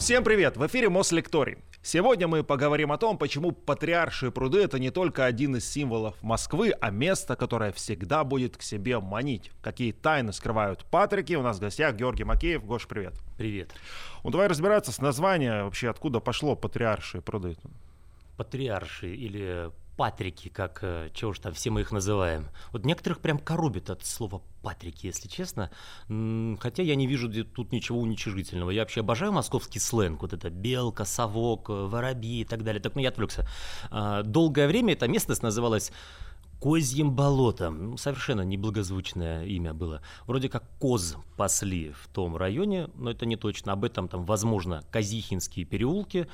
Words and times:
Всем 0.00 0.24
привет! 0.24 0.56
В 0.56 0.66
эфире 0.66 0.88
Мослекторий. 0.88 1.58
Сегодня 1.82 2.26
мы 2.26 2.42
поговорим 2.42 2.90
о 2.90 2.96
том, 2.96 3.18
почему 3.18 3.52
Патриаршие 3.52 4.32
пруды– 4.32 4.62
это 4.64 4.78
не 4.78 4.90
только 4.90 5.26
один 5.26 5.56
из 5.56 5.70
символов 5.70 6.20
Москвы, 6.22 6.72
а 6.80 6.90
место, 6.90 7.36
которое 7.36 7.70
всегда 7.70 8.24
будет 8.24 8.56
к 8.56 8.62
себе 8.62 8.98
манить. 8.98 9.50
Какие 9.60 9.92
тайны 9.92 10.32
скрывают 10.32 10.86
Патрики. 10.86 11.34
У 11.34 11.42
нас 11.42 11.58
в 11.58 11.60
гостях 11.60 11.96
Георгий 11.96 12.24
Макеев. 12.24 12.64
Гош, 12.64 12.88
привет. 12.88 13.12
Привет. 13.36 13.74
Ну 14.24 14.30
давай 14.30 14.46
разбираться 14.48 14.90
с 14.90 15.02
названием, 15.02 15.64
вообще 15.64 15.90
откуда 15.90 16.18
пошло 16.18 16.56
Патриаршие 16.56 17.20
пруды. 17.20 17.58
Патриаршие 18.38 19.14
или 19.14 19.70
патрики, 20.00 20.48
как, 20.48 20.78
э, 20.80 21.10
чего 21.12 21.32
уж 21.32 21.40
там, 21.40 21.52
все 21.52 21.68
мы 21.68 21.82
их 21.82 21.92
называем. 21.92 22.48
Вот 22.72 22.86
некоторых 22.86 23.20
прям 23.20 23.38
коробит 23.38 23.90
от 23.90 24.06
слова 24.06 24.40
патрики, 24.62 25.08
если 25.08 25.28
честно. 25.28 25.70
Хотя 26.58 26.82
я 26.82 26.94
не 26.94 27.06
вижу 27.06 27.28
тут 27.44 27.70
ничего 27.70 28.00
уничижительного. 28.00 28.70
Я 28.70 28.80
вообще 28.80 29.00
обожаю 29.00 29.32
московский 29.32 29.78
сленг. 29.78 30.22
Вот 30.22 30.32
это 30.32 30.48
белка, 30.48 31.04
совок, 31.04 31.68
э, 31.68 31.72
воробьи 31.72 32.40
и 32.40 32.44
так 32.46 32.64
далее. 32.64 32.80
Так, 32.80 32.94
ну 32.94 33.02
я 33.02 33.10
отвлекся. 33.10 33.46
А, 33.90 34.22
долгое 34.22 34.68
время 34.68 34.94
эта 34.94 35.06
местность 35.06 35.42
называлась 35.42 35.92
Козьим 36.60 37.12
болотом. 37.12 37.96
Совершенно 37.96 38.42
неблагозвучное 38.42 39.46
имя 39.46 39.72
было. 39.72 40.02
Вроде 40.26 40.50
как 40.50 40.64
коз 40.78 41.16
пасли 41.38 41.92
в 41.92 42.08
том 42.08 42.36
районе, 42.36 42.88
но 42.96 43.10
это 43.10 43.24
не 43.24 43.36
точно. 43.36 43.72
Об 43.72 43.84
этом 43.84 44.08
там, 44.08 44.24
возможно, 44.26 44.82
Казихинские 44.90 45.64
переулки 45.64 46.26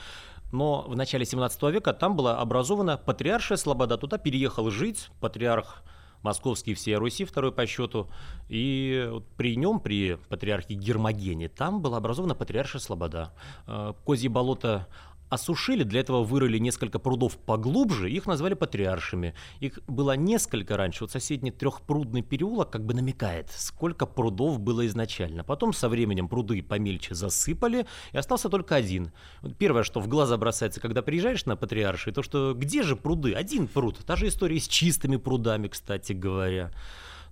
но 0.53 0.83
в 0.83 0.97
начале 0.97 1.25
17 1.25 1.63
века 1.65 1.93
там 1.93 2.17
была 2.17 2.39
образована 2.39 2.97
патриаршая 2.97 3.59
слобода. 3.59 3.97
Туда 3.97 4.19
переехал 4.19 4.71
жить 4.71 5.11
патриарх 5.21 5.83
московский 6.23 6.75
всей 6.75 6.97
Руси, 6.97 7.25
второй 7.25 7.53
по 7.53 7.67
счету. 7.67 8.09
И 8.49 9.11
при 9.37 9.57
нем, 9.57 9.81
при 9.81 10.17
патриархе 10.29 10.75
Гермогене, 10.75 11.49
там 11.49 11.81
была 11.81 11.99
образована 11.99 12.35
патриаршая 12.35 12.81
слобода. 12.81 13.33
Э, 13.67 13.93
Козье 14.05 14.29
болото 14.29 14.87
осушили, 15.29 15.83
для 15.83 16.01
этого 16.01 16.23
вырыли 16.23 16.59
несколько 16.59 16.99
прудов 16.99 17.37
поглубже, 17.37 18.11
их 18.11 18.27
назвали 18.27 18.55
патриаршими. 18.55 19.35
Их 19.61 19.79
было 19.87 20.17
несколько 20.17 20.77
раньше, 20.77 21.05
вот 21.05 21.11
соседний 21.11 21.51
трехпрудный 21.51 22.23
переулок 22.23 22.71
как 22.71 22.85
бы 22.85 22.95
намекает, 22.95 23.51
сколько 23.51 24.07
прудов 24.07 24.61
было 24.61 24.87
изначально. 24.87 25.45
Потом 25.45 25.73
со 25.73 25.89
временем 25.89 26.29
пруды 26.29 26.63
помельче 26.63 27.15
засыпали, 27.15 27.87
и 28.13 28.19
остался 28.19 28.49
только 28.49 28.77
один. 28.77 29.13
Вот 29.43 29.57
первое, 29.57 29.83
что 29.83 30.01
в 30.01 30.09
глаза 30.09 30.37
бросается, 30.37 30.81
когда 30.81 31.03
приезжаешь 31.03 31.47
на 31.47 31.57
патриарши, 31.57 32.13
то 32.13 32.23
что 32.23 32.55
где 32.55 32.83
же 32.83 32.97
пруды? 32.97 33.35
Один 33.35 33.69
пруд. 33.69 33.99
Та 34.07 34.17
же 34.17 34.29
история 34.29 34.61
с 34.61 34.69
чистыми 34.69 35.17
прудами, 35.17 35.69
кстати 35.69 36.13
говоря. 36.13 36.71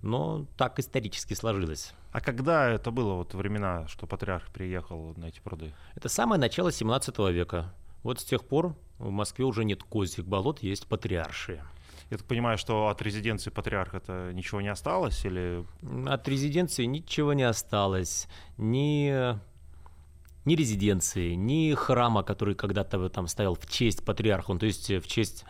Но 0.01 0.45
так 0.57 0.79
исторически 0.79 1.33
сложилось. 1.33 1.93
А 2.11 2.21
когда 2.21 2.69
это 2.69 2.91
было, 2.91 3.13
вот 3.13 3.33
времена, 3.33 3.87
что 3.87 4.05
патриарх 4.05 4.47
приехал 4.53 5.13
на 5.17 5.25
эти 5.25 5.39
пруды? 5.39 5.73
Это 5.95 6.09
самое 6.09 6.39
начало 6.39 6.71
17 6.71 7.17
века. 7.31 7.73
Вот 8.05 8.19
с 8.19 8.23
тех 8.23 8.45
пор 8.45 8.75
в 8.99 9.09
Москве 9.09 9.45
уже 9.45 9.65
нет 9.65 9.83
козьих 9.83 10.27
болот, 10.27 10.61
есть 10.61 10.85
патриаршие. 10.85 11.63
Я 12.11 12.17
так 12.17 12.27
понимаю, 12.27 12.59
что 12.59 12.89
от 12.89 13.01
резиденции 13.01 13.49
патриарха-то 13.49 14.31
ничего 14.31 14.61
не 14.61 14.67
осталось? 14.67 15.25
Или... 15.25 15.65
От 16.05 16.27
резиденции 16.27 16.85
ничего 16.85 17.33
не 17.33 17.41
осталось. 17.41 18.27
Ни 18.57 19.35
ни 20.45 20.55
резиденции, 20.55 21.33
ни 21.33 21.73
храма, 21.73 22.21
который 22.21 22.53
когда-то 22.53 23.09
там 23.09 23.27
стоял 23.27 23.55
в 23.55 23.65
честь 23.67 24.05
патриарха, 24.05 24.53
ну, 24.53 24.59
то 24.59 24.67
есть 24.67 24.89
в 24.89 25.07
честь 25.07 25.43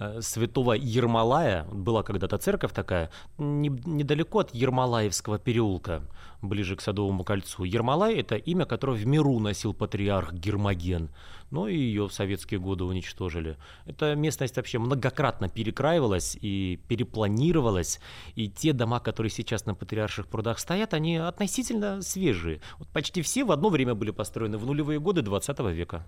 э, 0.00 0.20
святого 0.20 0.72
Ермолая, 0.72 1.64
была 1.66 2.02
когда-то 2.02 2.38
церковь 2.38 2.72
такая, 2.72 3.10
не, 3.38 3.68
недалеко 3.68 4.40
от 4.40 4.52
Ермолаевского 4.52 5.38
переулка, 5.38 6.02
ближе 6.48 6.76
к 6.76 6.80
Садовому 6.80 7.24
кольцу. 7.24 7.64
Ермолай– 7.64 8.14
это 8.16 8.36
имя, 8.36 8.64
которое 8.64 8.96
в 8.96 9.06
миру 9.06 9.38
носил 9.38 9.74
патриарх 9.74 10.32
Гермоген 10.32 11.10
но 11.54 11.68
и 11.68 11.76
ее 11.76 12.08
в 12.08 12.12
советские 12.12 12.58
годы 12.58 12.84
уничтожили. 12.84 13.56
Эта 13.86 14.14
местность 14.16 14.56
вообще 14.56 14.78
многократно 14.78 15.48
перекраивалась 15.48 16.36
и 16.40 16.80
перепланировалась, 16.88 18.00
и 18.34 18.48
те 18.48 18.72
дома, 18.72 18.98
которые 19.00 19.30
сейчас 19.30 19.64
на 19.64 19.74
Патриарших 19.74 20.26
прудах 20.26 20.58
стоят, 20.58 20.94
они 20.94 21.16
относительно 21.16 22.02
свежие. 22.02 22.60
Вот 22.78 22.88
почти 22.88 23.22
все 23.22 23.44
в 23.44 23.52
одно 23.52 23.68
время 23.68 23.94
были 23.94 24.10
построены 24.10 24.58
в 24.58 24.66
нулевые 24.66 24.98
годы 24.98 25.22
20 25.22 25.60
века. 25.72 26.06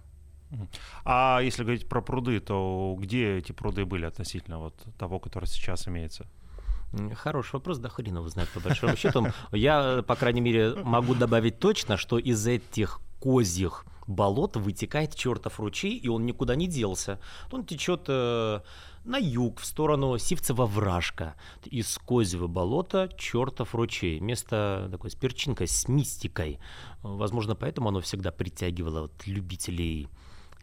А 1.05 1.41
если 1.43 1.63
говорить 1.63 1.89
про 1.89 2.01
пруды, 2.01 2.41
то 2.41 2.97
где 2.99 3.39
эти 3.39 3.53
пруды 3.53 3.85
были 3.85 4.05
относительно 4.05 4.59
вот 4.59 4.75
того, 4.99 5.19
который 5.19 5.47
сейчас 5.47 5.89
имеется? 5.89 6.27
Хороший 7.15 7.55
вопрос, 7.55 7.79
да 7.79 7.89
хрена 7.89 8.21
узнать 8.21 8.49
по 8.51 8.61
большому 8.61 8.97
счету. 8.97 9.27
Я, 9.53 10.03
по 10.07 10.17
крайней 10.17 10.41
мере, 10.41 10.75
могу 10.83 11.15
добавить 11.15 11.59
точно, 11.59 11.97
что 11.97 12.19
из 12.19 12.47
этих 12.47 13.01
козьих 13.21 13.85
болот 14.07 14.57
вытекает 14.57 15.15
чертов 15.15 15.59
ручей, 15.61 15.97
и 15.97 16.09
он 16.09 16.27
никуда 16.27 16.55
не 16.55 16.69
делся. 16.69 17.19
Он 17.51 17.65
течет 17.65 18.05
э, 18.09 18.61
на 19.05 19.19
юг, 19.19 19.61
в 19.61 19.67
сторону 19.67 20.19
Сивцева 20.19 20.67
вражка. 20.67 21.35
Из 21.65 21.99
Козьего 21.99 22.47
болота 22.47 23.11
чертов 23.17 23.75
ручей. 23.75 24.21
Место 24.21 24.89
такое 24.91 25.11
с 25.11 25.15
перчинкой, 25.15 25.69
с 25.69 25.89
мистикой. 25.89 26.59
Возможно, 27.03 27.55
поэтому 27.55 27.89
оно 27.89 28.01
всегда 28.01 28.31
притягивало 28.31 29.03
вот, 29.03 29.27
любителей 29.27 30.09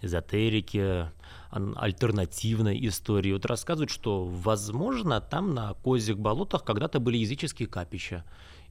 эзотерики, 0.03 1.07
альтернативной 1.49 2.87
истории. 2.87 3.33
Вот 3.33 3.45
рассказывают, 3.45 3.91
что, 3.91 4.25
возможно, 4.25 5.21
там 5.21 5.53
на 5.53 5.73
Козьих 5.83 6.17
болотах 6.17 6.63
когда-то 6.63 6.99
были 6.99 7.17
языческие 7.17 7.67
капища 7.67 8.23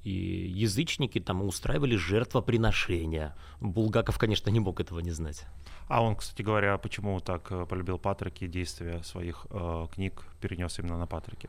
и 0.05 0.11
язычники 0.11 1.21
там 1.21 1.43
устраивали 1.43 1.97
жертвоприношения. 1.97 3.37
Булгаков, 3.61 4.19
конечно, 4.19 4.51
не 4.51 4.61
мог 4.61 4.81
этого 4.81 5.01
не 5.01 5.13
знать. 5.13 5.47
А 5.89 6.03
он, 6.03 6.17
кстати 6.17 6.43
говоря, 6.43 6.77
почему 6.79 7.21
так 7.21 7.53
э, 7.53 7.67
полюбил 7.67 7.99
Патрики, 7.99 8.47
действия 8.47 9.03
своих 9.03 9.47
э, 9.51 9.87
книг 9.95 10.25
перенес 10.41 10.79
именно 10.79 10.99
на 10.99 11.07
Патрике? 11.07 11.49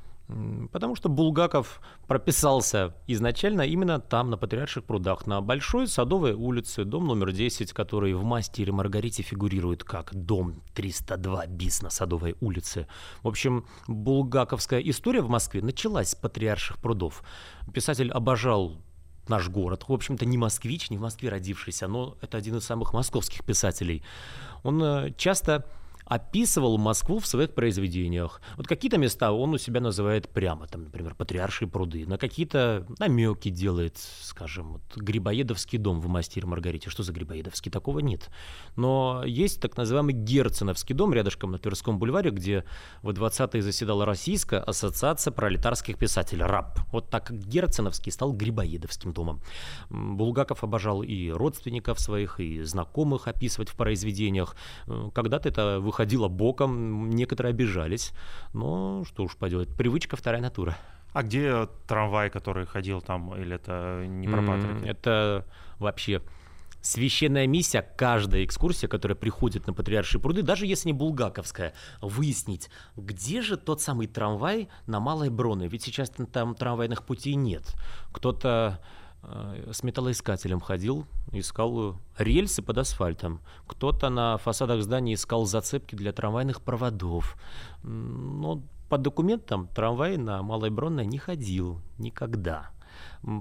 Потому 0.72 0.96
что 0.96 1.10
Булгаков 1.10 1.82
прописался 2.08 2.96
изначально 3.08 3.64
именно 3.64 4.00
там, 4.00 4.30
на 4.30 4.38
Патриарших 4.38 4.86
прудах, 4.86 5.28
на 5.28 5.42
Большой 5.42 5.88
Садовой 5.88 6.34
улице, 6.34 6.86
дом 6.86 7.08
номер 7.08 7.34
10, 7.34 7.74
который 7.74 8.14
в 8.14 8.24
«Мастере 8.24 8.72
Маргарите» 8.72 9.22
фигурирует 9.22 9.84
как 9.84 10.16
дом 10.16 10.64
302 10.76 11.48
БИС 11.48 11.82
на 11.82 11.90
Садовой 11.90 12.36
улице. 12.40 12.88
В 13.22 13.28
общем, 13.28 13.66
булгаковская 13.88 14.80
история 14.80 15.22
в 15.22 15.30
Москве 15.30 15.62
началась 15.62 16.10
с 16.10 16.16
Патриарших 16.16 16.78
прудов. 16.78 17.22
Писатель 17.74 18.10
обожал 18.10 18.78
наш 19.28 19.50
город. 19.50 19.86
В 19.88 19.94
общем-то, 19.94 20.26
не 20.26 20.38
москвич, 20.38 20.90
не 20.90 20.98
в 20.98 21.02
Москве 21.02 21.30
родившийся, 21.30 21.88
но 21.88 22.18
это 22.22 22.38
один 22.38 22.58
из 22.58 22.66
самых 22.66 22.94
московских 22.94 23.44
писателей. 23.44 24.04
Он 24.64 24.82
э, 24.84 25.14
часто 25.18 25.66
описывал 26.06 26.78
Москву 26.78 27.20
в 27.20 27.28
своих 27.28 27.54
произведениях. 27.54 28.42
Вот 28.58 28.68
какие-то 28.68 28.98
места 28.98 29.32
он 29.32 29.54
у 29.54 29.58
себя 29.58 29.80
называет 29.80 30.30
прямо, 30.30 30.68
там, 30.68 30.84
например, 30.84 31.16
Патриаршие 31.16 31.68
пруды, 31.68 32.06
на 32.06 32.18
какие-то 32.18 32.86
намеки 33.00 33.50
делает, 33.50 33.98
скажем, 34.22 34.74
вот 34.74 34.82
Грибоедовский 34.96 35.78
дом 35.78 36.00
в 36.02 36.08
«Мастере 36.08 36.48
Маргарите». 36.48 36.90
Что 36.90 37.04
за 37.04 37.14
Грибоедовский? 37.14 37.72
Такого 37.72 38.00
нет. 38.00 38.30
Но 38.76 39.24
есть 39.26 39.62
так 39.62 39.78
называемый 39.78 40.14
Герценовский 40.14 40.94
дом 40.94 41.14
рядышком 41.14 41.52
на 41.52 41.58
Тверском 41.58 42.00
бульваре, 42.00 42.32
где 42.32 42.66
в 43.02 43.10
20-е 43.10 43.62
заседала 43.62 44.06
Российская 44.06 44.60
ассоциация 44.60 45.32
пролетарских 45.32 45.98
писателей 45.98 46.44
РАП. 46.44 46.80
Вот 46.92 47.10
так 47.10 47.32
Герценовский 47.32 48.12
стал 48.12 48.34
Грибоедовским 48.34 49.14
домом. 49.14 49.42
Булгаков 49.90 50.64
обожал 50.64 51.04
и 51.04 51.30
родственников 51.30 52.00
своих, 52.00 52.40
и 52.40 52.62
знакомых 52.62 53.28
описывать 53.28 53.70
в 53.70 53.76
произведениях. 53.76 54.56
Когда-то 55.14 55.50
это 55.50 55.80
выходило 55.94 56.28
боком, 56.28 57.12
некоторые 57.12 57.52
обижались. 57.52 58.14
Но 58.54 59.04
что 59.06 59.24
уж 59.24 59.38
поделать, 59.38 59.70
привычка 59.70 60.16
вторая 60.16 60.42
натура. 60.42 60.76
А 61.14 61.22
где 61.22 61.68
трамвай, 61.88 62.32
который 62.32 62.66
ходил 62.66 63.00
там, 63.00 63.36
или 63.40 63.56
это 63.56 64.04
не 64.08 64.28
про? 64.28 64.42
Это 64.86 65.46
вообще 65.78 66.24
священная 66.82 67.46
миссия, 67.46 67.88
каждая 67.96 68.44
экскурсия, 68.44 68.90
которая 68.90 69.16
приходит 69.16 69.68
на 69.68 69.74
Патриаршие 69.74 70.20
пруды, 70.20 70.42
даже 70.42 70.66
если 70.66 70.90
не 70.90 70.94
булгаковская, 70.94 71.74
выяснить, 72.02 72.70
где 72.98 73.42
же 73.42 73.56
тот 73.56 73.80
самый 73.80 74.08
трамвай 74.08 74.70
на 74.88 75.00
Малой 75.00 75.30
Броне, 75.30 75.68
ведь 75.68 75.84
сейчас 75.84 76.10
там 76.10 76.56
трамвайных 76.56 77.04
путей 77.06 77.36
нет. 77.36 77.76
Кто-то 78.12 78.82
с 79.72 79.84
металлоискателем 79.84 80.60
ходил, 80.60 81.06
искал 81.32 81.96
рельсы 82.18 82.62
под 82.62 82.78
асфальтом. 82.78 83.40
Кто-то 83.68 84.10
на 84.10 84.38
фасадах 84.38 84.82
зданий 84.82 85.14
искал 85.14 85.46
зацепки 85.46 85.96
для 85.96 86.12
трамвайных 86.12 86.62
проводов. 86.62 87.38
Но 87.84 88.62
по 88.90 88.98
документам 88.98 89.68
трамвай 89.68 90.18
на 90.18 90.44
Малой 90.44 90.70
Бронной 90.70 91.06
не 91.06 91.18
ходил 91.18 91.80
никогда. 91.98 92.72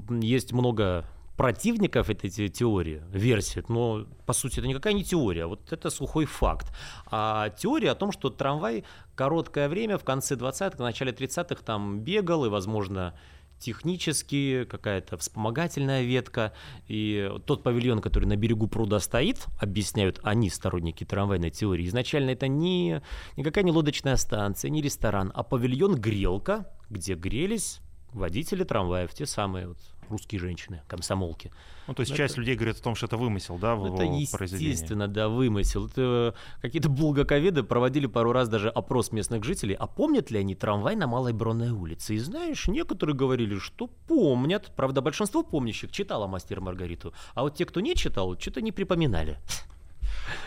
Есть 0.08 0.52
много 0.52 1.04
противников 1.36 2.10
этой 2.10 2.30
теории, 2.30 3.02
версии, 3.10 3.64
но 3.68 4.06
по 4.26 4.32
сути 4.32 4.60
это 4.60 4.68
никакая 4.68 4.92
не 4.92 5.02
теория, 5.02 5.46
вот 5.46 5.72
это 5.72 5.90
сухой 5.90 6.26
факт. 6.26 6.72
А 7.06 7.50
теория 7.50 7.90
о 7.90 7.94
том, 7.94 8.12
что 8.12 8.30
трамвай 8.30 8.84
короткое 9.14 9.68
время 9.68 9.98
в 9.98 10.04
конце 10.04 10.36
20-х, 10.36 10.76
в 10.76 10.80
начале 10.80 11.10
30-х 11.12 11.62
там 11.64 12.00
бегал 12.00 12.44
и, 12.44 12.48
возможно, 12.48 13.14
технически, 13.62 14.64
какая-то 14.64 15.16
вспомогательная 15.16 16.02
ветка. 16.02 16.52
И 16.88 17.30
тот 17.46 17.62
павильон, 17.62 18.00
который 18.00 18.26
на 18.26 18.36
берегу 18.36 18.66
пруда 18.66 18.98
стоит, 18.98 19.46
объясняют 19.60 20.20
они, 20.22 20.50
сторонники 20.50 21.04
трамвайной 21.04 21.50
теории, 21.50 21.86
изначально 21.86 22.30
это 22.30 22.48
не, 22.48 23.02
никакая 23.36 23.64
не 23.64 23.70
лодочная 23.70 24.16
станция, 24.16 24.70
не 24.70 24.82
ресторан, 24.82 25.32
а 25.34 25.42
павильон-грелка, 25.42 26.66
где 26.90 27.14
грелись 27.14 27.80
водители 28.12 28.64
трамваев, 28.64 29.14
те 29.14 29.26
самые 29.26 29.68
вот 29.68 29.78
русские 30.12 30.40
женщины, 30.40 30.82
комсомолки. 30.86 31.50
Ну, 31.88 31.94
то 31.94 32.00
есть 32.00 32.12
это... 32.12 32.18
часть 32.18 32.36
людей 32.36 32.54
говорит 32.54 32.76
о 32.76 32.82
том, 32.82 32.94
что 32.94 33.06
это 33.06 33.16
вымысел, 33.16 33.58
да, 33.58 33.74
в 33.74 33.94
Это 33.94 34.04
естественно, 34.04 35.08
да, 35.08 35.28
вымысел. 35.28 35.86
Это 35.88 36.34
какие-то 36.60 36.88
булгаковеды 36.88 37.64
проводили 37.64 38.06
пару 38.06 38.32
раз 38.32 38.48
даже 38.48 38.68
опрос 38.68 39.10
местных 39.10 39.42
жителей, 39.44 39.74
а 39.74 39.86
помнят 39.86 40.30
ли 40.30 40.38
они 40.38 40.54
трамвай 40.54 40.94
на 40.94 41.06
Малой 41.06 41.32
Бронной 41.32 41.70
улице? 41.70 42.14
И 42.14 42.18
знаешь, 42.18 42.68
некоторые 42.68 43.16
говорили, 43.16 43.58
что 43.58 43.88
помнят. 43.88 44.72
Правда, 44.76 45.00
большинство 45.00 45.42
помнящих 45.42 45.90
читало 45.90 46.26
«Мастер 46.28 46.60
Маргариту», 46.60 47.12
а 47.34 47.42
вот 47.42 47.56
те, 47.56 47.64
кто 47.64 47.80
не 47.80 47.96
читал, 47.96 48.38
что-то 48.38 48.60
не 48.60 48.70
припоминали. 48.70 49.38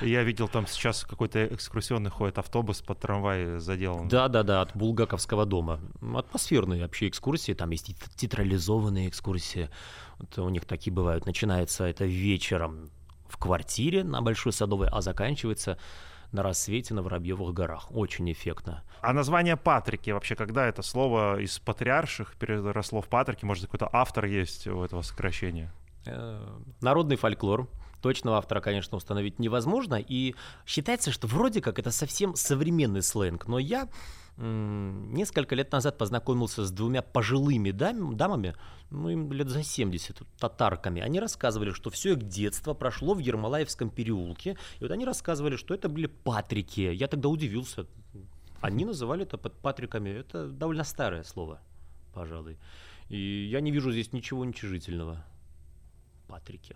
Я 0.01 0.23
видел, 0.23 0.47
там 0.47 0.67
сейчас 0.67 1.03
какой-то 1.03 1.45
экскурсионный 1.47 2.09
ходит 2.09 2.37
автобус 2.37 2.81
под 2.81 2.99
трамвай 2.99 3.59
заделан. 3.59 4.07
Да-да-да, 4.07 4.61
от 4.61 4.75
Булгаковского 4.75 5.45
дома. 5.45 5.79
Атмосферные 6.15 6.81
вообще 6.81 7.07
экскурсии, 7.07 7.53
там 7.53 7.69
есть 7.71 7.95
театрализованные 8.15 9.09
экскурсии. 9.09 9.69
Вот 10.19 10.37
у 10.39 10.49
них 10.49 10.65
такие 10.65 10.93
бывают. 10.93 11.25
Начинается 11.25 11.85
это 11.85 12.05
вечером 12.05 12.89
в 13.27 13.37
квартире 13.37 14.03
на 14.03 14.21
Большой 14.21 14.53
Садовой, 14.53 14.87
а 14.91 15.01
заканчивается 15.01 15.77
на 16.31 16.43
рассвете 16.43 16.93
на 16.93 17.01
Воробьевых 17.01 17.53
горах. 17.53 17.87
Очень 17.91 18.31
эффектно. 18.31 18.83
А 19.01 19.13
название 19.13 19.57
Патрики 19.57 20.09
вообще, 20.11 20.35
когда 20.35 20.67
это 20.67 20.81
слово 20.81 21.39
из 21.39 21.59
патриарших 21.59 22.35
переросло 22.35 23.01
в 23.01 23.07
Патрики? 23.07 23.45
Может, 23.45 23.65
какой-то 23.65 23.89
автор 23.91 24.25
есть 24.25 24.67
у 24.67 24.83
этого 24.83 25.01
сокращения? 25.01 25.71
Э, 26.05 26.45
народный 26.81 27.15
фольклор 27.15 27.67
точного 28.01 28.37
автора, 28.37 28.61
конечно, 28.61 28.97
установить 28.97 29.39
невозможно. 29.39 29.95
И 29.95 30.35
считается, 30.65 31.11
что 31.11 31.27
вроде 31.27 31.61
как 31.61 31.79
это 31.79 31.91
совсем 31.91 32.35
современный 32.35 33.01
сленг. 33.01 33.47
Но 33.47 33.59
я 33.59 33.89
несколько 34.37 35.55
лет 35.55 35.71
назад 35.71 35.97
познакомился 35.97 36.65
с 36.65 36.71
двумя 36.71 37.01
пожилыми 37.01 37.71
дам, 37.71 38.17
дамами, 38.17 38.55
ну 38.89 39.09
им 39.09 39.31
лет 39.31 39.47
за 39.47 39.63
70, 39.63 40.21
татарками. 40.37 41.01
Они 41.01 41.19
рассказывали, 41.19 41.71
что 41.71 41.89
все 41.89 42.13
их 42.13 42.23
детство 42.27 42.73
прошло 42.73 43.13
в 43.13 43.19
Ермолаевском 43.19 43.89
переулке. 43.89 44.57
И 44.79 44.83
вот 44.83 44.91
они 44.91 45.05
рассказывали, 45.05 45.55
что 45.55 45.73
это 45.73 45.87
были 45.87 46.07
патрики. 46.07 46.81
Я 46.81 47.07
тогда 47.07 47.29
удивился. 47.29 47.87
Они 48.61 48.83
называли 48.83 49.23
это 49.23 49.37
под 49.37 49.53
патриками. 49.53 50.09
Это 50.09 50.47
довольно 50.47 50.83
старое 50.83 51.23
слово, 51.23 51.61
пожалуй. 52.13 52.57
И 53.09 53.47
я 53.49 53.61
не 53.61 53.71
вижу 53.71 53.91
здесь 53.91 54.11
ничего 54.11 54.41
уничижительного. 54.41 55.23
Патрики. 56.27 56.75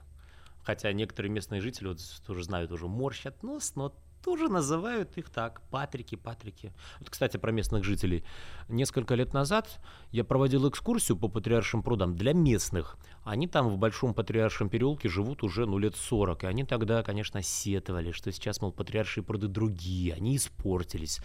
Хотя 0.70 0.94
некоторые 0.94 1.32
местные 1.32 1.62
жители 1.62 1.88
вот 1.88 2.00
тоже 2.28 2.44
знают, 2.44 2.72
уже 2.72 2.88
морщат 2.88 3.42
нос, 3.42 3.74
но 3.74 3.92
тоже 4.24 4.50
называют 4.50 5.18
их 5.18 5.32
так, 5.32 5.64
Патрики, 5.72 6.14
Патрики. 6.14 6.74
Вот, 7.00 7.10
кстати, 7.10 7.38
про 7.38 7.52
местных 7.52 7.84
жителей. 7.84 8.24
Несколько 8.68 9.16
лет 9.16 9.34
назад 9.34 9.82
я 10.12 10.24
проводил 10.24 10.70
экскурсию 10.70 11.18
по 11.18 11.28
Патриаршим 11.28 11.82
прудам 11.82 12.14
для 12.14 12.34
местных. 12.34 12.98
Они 13.24 13.48
там 13.48 13.70
в 13.70 13.80
Большом 13.80 14.14
Патриаршем 14.14 14.70
переулке 14.70 15.10
живут 15.10 15.42
уже, 15.42 15.66
ну, 15.66 15.80
лет 15.80 15.96
40. 15.96 16.44
И 16.44 16.46
они 16.46 16.66
тогда, 16.66 17.02
конечно, 17.02 17.42
сетовали, 17.42 18.12
что 18.12 18.32
сейчас, 18.32 18.62
мол, 18.62 18.72
Патриаршие 18.72 19.24
пруды 19.24 19.48
другие, 19.48 20.14
они 20.14 20.36
испортились. 20.36 21.20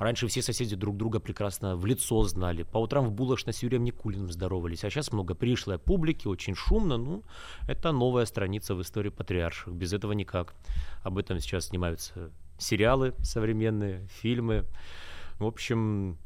Раньше 0.00 0.28
все 0.28 0.40
соседи 0.40 0.76
друг 0.76 0.96
друга 0.96 1.20
прекрасно 1.20 1.76
в 1.76 1.84
лицо 1.84 2.22
знали. 2.22 2.62
По 2.62 2.78
утрам 2.78 3.04
в 3.04 3.12
булочной 3.12 3.52
с 3.52 3.62
Юрием 3.62 3.84
Никулиным 3.84 4.32
здоровались. 4.32 4.82
А 4.82 4.88
сейчас 4.88 5.12
много 5.12 5.34
пришлой 5.34 5.78
публики, 5.78 6.26
очень 6.26 6.54
шумно. 6.54 6.96
Ну, 6.96 7.22
это 7.68 7.92
новая 7.92 8.24
страница 8.24 8.74
в 8.74 8.80
истории 8.80 9.10
патриарших. 9.10 9.74
Без 9.74 9.92
этого 9.92 10.12
никак. 10.12 10.54
Об 11.02 11.18
этом 11.18 11.38
сейчас 11.38 11.66
снимаются 11.66 12.30
сериалы 12.56 13.12
современные, 13.20 14.06
фильмы. 14.08 14.64
В 15.38 15.44
общем, 15.44 16.16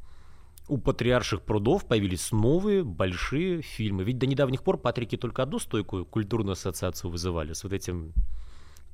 у 0.69 0.79
патриарших 0.79 1.43
прудов 1.43 1.85
появились 1.85 2.31
новые 2.31 2.85
большие 2.85 3.61
фильмы. 3.61 4.05
Ведь 4.05 4.19
до 4.19 4.27
недавних 4.29 4.63
пор 4.63 4.79
Патрики 4.79 5.17
только 5.17 5.43
одну 5.43 5.59
стойкую 5.59 6.07
культурную 6.07 6.53
ассоциацию 6.53 7.11
вызывали 7.11 7.55
с 7.55 7.65
вот 7.65 7.73
этим 7.73 8.13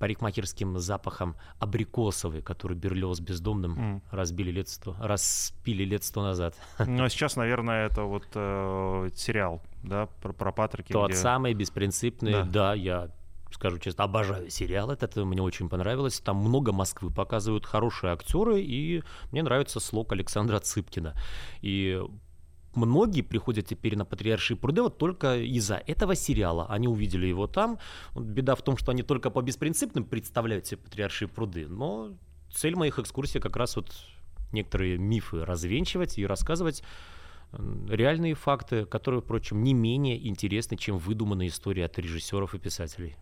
парикмахерским 0.01 0.79
запахом 0.79 1.37
абрикосовый, 1.59 2.41
который 2.41 2.77
Берлиоз 2.77 3.21
бездомным 3.21 3.79
mm. 3.79 4.03
разбили 4.11 4.51
лет 4.51 4.69
сто, 4.69 4.97
распили 4.99 5.85
лет 5.85 6.03
сто 6.03 6.23
назад. 6.23 6.57
Ну, 6.87 7.05
а 7.05 7.09
сейчас, 7.11 7.37
наверное, 7.37 7.87
это 7.87 8.03
вот 8.03 8.25
э, 8.35 9.11
сериал, 9.15 9.63
да, 9.83 10.07
про, 10.23 10.33
про 10.33 10.53
Патрики. 10.53 10.93
Тот 10.93 11.11
где... 11.11 11.19
самый 11.19 11.55
беспринципный, 11.55 12.33
да. 12.33 12.45
да, 12.45 12.75
я 12.75 13.11
скажу 13.53 13.79
честно, 13.79 14.05
обожаю 14.05 14.49
сериал 14.51 14.91
этот, 14.91 15.17
мне 15.17 15.43
очень 15.43 15.69
понравилось. 15.69 16.21
Там 16.21 16.39
много 16.39 16.73
Москвы 16.73 17.11
показывают, 17.11 17.67
хорошие 17.67 18.13
актеры, 18.13 18.61
и 18.61 19.03
мне 19.33 19.43
нравится 19.43 19.81
слог 19.81 20.13
Александра 20.13 20.61
Цыпкина. 20.61 21.15
И 21.61 22.01
многие 22.75 23.23
приходят 23.23 23.67
теперь 23.67 23.97
на 23.97 24.05
Патриаршие 24.05 24.57
пруды 24.57 24.83
вот 24.83 24.99
только 24.99 25.39
из-за 25.39 25.77
этого 25.87 26.15
сериала. 26.15 26.67
Они 26.69 26.89
увидели 26.89 27.27
его 27.27 27.47
там. 27.47 27.79
Беда 28.15 28.55
в 28.55 28.63
том, 28.63 28.77
что 28.77 28.93
они 28.93 29.03
только 29.03 29.31
по 29.31 29.43
беспринципным 29.43 30.05
представляют 30.05 30.67
себе 30.67 30.79
Патриаршие 30.79 31.29
пруды. 31.29 31.67
Но 31.69 32.13
цель 32.53 32.77
моих 32.77 32.99
экскурсий 32.99 33.41
как 33.41 33.57
раз 33.57 33.77
вот 33.77 33.91
некоторые 34.53 34.99
мифы 34.99 35.45
развенчивать 35.45 36.19
и 36.19 36.27
рассказывать 36.27 36.83
реальные 37.53 38.35
факты, 38.35 38.85
которые, 38.85 39.21
впрочем, 39.21 39.63
не 39.63 39.75
менее 39.75 40.29
интересны, 40.29 40.77
чем 40.77 40.99
выдуманные 40.99 41.49
истории 41.49 41.83
от 41.83 41.99
режиссеров 41.99 42.55
и 42.55 42.59
писателей. 42.59 43.17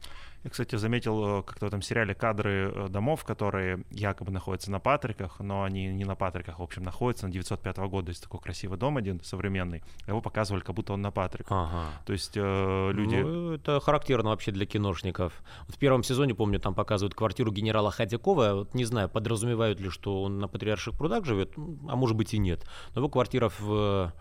Я, 0.44 0.50
кстати, 0.50 0.76
заметил 0.76 1.40
э, 1.40 1.42
как-то 1.42 1.66
в 1.66 1.68
этом 1.68 1.82
сериале 1.82 2.14
кадры 2.14 2.72
э, 2.72 2.88
домов, 2.88 3.24
которые 3.24 3.84
якобы 3.90 4.30
находятся 4.30 4.70
на 4.70 4.78
Патриках, 4.78 5.40
но 5.40 5.64
они 5.64 5.88
не 5.88 6.04
на 6.04 6.14
Патриках, 6.14 6.60
в 6.60 6.62
общем, 6.62 6.84
находятся. 6.84 7.26
На 7.26 7.32
905 7.32 7.78
года 7.78 8.10
есть 8.10 8.22
такой 8.22 8.40
красивый 8.40 8.78
дом 8.78 8.96
один, 8.96 9.20
современный. 9.22 9.82
Его 10.06 10.20
показывали, 10.20 10.62
как 10.62 10.76
будто 10.76 10.92
он 10.92 11.02
на 11.02 11.10
Патриках. 11.10 11.50
Ага. 11.50 11.86
То 12.06 12.12
есть 12.12 12.36
э, 12.36 12.90
люди... 12.92 13.16
Ну, 13.16 13.54
это 13.54 13.80
характерно 13.80 14.30
вообще 14.30 14.52
для 14.52 14.64
киношников. 14.64 15.32
Вот 15.66 15.74
в 15.74 15.78
первом 15.78 16.04
сезоне, 16.04 16.34
помню, 16.34 16.60
там 16.60 16.74
показывают 16.74 17.14
квартиру 17.14 17.50
генерала 17.50 17.90
Ходякова. 17.90 18.54
Вот 18.54 18.74
не 18.74 18.84
знаю, 18.84 19.08
подразумевают 19.08 19.80
ли, 19.80 19.90
что 19.90 20.22
он 20.22 20.38
на 20.38 20.46
Патриарших 20.46 20.96
прудах 20.96 21.24
живет, 21.24 21.54
а 21.56 21.96
может 21.96 22.16
быть 22.16 22.32
и 22.32 22.38
нет. 22.38 22.64
Но 22.94 23.00
его 23.00 23.08
квартира 23.08 23.50
в, 23.58 24.12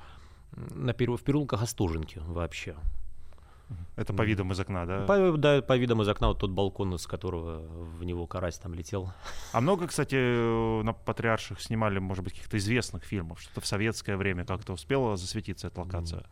на, 0.52 0.94
в 0.94 1.24
переулках 1.24 1.62
Остуженки 1.62 2.20
вообще. 2.26 2.76
Это 3.98 4.14
по 4.14 4.22
видам 4.22 4.52
из 4.52 4.60
окна, 4.60 4.86
да? 4.86 5.06
По, 5.06 5.38
да, 5.38 5.62
по 5.64 5.76
видам 5.76 6.04
из 6.04 6.08
окна, 6.08 6.28
вот 6.28 6.40
тот 6.40 6.52
балкон, 6.52 6.94
из 6.94 7.08
которого 7.08 7.68
в 7.68 8.04
него 8.04 8.28
карась 8.28 8.60
там 8.60 8.76
летел. 8.76 9.12
А 9.52 9.60
много, 9.60 9.88
кстати, 9.88 10.84
на 10.84 10.94
Патриарших 10.94 11.60
снимали, 11.60 11.98
может 11.98 12.24
быть, 12.24 12.34
каких-то 12.34 12.58
известных 12.58 13.04
фильмов? 13.04 13.42
Что-то 13.42 13.62
в 13.62 13.66
советское 13.66 14.16
время 14.16 14.46
как-то 14.46 14.74
успела 14.74 15.18
засветиться 15.18 15.68
эта 15.68 15.82
локация? 15.82 16.26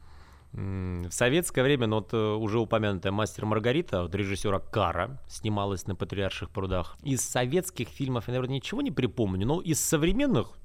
В 0.54 1.10
советское 1.10 1.64
время, 1.64 1.88
ну 1.88 1.98
вот 1.98 2.14
э, 2.14 2.18
уже 2.18 2.60
упомянутая 2.60 3.12
«Мастер 3.12 3.46
Маргарита» 3.46 4.04
от 4.04 4.16
режиссера 4.16 4.60
Кара 4.60 5.20
снималась 5.28 5.86
на 5.86 5.96
«Патриарших 5.96 6.50
прудах». 6.50 6.98
Из 7.04 7.22
советских 7.22 7.90
фильмов 7.90 8.28
я, 8.28 8.36
наверное, 8.36 8.56
ничего 8.56 8.82
не 8.82 8.92
припомню, 8.92 9.46
но 9.46 9.60
из 9.60 9.84
современных 9.84 10.58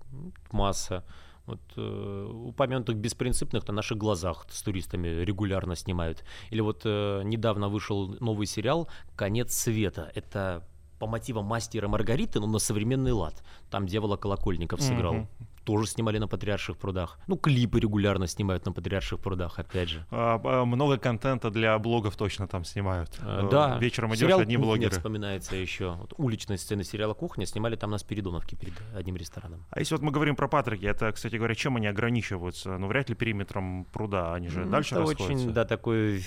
масса. 0.53 1.05
Вот 1.51 1.61
э, 1.77 2.31
упомянутых 2.47 2.97
беспринципных 2.97 3.67
на 3.67 3.75
наших 3.75 3.99
глазах 3.99 4.47
с 4.51 4.63
туристами 4.63 5.09
регулярно 5.25 5.75
снимают. 5.75 6.25
Или 6.51 6.61
вот 6.61 6.83
э, 6.85 7.23
недавно 7.25 7.69
вышел 7.69 8.17
новый 8.21 8.47
сериал 8.47 8.89
«Конец 9.17 9.53
света». 9.53 10.13
Это 10.15 10.63
по 11.01 11.07
мотивам 11.09 11.47
мастера 11.47 11.89
Маргариты, 11.89 12.39
но 12.39 12.47
на 12.47 12.59
современный 12.59 13.13
лад. 13.13 13.43
Там 13.69 13.87
дьявола 13.87 14.17
Колокольников 14.17 14.81
сыграл. 14.81 15.15
Mm-hmm. 15.15 15.47
Тоже 15.65 15.87
снимали 15.87 16.19
на 16.19 16.27
Патриарших 16.27 16.79
прудах. 16.79 17.19
Ну, 17.27 17.37
клипы 17.37 17.81
регулярно 17.81 18.27
снимают 18.27 18.65
на 18.67 18.73
Патриарших 18.73 19.21
прудах, 19.21 19.59
опять 19.59 19.89
же. 19.89 20.07
А, 20.11 20.41
а, 20.43 20.65
много 20.65 20.97
контента 20.99 21.51
для 21.51 21.79
блогов 21.79 22.17
точно 22.17 22.49
там 22.49 22.65
снимают. 22.65 23.11
А, 23.21 23.49
да. 23.49 23.79
Вечером 23.79 24.11
идешь, 24.11 24.21
Сериал 24.21 24.41
одни 24.41 24.57
«Кухня» 24.57 24.67
блогеры. 24.67 24.93
вспоминается 24.93 25.57
еще. 25.57 25.93
Вот 25.93 26.15
уличные 26.17 26.59
сцены 26.59 26.83
сериала 26.83 27.15
«Кухня» 27.15 27.47
снимали 27.47 27.77
там 27.77 27.91
на 27.91 27.99
Спиридоновке 27.99 28.57
перед 28.57 28.75
одним 28.95 29.17
рестораном. 29.17 29.65
А 29.71 29.79
если 29.81 29.95
вот 29.95 30.03
мы 30.03 30.11
говорим 30.11 30.37
про 30.37 30.49
Патрики, 30.49 30.87
это, 30.87 31.13
кстати 31.13 31.37
говоря, 31.37 31.55
чем 31.55 31.77
они 31.77 31.87
ограничиваются? 31.87 32.79
Ну, 32.79 32.87
вряд 32.87 33.09
ли 33.09 33.15
периметром 33.15 33.87
пруда, 33.93 34.35
они 34.35 34.49
же 34.49 34.65
ну, 34.65 34.71
дальше 34.71 34.95
это 34.95 35.01
расходятся. 35.01 35.25
очень, 35.25 35.53
да, 35.53 35.65
такой 35.65 36.25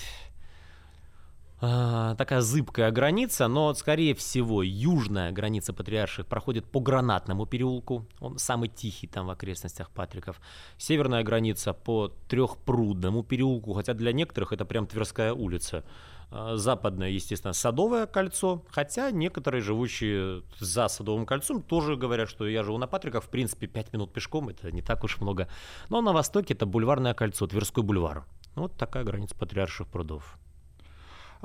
такая 1.60 2.40
зыбкая 2.40 2.90
граница, 2.90 3.48
но, 3.48 3.72
скорее 3.74 4.14
всего, 4.14 4.62
южная 4.62 5.32
граница 5.32 5.72
Патриарших 5.72 6.26
проходит 6.26 6.66
по 6.66 6.80
Гранатному 6.80 7.46
переулку, 7.46 8.06
он 8.20 8.38
самый 8.38 8.68
тихий 8.68 9.06
там 9.06 9.26
в 9.26 9.30
окрестностях 9.30 9.90
Патриков. 9.90 10.40
Северная 10.76 11.22
граница 11.22 11.72
по 11.72 12.08
Трехпрудному 12.28 13.22
переулку, 13.22 13.72
хотя 13.72 13.94
для 13.94 14.12
некоторых 14.12 14.52
это 14.52 14.64
прям 14.64 14.86
Тверская 14.86 15.32
улица. 15.32 15.84
А, 16.30 16.56
западное, 16.56 17.10
естественно, 17.10 17.52
Садовое 17.52 18.06
кольцо, 18.06 18.64
хотя 18.70 19.10
некоторые, 19.10 19.62
живущие 19.62 20.42
за 20.58 20.88
Садовым 20.88 21.26
кольцом, 21.26 21.62
тоже 21.62 21.96
говорят, 21.96 22.28
что 22.28 22.46
я 22.46 22.62
живу 22.62 22.78
на 22.78 22.86
Патриках, 22.86 23.24
в 23.24 23.28
принципе, 23.28 23.66
5 23.68 23.92
минут 23.92 24.12
пешком, 24.12 24.48
это 24.48 24.72
не 24.72 24.82
так 24.82 25.04
уж 25.04 25.20
много. 25.20 25.48
Но 25.88 26.00
на 26.00 26.12
востоке 26.12 26.54
это 26.54 26.66
Бульварное 26.66 27.14
кольцо, 27.14 27.46
Тверской 27.46 27.84
бульвар 27.84 28.24
вот 28.54 28.76
такая 28.76 29.04
граница 29.04 29.34
патриарших 29.34 29.88
прудов. 29.88 30.38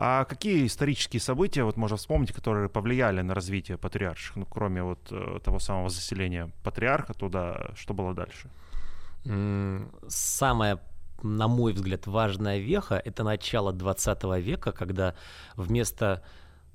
А 0.02 0.24
какие 0.24 0.66
исторические 0.66 1.20
события, 1.20 1.66
вот 1.66 1.76
можно 1.76 1.98
вспомнить, 1.98 2.32
которые 2.32 2.70
повлияли 2.70 3.22
на 3.22 3.34
развитие 3.34 3.78
патриарших, 3.78 4.38
ну, 4.38 4.46
кроме 4.46 4.82
вот 4.82 5.12
э, 5.12 5.40
того 5.44 5.60
самого 5.60 5.90
заселения 5.90 6.50
патриарха 6.64 7.14
туда, 7.14 7.72
что 7.76 7.94
было 7.94 8.14
дальше? 8.14 8.50
Самое 10.08 10.80
на 11.22 11.50
мой 11.50 11.74
взгляд, 11.74 12.08
важная 12.08 12.60
веха— 12.60 12.96
это 13.06 13.26
начало 13.26 13.74
20 13.74 14.24
века, 14.42 14.72
когда 14.72 15.16
вместо 15.58 16.24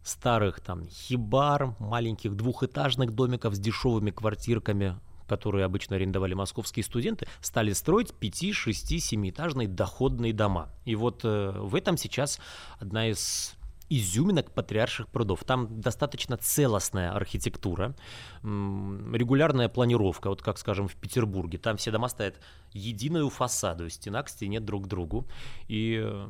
старых 0.03 0.61
там 0.61 0.87
хибар, 0.87 1.75
маленьких 1.79 2.37
двухэтажных 2.37 3.13
домиков 3.13 3.55
с 3.55 3.59
дешевыми 3.59 4.11
квартирками, 4.11 4.99
которые 5.27 5.65
обычно 5.65 5.97
арендовали 5.97 6.35
московские 6.35 6.85
студенты, 6.85 7.27
стали 7.41 7.73
строить 7.73 8.15
5, 8.15 8.55
6, 8.55 8.93
7-этажные 8.93 9.69
доходные 9.69 10.33
дома. 10.33 10.71
И 10.85 10.95
вот 10.95 11.25
э, 11.25 11.53
в 11.57 11.75
этом 11.75 11.97
сейчас 11.97 12.41
одна 12.81 13.09
из 13.09 13.57
изюминок 13.89 14.51
патриарших 14.53 15.09
прудов. 15.09 15.45
Там 15.45 15.81
достаточно 15.81 16.37
целостная 16.37 17.13
архитектура, 17.13 17.95
регулярная 18.43 19.69
планировка, 19.69 20.29
вот 20.29 20.43
как, 20.43 20.59
скажем, 20.59 20.89
в 20.89 20.97
Петербурге. 20.97 21.59
Там 21.59 21.77
все 21.77 21.91
дома 21.91 22.09
стоят 22.09 22.41
единую 22.73 23.29
фасаду, 23.29 23.89
стена 23.89 24.23
к 24.23 24.29
стене 24.29 24.61
друг 24.61 24.85
к 24.85 24.89
другу. 24.89 25.27
И 25.69 26.01
э, 26.03 26.29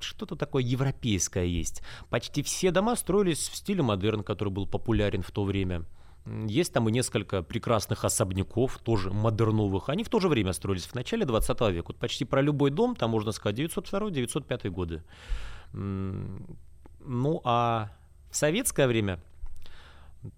что-то 0.00 0.36
такое 0.36 0.62
европейское 0.62 1.44
есть. 1.44 1.82
Почти 2.10 2.42
все 2.42 2.70
дома 2.70 2.96
строились 2.96 3.48
в 3.48 3.56
стиле 3.56 3.82
модерн, 3.82 4.22
который 4.22 4.50
был 4.50 4.66
популярен 4.66 5.22
в 5.22 5.30
то 5.30 5.44
время. 5.44 5.84
Есть 6.26 6.72
там 6.72 6.88
и 6.88 6.92
несколько 6.92 7.42
прекрасных 7.42 8.04
особняков, 8.04 8.78
тоже 8.78 9.10
модерновых. 9.10 9.88
Они 9.88 10.02
в 10.02 10.08
то 10.08 10.18
же 10.18 10.28
время 10.28 10.52
строились 10.52 10.86
в 10.86 10.94
начале 10.94 11.24
20 11.24 11.60
века. 11.72 11.86
Вот 11.88 11.98
почти 11.98 12.24
про 12.24 12.42
любой 12.42 12.70
дом 12.70 12.96
там 12.96 13.10
можно 13.10 13.32
сказать 13.32 13.58
902-905 13.58 14.70
годы. 14.70 15.02
Ну 15.72 17.40
а 17.44 17.90
в 18.30 18.36
советское 18.36 18.88
время 18.88 19.20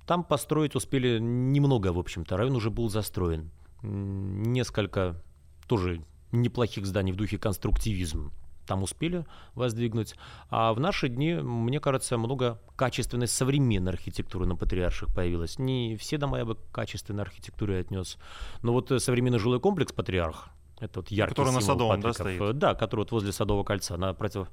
там 0.06 0.24
построить 0.24 0.74
успели 0.74 1.18
немного, 1.18 1.92
в 1.92 1.98
общем-то. 1.98 2.36
Район 2.36 2.56
уже 2.56 2.70
был 2.70 2.90
застроен. 2.90 3.50
Несколько 3.82 5.22
тоже 5.66 6.02
неплохих 6.32 6.84
зданий 6.84 7.12
в 7.12 7.16
духе 7.16 7.38
конструктивизм 7.38 8.30
там 8.68 8.82
успели 8.82 9.24
воздвигнуть. 9.54 10.14
А 10.50 10.72
в 10.72 10.80
наши 10.80 11.08
дни, 11.08 11.34
мне 11.34 11.80
кажется, 11.80 12.16
много 12.18 12.60
качественной 12.76 13.26
современной 13.26 13.92
архитектуры 13.92 14.46
на 14.46 14.54
Патриарших 14.54 15.12
появилось. 15.12 15.58
Не 15.58 15.96
все 15.96 16.18
дома 16.18 16.38
я 16.38 16.44
бы 16.44 16.54
к 16.54 16.70
качественной 16.70 17.22
архитектуре 17.22 17.80
отнес. 17.80 18.18
Но 18.62 18.72
вот 18.72 18.92
э, 18.92 19.00
современный 19.00 19.38
жилой 19.38 19.58
комплекс 19.58 19.92
Патриарх, 19.92 20.50
это 20.78 21.00
вот 21.00 21.10
яркий 21.10 21.34
Который 21.34 21.52
на 21.52 21.60
Садовом, 21.60 22.00
да, 22.00 22.12
стоит? 22.12 22.58
Да, 22.58 22.74
который 22.74 23.00
вот 23.00 23.12
возле 23.12 23.32
Садового 23.32 23.64
кольца, 23.64 23.96
напротив 23.96 24.48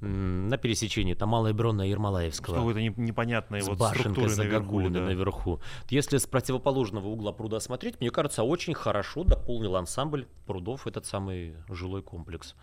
на 0.00 0.58
пересечении, 0.58 1.14
там 1.14 1.30
Малая 1.30 1.54
Бронная 1.54 1.86
Ермолаевского. 1.86 2.56
Какой-то 2.56 2.80
непонятной 2.80 3.62
с 3.62 3.68
вот 3.68 3.78
башенкой 3.78 4.36
наверху, 4.36 4.88
да. 4.90 5.00
наверху. 5.00 5.60
Если 5.88 6.18
с 6.18 6.26
противоположного 6.26 7.06
угла 7.06 7.32
пруда 7.32 7.60
смотреть, 7.60 8.00
мне 8.00 8.10
кажется, 8.10 8.42
очень 8.42 8.74
хорошо 8.74 9.24
дополнил 9.24 9.76
ансамбль 9.76 10.26
прудов 10.46 10.86
этот 10.86 11.06
самый 11.06 11.54
жилой 11.70 12.02
комплекс. 12.02 12.54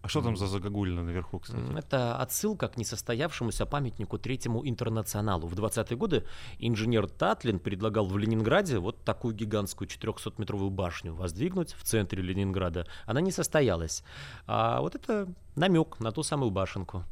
А 0.00 0.08
что 0.08 0.22
там 0.22 0.36
за 0.36 0.46
загогулина 0.46 1.02
наверху, 1.02 1.40
кстати? 1.40 1.60
Это 1.76 2.16
отсылка 2.16 2.68
к 2.68 2.76
несостоявшемуся 2.76 3.66
памятнику 3.66 4.16
Третьему 4.16 4.66
интернационалу. 4.66 5.48
В 5.48 5.54
20-е 5.54 5.96
годы 5.96 6.24
инженер 6.58 7.08
Татлин 7.08 7.58
предлагал 7.58 8.06
в 8.06 8.16
Ленинграде 8.16 8.78
вот 8.78 9.02
такую 9.04 9.34
гигантскую 9.34 9.88
400-метровую 9.88 10.70
башню 10.70 11.14
воздвигнуть 11.14 11.74
в 11.74 11.82
центре 11.82 12.22
Ленинграда. 12.22 12.86
Она 13.06 13.20
не 13.20 13.32
состоялась. 13.32 14.04
А 14.46 14.80
вот 14.80 14.94
это 14.94 15.28
намек 15.56 15.98
на 15.98 16.12
ту 16.12 16.22
самую 16.22 16.52
башенку. 16.52 17.04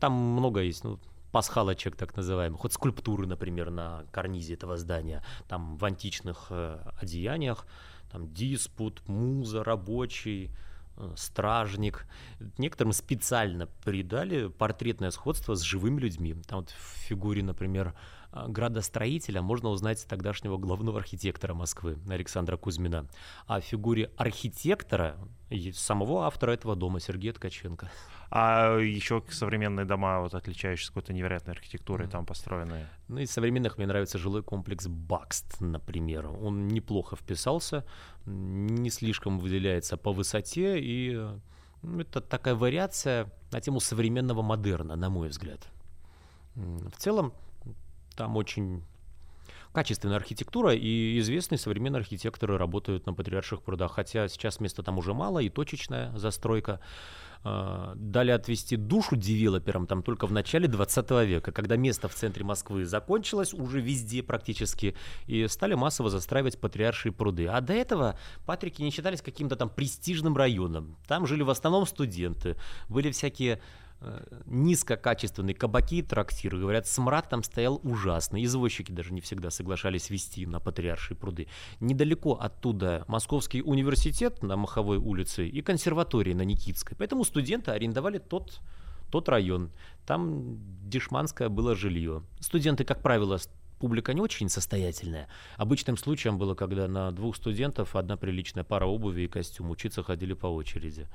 Там 0.00 0.12
много 0.12 0.60
есть, 0.60 0.82
ну, 0.82 0.98
пасхалочек 1.30 1.94
так 1.94 2.16
называемых, 2.16 2.62
вот 2.62 2.72
скульптуры, 2.72 3.26
например, 3.26 3.70
на 3.70 4.04
карнизе 4.10 4.54
этого 4.54 4.76
здания, 4.76 5.22
там 5.48 5.76
в 5.76 5.84
античных 5.84 6.46
э, 6.50 6.78
одеяниях, 7.00 7.66
там 8.10 8.32
диспут, 8.32 9.06
муза, 9.06 9.62
рабочий, 9.62 10.50
стражник. 11.16 12.06
Некоторым 12.58 12.92
специально 12.92 13.66
придали 13.84 14.48
портретное 14.48 15.10
сходство 15.10 15.54
с 15.54 15.60
живыми 15.60 16.00
людьми. 16.00 16.34
Там 16.46 16.60
вот 16.60 16.70
в 16.70 16.98
фигуре, 17.06 17.42
например, 17.42 17.88
э, 17.88 17.92
градостроителя 18.32 19.42
можно 19.42 19.70
узнать 19.70 20.06
тогдашнего 20.06 20.56
главного 20.56 20.98
архитектора 20.98 21.54
Москвы 21.54 21.98
Александра 22.08 22.56
Кузьмина. 22.56 23.06
А 23.46 23.60
в 23.60 23.64
фигуре 23.64 24.10
архитектора 24.16 25.16
самого 25.74 26.26
автора 26.26 26.52
этого 26.52 26.76
дома 26.76 27.00
Сергея 27.00 27.32
Ткаченко. 27.32 27.90
А 28.30 28.78
еще 28.78 29.24
современные 29.30 29.84
дома, 29.84 30.20
вот 30.20 30.34
отличающиеся 30.34 30.90
какой-то 30.90 31.12
невероятной 31.12 31.54
архитектурой, 31.54 32.06
mm. 32.06 32.10
там 32.10 32.26
построенные. 32.26 32.88
Ну, 33.08 33.18
из 33.18 33.30
современных 33.32 33.76
мне 33.76 33.88
нравится 33.88 34.18
жилой 34.18 34.44
комплекс 34.44 34.86
Бакст, 34.86 35.60
например. 35.60 36.26
Он 36.26 36.68
неплохо 36.68 37.16
вписался, 37.16 37.84
не 38.26 38.88
слишком 38.90 39.40
выделяется 39.40 39.96
по 39.96 40.12
высоте, 40.12 40.78
и 40.78 41.18
ну, 41.82 42.00
это 42.00 42.20
такая 42.20 42.54
вариация 42.54 43.32
на 43.50 43.60
тему 43.60 43.80
современного 43.80 44.42
модерна, 44.42 44.94
на 44.94 45.10
мой 45.10 45.28
взгляд. 45.28 45.66
В 46.54 46.96
целом, 46.98 47.32
там 48.20 48.36
очень 48.36 48.82
качественная 49.72 50.16
архитектура, 50.16 50.74
и 50.74 51.18
известные 51.20 51.58
современные 51.58 52.00
архитекторы 52.00 52.58
работают 52.58 53.06
на 53.06 53.14
Патриарших 53.14 53.62
прудах, 53.62 53.92
хотя 53.92 54.28
сейчас 54.28 54.60
места 54.60 54.82
там 54.82 54.98
уже 54.98 55.14
мало, 55.14 55.38
и 55.38 55.48
точечная 55.48 56.14
застройка. 56.18 56.80
А, 57.42 57.94
дали 57.96 58.30
отвести 58.32 58.76
душу 58.76 59.16
девелоперам 59.16 59.86
там 59.86 60.02
только 60.02 60.26
в 60.26 60.32
начале 60.32 60.68
20 60.68 61.10
века, 61.24 61.50
когда 61.52 61.76
место 61.76 62.08
в 62.08 62.14
центре 62.14 62.44
Москвы 62.44 62.84
закончилось 62.84 63.54
уже 63.54 63.80
везде 63.80 64.22
практически, 64.22 64.94
и 65.26 65.48
стали 65.48 65.72
массово 65.72 66.10
застраивать 66.10 66.60
патриаршие 66.60 67.12
пруды. 67.12 67.46
А 67.46 67.62
до 67.62 67.72
этого 67.72 68.18
Патрики 68.44 68.82
не 68.82 68.90
считались 68.90 69.22
каким-то 69.22 69.56
там 69.56 69.70
престижным 69.70 70.36
районом. 70.36 70.96
Там 71.08 71.26
жили 71.26 71.42
в 71.42 71.48
основном 71.48 71.86
студенты, 71.86 72.56
были 72.90 73.10
всякие 73.10 73.54
Э, 73.54 73.89
низкокачественные 74.46 75.54
кабаки 75.54 75.96
и 75.96 76.02
трактиры. 76.02 76.58
Говорят, 76.58 76.86
смрад 76.86 77.28
там 77.28 77.42
стоял 77.42 77.80
ужасный. 77.82 78.44
Извозчики 78.44 78.92
даже 78.92 79.12
не 79.12 79.20
всегда 79.20 79.50
соглашались 79.50 80.10
вести 80.10 80.46
на 80.46 80.60
Патриаршие 80.60 81.16
пруды. 81.16 81.48
Недалеко 81.80 82.34
оттуда 82.34 83.04
Московский 83.08 83.62
университет 83.62 84.42
на 84.42 84.56
Маховой 84.56 84.98
улице 84.98 85.46
и 85.46 85.60
консерватория 85.60 86.34
на 86.34 86.42
Никитской. 86.42 86.96
Поэтому 86.96 87.24
студенты 87.24 87.72
арендовали 87.72 88.18
тот, 88.18 88.60
тот 89.10 89.28
район. 89.28 89.70
Там 90.06 90.58
дешманское 90.88 91.48
было 91.48 91.74
жилье. 91.74 92.22
Студенты, 92.40 92.84
как 92.84 93.02
правило, 93.02 93.38
публика 93.78 94.14
не 94.14 94.20
очень 94.20 94.48
состоятельная. 94.48 95.28
Обычным 95.56 95.96
случаем 95.96 96.38
было, 96.38 96.54
когда 96.54 96.88
на 96.88 97.10
двух 97.12 97.36
студентов 97.36 97.94
одна 97.96 98.16
приличная 98.16 98.64
пара 98.64 98.86
обуви 98.86 99.22
и 99.22 99.28
костюм. 99.28 99.70
Учиться 99.70 100.02
ходили 100.02 100.32
по 100.32 100.46
очереди. 100.46 101.06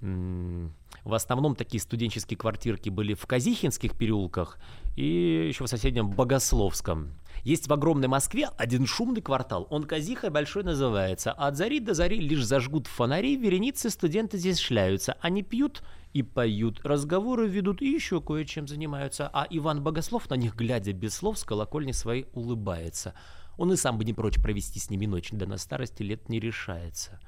В 0.00 1.14
основном 1.14 1.54
такие 1.54 1.80
студенческие 1.80 2.36
квартирки 2.36 2.90
были 2.90 3.14
в 3.14 3.26
Казихинских 3.26 3.96
переулках 3.96 4.58
и 4.94 5.46
еще 5.48 5.64
в 5.64 5.68
соседнем 5.68 6.10
Богословском. 6.10 7.12
Есть 7.44 7.68
в 7.68 7.72
огромной 7.72 8.08
Москве 8.08 8.48
один 8.56 8.86
шумный 8.86 9.22
квартал, 9.22 9.66
он 9.70 9.84
Казиха 9.84 10.30
большой 10.30 10.64
называется. 10.64 11.32
От 11.32 11.56
зари 11.56 11.80
до 11.80 11.94
зари 11.94 12.18
лишь 12.18 12.44
зажгут 12.44 12.88
фонари, 12.88 13.36
вереницы 13.36 13.88
студенты 13.88 14.36
здесь 14.36 14.58
шляются. 14.58 15.16
Они 15.20 15.42
пьют 15.42 15.82
и 16.12 16.22
поют, 16.22 16.80
разговоры 16.84 17.46
ведут 17.46 17.82
и 17.82 17.88
еще 17.88 18.20
кое-чем 18.20 18.66
занимаются. 18.66 19.30
А 19.32 19.46
Иван 19.48 19.82
Богослов 19.82 20.28
на 20.28 20.34
них, 20.34 20.56
глядя 20.56 20.92
без 20.92 21.14
слов, 21.14 21.38
с 21.38 21.44
колокольни 21.44 21.92
своей 21.92 22.26
улыбается. 22.32 23.14
Он 23.56 23.72
и 23.72 23.76
сам 23.76 23.96
бы 23.96 24.04
не 24.04 24.12
прочь 24.12 24.42
провести 24.42 24.78
с 24.80 24.90
ними 24.90 25.06
ночь, 25.06 25.28
да 25.30 25.46
на 25.46 25.56
старости 25.56 26.02
лет 26.02 26.28
не 26.28 26.40
решается. 26.40 27.20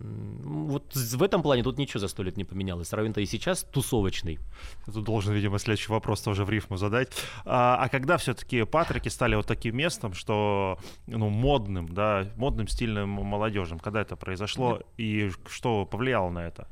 Вот 0.00 0.94
в 0.94 1.22
этом 1.22 1.42
плане 1.42 1.62
тут 1.62 1.78
ничего 1.78 2.00
за 2.00 2.08
сто 2.08 2.22
лет 2.22 2.36
не 2.36 2.44
поменялось. 2.44 2.92
Район-то 2.92 3.20
и 3.20 3.26
сейчас 3.26 3.64
тусовочный. 3.64 4.38
Тут 4.86 5.04
должен, 5.04 5.34
видимо, 5.34 5.58
следующий 5.58 5.90
вопрос 5.90 6.20
тоже 6.22 6.44
в 6.44 6.50
рифму 6.50 6.76
задать. 6.76 7.10
А, 7.44 7.76
а 7.76 7.88
когда 7.88 8.16
все-таки 8.16 8.64
Патрики 8.64 9.08
стали 9.08 9.34
вот 9.34 9.46
таким 9.46 9.76
местом, 9.76 10.14
что 10.14 10.78
ну, 11.06 11.28
модным, 11.28 11.88
да, 11.88 12.26
модным, 12.36 12.68
стильным 12.68 13.08
молодежным? 13.08 13.78
Когда 13.78 14.02
это 14.02 14.16
произошло 14.16 14.80
и 14.96 15.30
что 15.48 15.84
повлияло 15.84 16.30
на 16.30 16.46
это? 16.46 16.68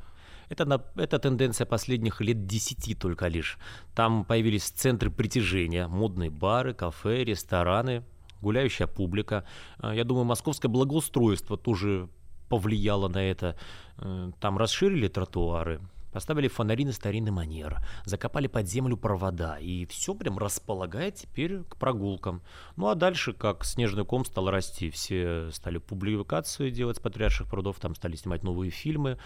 Это, 0.48 0.64
на, 0.64 0.80
это 0.96 1.18
тенденция 1.18 1.66
последних 1.66 2.20
лет 2.20 2.46
десяти 2.46 2.94
только 2.94 3.26
лишь. 3.26 3.58
Там 3.94 4.24
появились 4.24 4.64
центры 4.70 5.10
притяжения, 5.10 5.88
модные 5.88 6.30
бары, 6.30 6.72
кафе, 6.72 7.24
рестораны, 7.24 8.04
гуляющая 8.40 8.86
публика. 8.86 9.44
А, 9.78 9.94
я 9.94 10.04
думаю, 10.04 10.24
московское 10.24 10.70
благоустройство 10.70 11.56
тоже 11.56 12.08
повлияло 12.48 13.08
на 13.08 13.22
это. 13.22 13.56
Э, 13.98 14.30
там 14.40 14.58
расширили 14.58 15.08
тротуары, 15.08 15.80
Поставили 16.16 16.48
фонари 16.48 16.86
на 16.86 16.92
старинный 16.92 17.30
манер, 17.30 17.76
закопали 18.06 18.46
под 18.46 18.66
землю 18.66 18.96
провода, 18.96 19.58
и 19.58 19.84
все 19.84 20.14
прям 20.14 20.38
располагает 20.38 21.16
теперь 21.16 21.62
к 21.64 21.76
прогулкам. 21.76 22.40
Ну 22.76 22.88
а 22.88 22.94
дальше, 22.94 23.34
как 23.34 23.66
снежный 23.66 24.06
ком 24.06 24.24
стал 24.24 24.48
расти, 24.48 24.88
все 24.88 25.50
стали 25.52 25.76
публикации 25.76 26.70
делать 26.70 26.96
с 26.96 27.00
патриарших 27.00 27.50
прудов, 27.50 27.80
там 27.80 27.94
стали 27.94 28.16
снимать 28.16 28.44
новые 28.44 28.70
фильмы, 28.70 29.18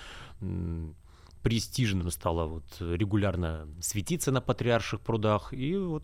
престижным 1.45 2.11
стало 2.11 2.47
вот 2.47 2.65
регулярно 2.81 3.69
светиться 3.81 4.33
на 4.33 4.41
патриарших 4.41 5.01
прудах, 5.01 5.53
и 5.53 5.77
вот 5.77 6.03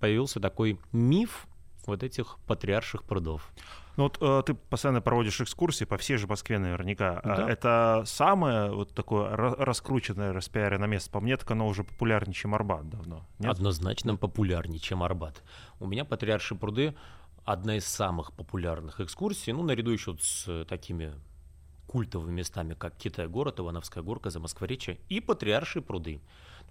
появился 0.00 0.40
такой 0.40 0.80
миф 0.90 1.46
вот 1.86 2.02
этих 2.02 2.38
патриарших 2.46 3.04
прудов. 3.04 3.52
Ну 3.96 4.04
вот 4.04 4.18
э, 4.20 4.42
ты 4.44 4.54
постоянно 4.54 5.00
проводишь 5.00 5.40
экскурсии 5.40 5.84
по 5.84 5.96
всей 5.96 6.16
же 6.16 6.26
Москве 6.26 6.58
наверняка. 6.58 7.20
А 7.20 7.36
да. 7.36 7.50
Это 7.50 8.02
самое 8.06 8.72
вот 8.72 8.92
такое 8.94 9.34
раскрученное, 9.36 10.32
распиаренное 10.32 10.88
место. 10.88 11.10
По 11.10 11.20
мне, 11.20 11.36
так 11.36 11.50
оно 11.50 11.68
уже 11.68 11.84
популярнее, 11.84 12.34
чем 12.34 12.54
Арбат 12.54 12.88
давно. 12.88 13.24
Нет? 13.38 13.52
Однозначно 13.52 14.16
популярнее, 14.16 14.80
чем 14.80 15.02
Арбат. 15.02 15.42
У 15.78 15.86
меня 15.86 16.04
Патриаршие 16.04 16.58
пруды 16.58 16.94
одна 17.44 17.76
из 17.76 17.86
самых 17.86 18.32
популярных 18.32 19.00
экскурсий, 19.00 19.52
ну, 19.52 19.62
наряду 19.62 19.90
еще 19.90 20.16
с 20.20 20.64
такими 20.64 21.12
культовыми 21.86 22.32
местами, 22.32 22.74
как 22.74 22.96
Китай-город, 22.96 23.60
Ивановская 23.60 24.02
горка, 24.02 24.30
Замоскворечье 24.30 24.98
и 25.08 25.20
Патриаршие 25.20 25.82
пруды. 25.82 26.20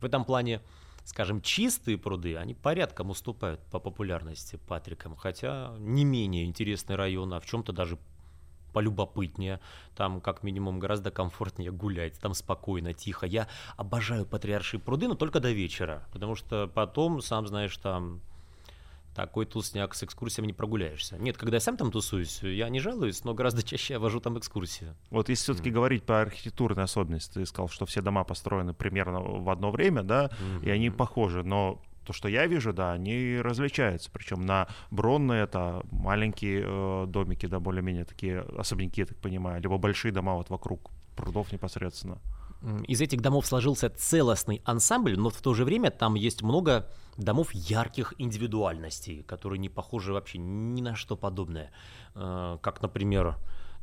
В 0.01 0.05
этом 0.05 0.25
плане 0.25 0.61
скажем, 1.03 1.41
чистые 1.41 1.97
пруды, 1.97 2.35
они 2.37 2.53
порядком 2.53 3.09
уступают 3.09 3.59
по 3.71 3.79
популярности 3.79 4.59
Патрикам, 4.67 5.15
хотя 5.15 5.75
не 5.79 6.05
менее 6.05 6.45
интересный 6.45 6.95
район, 6.95 7.33
а 7.33 7.39
в 7.39 7.45
чем-то 7.45 7.73
даже 7.73 7.97
полюбопытнее, 8.73 9.59
там 9.95 10.19
как 10.19 10.43
минимум 10.43 10.79
гораздо 10.79 11.11
комфортнее 11.11 11.71
гулять, 11.71 12.19
там 12.19 12.33
спокойно, 12.33 12.93
тихо. 12.93 13.25
Я 13.25 13.47
обожаю 13.77 14.25
патриаршие 14.25 14.79
пруды, 14.79 15.07
но 15.07 15.13
только 15.13 15.39
до 15.39 15.51
вечера, 15.51 16.03
потому 16.11 16.35
что 16.35 16.67
потом, 16.67 17.21
сам 17.21 17.47
знаешь, 17.47 17.77
там 17.77 18.21
такой 19.15 19.45
тусняк 19.45 19.95
с 19.95 20.03
экскурсиями 20.03 20.47
не 20.47 20.53
прогуляешься. 20.53 21.17
Нет, 21.17 21.37
когда 21.37 21.57
я 21.57 21.61
сам 21.61 21.77
там 21.77 21.91
тусуюсь, 21.91 22.41
я 22.41 22.69
не 22.69 22.79
жалуюсь, 22.79 23.23
но 23.23 23.33
гораздо 23.33 23.63
чаще 23.67 23.93
я 23.93 23.99
вожу 23.99 24.19
там 24.19 24.37
экскурсии. 24.37 24.93
Вот 25.09 25.29
если 25.29 25.43
все-таки 25.43 25.69
mm. 25.69 25.73
говорить 25.73 26.03
по 26.03 26.21
архитектурной 26.21 26.83
особенности, 26.83 27.33
ты 27.33 27.45
сказал, 27.45 27.69
что 27.69 27.85
все 27.85 28.01
дома 28.01 28.23
построены 28.23 28.73
примерно 28.73 29.21
в 29.21 29.49
одно 29.49 29.71
время, 29.71 30.03
да, 30.03 30.25
mm-hmm. 30.25 30.65
и 30.65 30.69
они 30.69 30.89
похожи, 30.89 31.43
но 31.43 31.81
то, 32.05 32.13
что 32.13 32.27
я 32.27 32.47
вижу, 32.47 32.73
да, 32.73 32.91
они 32.91 33.39
различаются. 33.41 34.09
Причем 34.11 34.45
на 34.45 34.67
Бронные 34.91 35.43
это 35.43 35.83
маленькие 35.91 36.63
э, 36.65 37.05
домики, 37.07 37.45
да, 37.45 37.59
более-менее 37.59 38.05
такие 38.05 38.41
особняки, 38.41 39.01
я 39.01 39.07
так 39.07 39.17
понимаю, 39.17 39.61
либо 39.61 39.77
большие 39.77 40.11
дома 40.11 40.35
вот 40.35 40.49
вокруг 40.49 40.91
прудов 41.15 41.51
непосредственно 41.51 42.19
из 42.87 43.01
этих 43.01 43.21
домов 43.21 43.45
сложился 43.45 43.89
целостный 43.89 44.61
ансамбль, 44.63 45.17
но 45.17 45.29
в 45.29 45.41
то 45.41 45.53
же 45.53 45.65
время 45.65 45.91
там 45.91 46.15
есть 46.15 46.41
много 46.41 46.89
домов 47.17 47.53
ярких 47.53 48.13
индивидуальностей, 48.17 49.23
которые 49.23 49.59
не 49.59 49.69
похожи 49.69 50.13
вообще 50.13 50.37
ни 50.37 50.81
на 50.81 50.95
что 50.95 51.15
подобное. 51.15 51.71
Э, 52.15 52.57
как, 52.61 52.81
например, 52.81 53.37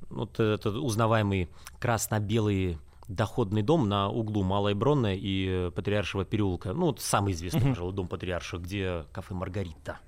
вот 0.09 0.41
этот 0.41 0.77
узнаваемый 0.77 1.51
красно-белый 1.79 2.79
доходный 3.09 3.63
дом 3.63 3.89
на 3.89 4.09
углу 4.09 4.43
Малой 4.45 4.75
Бронной 4.75 5.19
и 5.21 5.71
Патриаршего 5.75 6.25
переулка. 6.25 6.73
Ну, 6.73 6.87
вот 6.87 7.01
самый 7.01 7.33
известный, 7.33 7.69
пожалуй, 7.71 7.93
дом 7.93 8.09
Патриарша, 8.09 8.59
где 8.59 9.05
кафе 9.13 9.35
«Маргарита». 9.35 9.99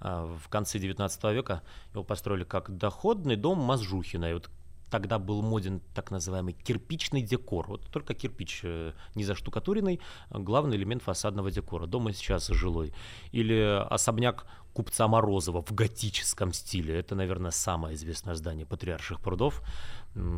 Э, 0.00 0.36
в 0.42 0.48
конце 0.48 0.78
19 0.78 1.24
века 1.32 1.62
его 1.92 2.02
построили 2.02 2.44
как 2.44 2.76
доходный 2.76 3.36
дом 3.36 3.58
Мазжухина. 3.58 4.30
И 4.30 4.34
вот 4.34 4.50
тогда 4.90 5.18
был 5.18 5.42
моден 5.42 5.80
так 5.94 6.10
называемый 6.10 6.52
кирпичный 6.52 7.22
декор. 7.22 7.68
Вот 7.68 7.86
только 7.90 8.14
кирпич 8.14 8.60
э, 8.64 8.92
не 9.14 9.24
заштукатуренный, 9.24 10.00
главный 10.30 10.76
элемент 10.76 11.02
фасадного 11.02 11.50
декора. 11.50 11.86
Дома 11.86 12.12
сейчас 12.12 12.48
жилой. 12.48 12.92
Или 13.32 13.84
особняк 13.88 14.46
купца 14.72 15.08
Морозова 15.08 15.62
в 15.62 15.72
готическом 15.72 16.52
стиле. 16.52 16.98
Это, 16.98 17.14
наверное, 17.14 17.50
самое 17.50 17.94
известное 17.94 18.34
здание 18.34 18.66
Патриарших 18.66 19.20
прудов. 19.20 19.62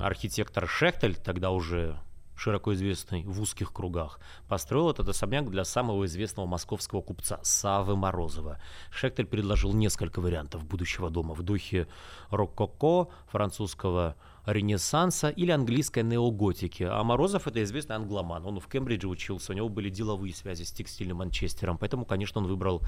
Архитектор 0.00 0.68
Шехтель, 0.68 1.16
тогда 1.16 1.50
уже 1.50 1.98
широко 2.36 2.74
известный 2.74 3.24
в 3.24 3.40
узких 3.40 3.72
кругах, 3.72 4.18
построил 4.48 4.90
этот 4.90 5.08
особняк 5.08 5.50
для 5.50 5.64
самого 5.64 6.06
известного 6.06 6.46
московского 6.46 7.00
купца 7.00 7.38
Савы 7.42 7.96
Морозова. 7.96 8.60
Шехтель 8.90 9.26
предложил 9.26 9.72
несколько 9.72 10.20
вариантов 10.20 10.64
будущего 10.64 11.10
дома 11.10 11.34
в 11.34 11.42
духе 11.42 11.86
рококо, 12.30 13.12
французского 13.28 14.16
Ренессанса 14.46 15.28
или 15.28 15.50
английской 15.50 16.02
неоготики. 16.02 16.82
А 16.82 17.02
Морозов 17.04 17.46
это 17.46 17.62
известный 17.62 17.96
англоман. 17.96 18.44
Он 18.44 18.58
в 18.58 18.66
Кембридже 18.66 19.08
учился, 19.08 19.52
у 19.52 19.54
него 19.54 19.68
были 19.68 19.88
деловые 19.88 20.34
связи 20.34 20.64
с 20.64 20.72
текстильным 20.72 21.18
Манчестером, 21.18 21.78
поэтому, 21.78 22.04
конечно, 22.04 22.40
он 22.40 22.46
выбрал 22.48 22.82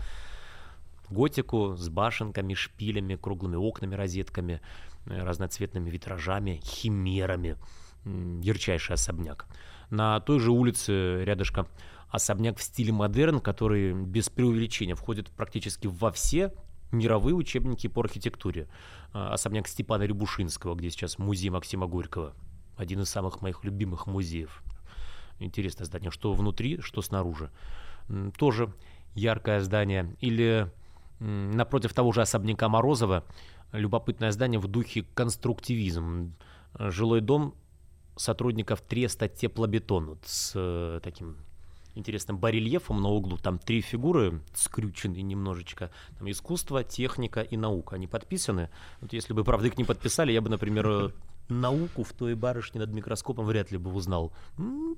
готику 1.10 1.76
с 1.76 1.88
башенками, 1.88 2.54
шпилями, 2.54 3.16
круглыми 3.16 3.56
окнами, 3.56 3.94
розетками, 3.94 4.60
э, 5.06 5.22
разноцветными 5.22 5.90
витражами, 5.90 6.60
химерами. 6.64 7.56
Ярчайший 8.04 8.94
особняк. 8.94 9.46
На 9.90 10.20
той 10.20 10.38
же 10.38 10.50
улице 10.50 11.24
рядышком 11.24 11.68
особняк 12.10 12.58
в 12.58 12.62
стиле 12.62 12.92
модерн, 12.92 13.40
который 13.40 13.92
без 13.92 14.28
преувеличения 14.28 14.94
входит 14.94 15.30
практически 15.30 15.86
во 15.86 16.12
все 16.12 16.52
мировые 16.94 17.34
учебники 17.34 17.86
по 17.86 18.00
архитектуре. 18.00 18.68
А, 19.12 19.32
особняк 19.32 19.68
Степана 19.68 20.04
Рябушинского, 20.04 20.74
где 20.74 20.90
сейчас 20.90 21.18
музей 21.18 21.50
Максима 21.50 21.86
Горького. 21.86 22.34
Один 22.76 23.00
из 23.02 23.10
самых 23.10 23.42
моих 23.42 23.64
любимых 23.64 24.06
музеев. 24.06 24.62
Интересное 25.38 25.84
здание, 25.84 26.10
что 26.10 26.32
внутри, 26.32 26.80
что 26.80 27.02
снаружи. 27.02 27.50
Тоже 28.36 28.72
яркое 29.14 29.60
здание. 29.60 30.16
Или 30.20 30.70
напротив 31.20 31.92
того 31.92 32.12
же 32.12 32.22
особняка 32.22 32.68
Морозова 32.68 33.24
любопытное 33.72 34.30
здание 34.30 34.60
в 34.60 34.68
духе 34.68 35.04
конструктивизм. 35.14 36.34
Жилой 36.78 37.20
дом 37.20 37.54
сотрудников 38.16 38.80
Треста 38.80 39.28
Теплобетон 39.28 40.06
вот 40.06 40.18
с 40.24 40.52
э, 40.54 41.00
таким 41.02 41.36
интересным 41.94 42.38
барельефом 42.38 43.02
на 43.02 43.08
углу. 43.08 43.36
Там 43.36 43.58
три 43.58 43.80
фигуры 43.80 44.40
скрючены 44.54 45.22
немножечко. 45.22 45.90
Там 46.18 46.30
искусство, 46.30 46.84
техника 46.84 47.40
и 47.40 47.56
наука. 47.56 47.96
Они 47.96 48.06
подписаны. 48.06 48.70
Вот 49.00 49.12
если 49.12 49.32
бы, 49.32 49.44
правда, 49.44 49.68
их 49.68 49.78
не 49.78 49.84
подписали, 49.84 50.32
я 50.32 50.40
бы, 50.40 50.50
например, 50.50 51.14
науку 51.48 52.04
в 52.04 52.12
той 52.12 52.34
барышне 52.34 52.80
над 52.80 52.90
микроскопом 52.90 53.46
вряд 53.46 53.70
ли 53.70 53.78
бы 53.78 53.92
узнал. 53.92 54.32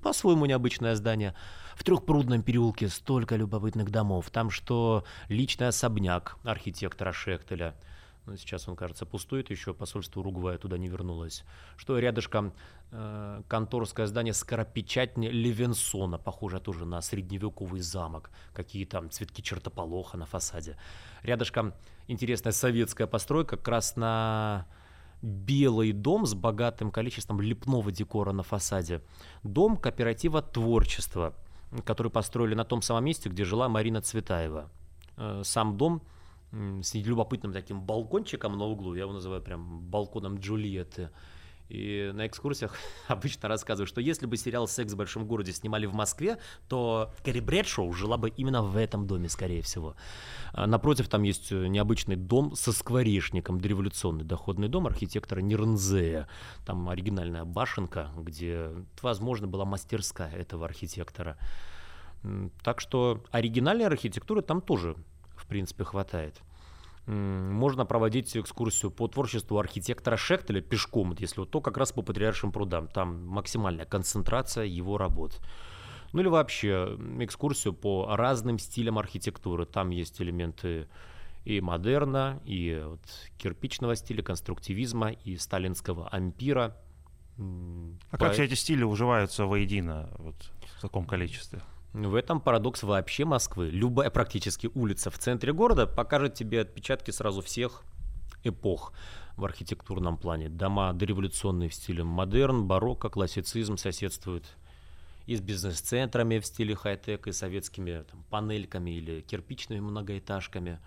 По-своему 0.03 0.47
необычное 0.47 0.95
здание. 0.95 1.35
В 1.75 1.85
Трехпрудном 1.85 2.43
переулке 2.43 2.89
столько 2.89 3.37
любопытных 3.37 3.91
домов. 3.91 4.31
Там 4.31 4.51
что 4.51 5.05
личный 5.29 5.69
особняк 5.69 6.39
архитектора 6.45 7.13
Шехтеля– 7.13 7.75
сейчас 8.37 8.69
он, 8.69 8.77
кажется, 8.77 9.07
пустует 9.07 9.51
еще, 9.51 9.73
посольство 9.73 10.21
Уругвая 10.21 10.59
туда 10.59 10.79
не 10.79 10.89
вернулось. 10.89 11.45
Что 11.77 11.99
рядышком 11.99 12.53
э, 12.91 13.43
конторское 13.47 14.07
здание 14.07 14.35
скоропечатни 14.35 15.29
Левенсона, 15.29 16.19
похоже 16.19 16.59
тоже 16.59 16.85
на 16.85 17.01
средневековый 17.01 17.81
замок. 17.81 18.31
Какие 18.53 18.85
там 18.85 19.11
цветки 19.11 19.43
чертополоха 19.43 20.17
на 20.17 20.27
фасаде. 20.27 20.77
Рядышком 21.23 21.73
интересная 22.09 22.53
советская 22.53 23.07
постройка, 23.07 23.57
красно 23.57 24.67
белый 25.23 25.93
дом 25.93 26.27
с 26.27 26.35
богатым 26.35 26.91
количеством 26.91 27.41
лепного 27.41 27.93
декора 27.93 28.33
на 28.33 28.43
фасаде. 28.43 29.03
Дом 29.43 29.77
кооператива 29.77 30.43
творчества, 30.43 31.35
который 31.85 32.11
построили 32.11 32.55
на 32.55 32.65
том 32.65 32.83
самом 32.83 33.05
месте, 33.05 33.29
где 33.29 33.45
жила 33.45 33.69
Марина 33.69 34.03
Цветаева. 34.03 34.71
Э, 35.17 35.43
сам 35.45 35.77
дом 35.77 36.03
с 36.53 36.95
любопытным 36.95 37.53
таким 37.53 37.81
балкончиком 37.83 38.57
на 38.57 38.65
углу, 38.65 38.95
я 38.95 39.03
его 39.03 39.13
называю 39.13 39.43
прям 39.43 39.81
балконом 39.81 40.39
Джульетты. 40.39 41.11
И 41.69 42.13
на 42.15 42.27
экскурсиях 42.27 42.77
обычно 43.09 43.49
рассказываю, 43.49 43.87
что 43.87 44.01
если 44.01 44.27
бы 44.27 44.37
сериал 44.37 44.69
«Секс 44.69 44.93
в 44.93 44.97
большом 44.97 45.27
городе» 45.27 45.53
снимали 45.53 45.87
в 45.87 45.95
Москве, 45.95 46.39
то 46.69 47.13
Кэрри 47.25 47.41
Брэдшоу 47.41 47.93
жила 47.93 48.17
бы 48.17 48.29
именно 48.31 48.63
в 48.63 48.77
этом 48.77 49.07
доме, 49.07 49.29
скорее 49.29 49.63
всего. 49.63 49.97
А 50.53 50.67
напротив 50.67 51.09
там 51.09 51.25
есть 51.25 51.51
э, 51.51 51.67
необычный 51.67 52.17
дом 52.17 52.55
со 52.55 52.73
скворечником, 52.73 53.61
дореволюционный 53.61 54.25
доходный 54.25 54.69
дом 54.69 54.87
архитектора 54.87 55.41
Нирнзея. 55.41 56.29
Там 56.65 56.89
оригинальная 56.89 57.45
башенка, 57.45 58.11
где, 58.17 58.71
возможно, 59.03 59.49
была 59.49 59.65
мастерская 59.65 60.31
этого 60.31 60.65
архитектора. 60.65 61.37
Так 62.63 62.81
что 62.81 63.25
оригинальной 63.31 63.87
архитектуры 63.87 64.43
там 64.43 64.61
тоже 64.61 64.97
в 65.47 65.49
принципе, 65.49 65.85
хватает. 65.85 66.43
Можно 67.07 67.87
проводить 67.87 68.37
экскурсию 68.37 68.91
по 68.91 69.07
творчеству 69.07 69.59
архитектора 69.59 70.17
Шехтеля 70.17 70.61
пешком, 70.61 71.15
если 71.21 71.41
вот 71.41 71.51
то 71.53 71.61
как 71.61 71.77
раз 71.77 71.93
по 71.93 72.03
Патриаршим 72.03 72.51
прудам. 72.51 72.89
Там 72.89 73.25
максимальная 73.29 73.85
концентрация 73.85 74.65
его 74.65 74.99
работ. 74.99 75.41
Ну 76.13 76.21
или 76.21 76.29
вообще 76.29 76.99
экскурсию 77.21 77.75
по 77.75 78.17
разным 78.17 78.59
стилям 78.59 78.99
архитектуры. 78.99 79.67
Там 79.67 79.91
есть 79.91 80.21
элементы 80.21 80.89
и 81.45 81.61
модерна, 81.61 82.41
и 82.45 82.83
вот 82.85 83.01
кирпичного 83.39 83.95
стиля, 83.95 84.25
конструктивизма, 84.25 85.13
и 85.13 85.37
сталинского 85.37 86.09
ампира. 86.09 86.77
А 87.39 88.19
как 88.19 88.33
все 88.33 88.45
эти 88.45 88.55
стили 88.55 88.83
уживаются 88.83 89.47
воедино 89.47 90.11
вот, 90.19 90.35
в 90.79 90.81
таком 90.81 91.05
количестве? 91.05 91.61
В 91.97 92.15
этом 92.15 92.43
парадокс 92.43 92.83
вообще 92.83 93.25
Москвы. 93.25 93.71
Любая 93.71 94.11
практически 94.11 94.71
улица 94.75 95.11
в 95.11 95.17
центре 95.17 95.55
города 95.55 95.87
покажет 95.87 96.35
тебе 96.35 96.61
отпечатки 96.61 97.11
сразу 97.11 97.41
всех 97.41 97.85
эпох 98.45 98.93
в 99.39 99.47
архитектурном 99.47 100.19
плане. 100.19 100.51
Дома 100.51 100.93
дореволюционные 100.93 101.71
в 101.71 101.75
стиле 101.75 102.05
модерн, 102.05 102.67
барокко, 102.67 103.09
классицизм 103.09 103.79
соседствуют 103.79 104.45
и 105.25 105.37
с 105.37 105.41
бизнес-центрами 105.41 106.39
в 106.39 106.45
стиле 106.45 106.77
хай-тек, 106.77 107.29
и 107.29 107.33
советскими 107.33 108.03
там, 108.03 108.25
панельками 108.29 108.91
или 108.91 109.23
кирпичными 109.23 109.81
многоэтажками. 109.81 110.81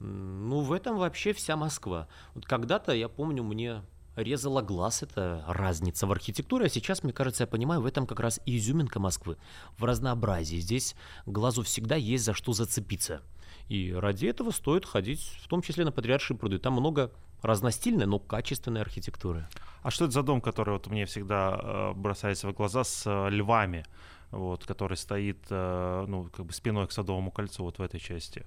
Ну, 0.00 0.60
в 0.60 0.72
этом 0.74 0.98
вообще 0.98 1.32
вся 1.32 1.56
Москва. 1.56 2.08
Вот 2.34 2.44
когда-то, 2.44 2.92
я 2.92 3.08
помню, 3.08 3.42
мне 3.42 3.80
резала 4.16 4.62
глаз 4.62 5.02
эта 5.02 5.44
разница 5.46 6.06
в 6.06 6.12
архитектуре, 6.12 6.66
а 6.66 6.68
сейчас, 6.68 7.02
мне 7.02 7.12
кажется, 7.12 7.44
я 7.44 7.46
понимаю, 7.46 7.80
в 7.80 7.86
этом 7.86 8.06
как 8.06 8.20
раз 8.20 8.40
и 8.46 8.56
изюминка 8.56 9.00
Москвы, 9.00 9.36
в 9.78 9.84
разнообразии. 9.84 10.56
Здесь 10.56 10.94
глазу 11.26 11.62
всегда 11.62 11.96
есть 11.96 12.24
за 12.24 12.34
что 12.34 12.52
зацепиться. 12.52 13.22
И 13.68 13.92
ради 13.92 14.26
этого 14.26 14.50
стоит 14.50 14.84
ходить, 14.84 15.20
в 15.42 15.48
том 15.48 15.62
числе 15.62 15.84
на 15.84 15.92
Патриаршие 15.92 16.36
пруды. 16.36 16.58
Там 16.58 16.74
много 16.74 17.10
разностильной, 17.42 18.06
но 18.06 18.18
качественной 18.18 18.80
архитектуры. 18.80 19.48
А 19.82 19.90
что 19.90 20.04
это 20.04 20.12
за 20.12 20.22
дом, 20.22 20.40
который 20.40 20.74
вот 20.74 20.86
мне 20.86 21.06
всегда 21.06 21.58
э, 21.60 21.92
бросается 21.94 22.48
в 22.48 22.52
глаза 22.52 22.84
с 22.84 23.04
э, 23.06 23.30
львами, 23.30 23.84
вот, 24.30 24.64
который 24.64 24.96
стоит 24.96 25.38
э, 25.50 26.04
ну, 26.06 26.24
как 26.24 26.46
бы 26.46 26.52
спиной 26.52 26.86
к 26.86 26.92
Садовому 26.92 27.30
кольцу 27.30 27.64
вот 27.64 27.78
в 27.78 27.82
этой 27.82 27.98
части? 27.98 28.44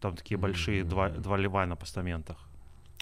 Там 0.00 0.16
такие 0.16 0.38
большие 0.38 0.82
mm-hmm. 0.82 0.88
два, 0.88 1.08
два 1.08 1.36
льва 1.36 1.66
на 1.66 1.76
постаментах. 1.76 2.38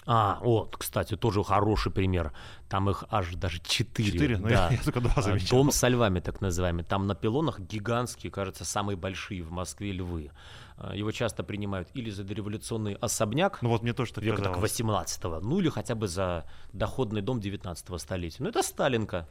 А, 0.07 0.39
вот, 0.41 0.77
кстати, 0.77 1.17
тоже 1.17 1.43
хороший 1.43 1.91
пример. 1.91 2.31
Там 2.69 2.89
их 2.89 3.05
аж 3.09 3.33
даже 3.35 3.59
четыре. 3.61 4.11
Четыре? 4.11 4.37
Ну, 4.37 4.47
да. 4.47 4.69
я, 4.69 4.77
я 4.77 4.83
только 4.83 5.01
два 5.01 5.13
а, 5.15 5.21
замечал. 5.21 5.57
Дом 5.57 5.71
со 5.71 5.87
львами, 5.87 6.19
так 6.19 6.41
называемый. 6.41 6.83
Там 6.83 7.07
на 7.07 7.15
пилонах 7.15 7.59
гигантские, 7.59 8.31
кажется, 8.31 8.65
самые 8.65 8.97
большие 8.97 9.41
в 9.41 9.51
Москве 9.51 9.91
львы. 9.91 10.31
А, 10.77 10.95
его 10.95 11.11
часто 11.11 11.43
принимают 11.43 11.89
или 11.93 12.11
за 12.11 12.23
дореволюционный 12.23 12.93
особняк 12.95 13.61
ну, 13.61 13.69
вот 13.69 13.81
мне 13.81 13.93
тоже 13.93 14.13
так 14.13 14.23
века 14.23 14.41
так 14.41 14.57
18-го, 14.57 15.39
ну 15.39 15.59
или 15.59 15.69
хотя 15.69 15.95
бы 15.95 16.07
за 16.07 16.45
доходный 16.73 17.21
дом 17.21 17.39
19 17.39 18.01
столетия. 18.01 18.43
Ну 18.43 18.49
это 18.49 18.61
Сталинка. 18.61 19.27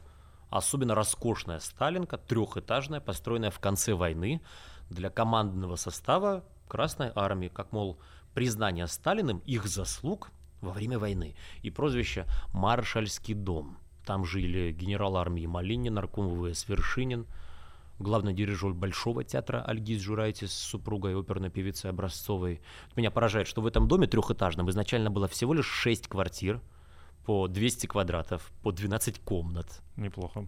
Особенно 0.49 0.93
роскошная 0.93 1.59
Сталинка, 1.59 2.17
трехэтажная, 2.17 2.99
построенная 2.99 3.51
в 3.51 3.59
конце 3.59 3.93
войны 3.93 4.41
для 4.89 5.09
командного 5.09 5.75
состава 5.75 6.43
Красной 6.67 7.11
Армии, 7.15 7.47
как, 7.47 7.71
мол, 7.71 7.99
признание 8.33 8.87
Сталиным 8.87 9.39
их 9.39 9.67
заслуг 9.67 10.31
во 10.65 10.71
время 10.71 10.99
войны. 10.99 11.35
И 11.61 11.69
прозвище 11.69 12.25
«Маршальский 12.53 13.33
дом». 13.33 13.77
Там 14.05 14.25
жили 14.25 14.71
генерал 14.71 15.17
армии 15.17 15.45
Малинин, 15.45 15.93
нарком 15.93 16.27
ВВС 16.27 16.67
Вершинин, 16.67 17.25
главный 17.97 18.33
дирижер 18.33 18.73
Большого 18.73 19.23
театра 19.23 19.63
Альгиз 19.63 20.01
Журайтис 20.01 20.51
с 20.51 20.57
супругой 20.57 21.17
оперной 21.17 21.49
певицей 21.49 21.89
Образцовой. 21.89 22.61
Меня 22.95 23.09
поражает, 23.09 23.47
что 23.47 23.61
в 23.61 23.67
этом 23.67 23.87
доме 23.87 24.07
трехэтажном 24.07 24.69
изначально 24.69 25.09
было 25.09 25.27
всего 25.27 25.53
лишь 25.53 25.67
6 25.67 26.07
квартир 26.07 26.61
по 27.25 27.47
200 27.47 27.87
квадратов, 27.87 28.51
по 28.61 28.71
12 28.71 29.19
комнат. 29.19 29.81
Неплохо. 29.95 30.45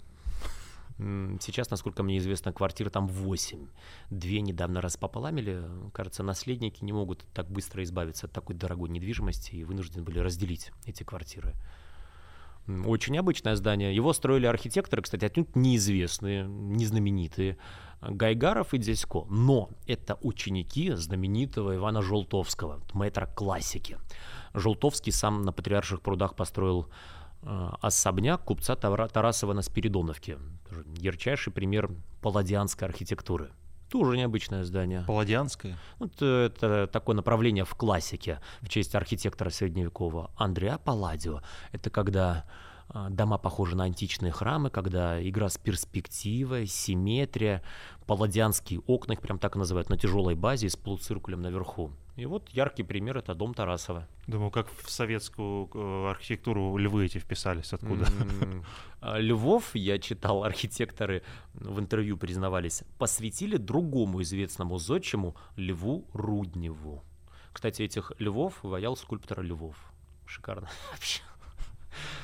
Сейчас, 0.98 1.70
насколько 1.70 2.02
мне 2.02 2.18
известно, 2.18 2.52
квартир 2.52 2.90
там 2.90 3.08
8. 3.08 3.68
Две 4.10 4.42
недавно 4.42 4.82
распополамили. 4.82 5.64
Кажется, 5.94 6.24
наследники 6.24 6.84
не 6.84 6.92
могут 6.92 7.26
так 7.34 7.50
быстро 7.50 7.84
избавиться 7.84 8.26
от 8.26 8.34
такой 8.34 8.56
дорогой 8.56 8.90
недвижимости 8.90 9.56
и 9.56 9.64
вынуждены 9.64 10.04
были 10.04 10.20
разделить 10.20 10.72
эти 10.86 11.04
квартиры. 11.04 11.54
Очень 12.86 13.14
необычное 13.14 13.56
здание. 13.56 13.96
Его 13.96 14.12
строили 14.12 14.46
архитекторы, 14.46 15.02
кстати, 15.02 15.24
отнюдь 15.24 15.56
неизвестные, 15.56 16.46
незнаменитые. 16.48 17.58
Гайгаров 18.02 18.74
и 18.74 18.78
Дзесько. 18.78 19.26
Но 19.30 19.70
это 19.86 20.18
ученики 20.22 20.92
знаменитого 20.92 21.76
Ивана 21.76 22.02
Желтовского, 22.02 22.82
мэтра 22.94 23.26
классики. 23.28 23.98
Желтовский 24.54 25.12
сам 25.12 25.44
на 25.44 25.54
Патриарших 25.54 26.02
прудах 26.02 26.36
построил 26.36 26.90
особняк 27.44 28.44
купца 28.44 28.76
Тарасова 28.76 29.54
на 29.54 29.62
Спиридоновке. 29.62 30.38
Ярчайший 30.98 31.54
пример 31.54 31.90
палладианской 32.22 32.88
архитектуры. 32.88 33.52
Тоже 33.90 34.18
необычное 34.18 34.66
здание. 34.66 35.04
Палладианское? 35.08 35.78
Вот, 35.98 36.12
э, 36.20 36.48
это 36.48 36.88
такое 36.88 37.16
направление 37.16 37.64
в 37.64 37.74
классике 37.76 38.42
в 38.62 38.68
честь 38.68 38.96
архитектора 38.96 39.50
средневекового 39.50 40.32
Андреа 40.36 40.78
Палладио. 40.78 41.42
Это 41.72 41.90
когда 41.90 42.46
э, 42.94 43.08
дома 43.10 43.38
похожи 43.38 43.78
на 43.78 43.86
античные 43.86 44.34
храмы, 44.34 44.70
когда 44.70 45.26
игра 45.26 45.48
с 45.48 45.58
перспективой, 45.58 46.68
симметрия, 46.68 47.64
палладианские 48.06 48.82
окна, 48.88 49.14
их 49.14 49.22
прям 49.22 49.40
так 49.40 49.56
и 49.56 49.60
называют, 49.60 49.90
на 49.90 49.98
тяжелой 49.98 50.36
базе 50.36 50.70
с 50.70 50.76
полуциркулем 50.76 51.42
наверху. 51.42 51.92
И 52.18 52.26
вот 52.26 52.50
яркий 52.50 52.82
пример 52.82 53.18
это 53.18 53.36
дом 53.36 53.54
Тарасова. 53.54 54.08
Думаю, 54.26 54.50
как 54.50 54.72
в 54.74 54.90
советскую 54.90 55.70
э, 55.72 56.10
архитектуру 56.10 56.76
львы 56.76 57.06
эти 57.06 57.20
вписались, 57.20 57.74
откуда? 57.74 58.08
А, 59.00 59.20
Львов, 59.20 59.76
я 59.76 60.00
читал, 60.00 60.44
архитекторы 60.44 61.22
в 61.54 61.80
интервью 61.80 62.18
признавались, 62.18 62.84
посвятили 62.98 63.58
другому 63.58 64.24
известному 64.24 64.80
зодчему 64.80 65.36
Льву 65.56 66.08
Рудневу. 66.14 67.04
Кстати, 67.54 67.84
этих 67.84 68.12
львов 68.18 68.56
ваял 68.64 68.98
скульптор 68.98 69.44
Львов. 69.44 69.76
Шикарно 70.26 70.68
вообще. 70.92 71.22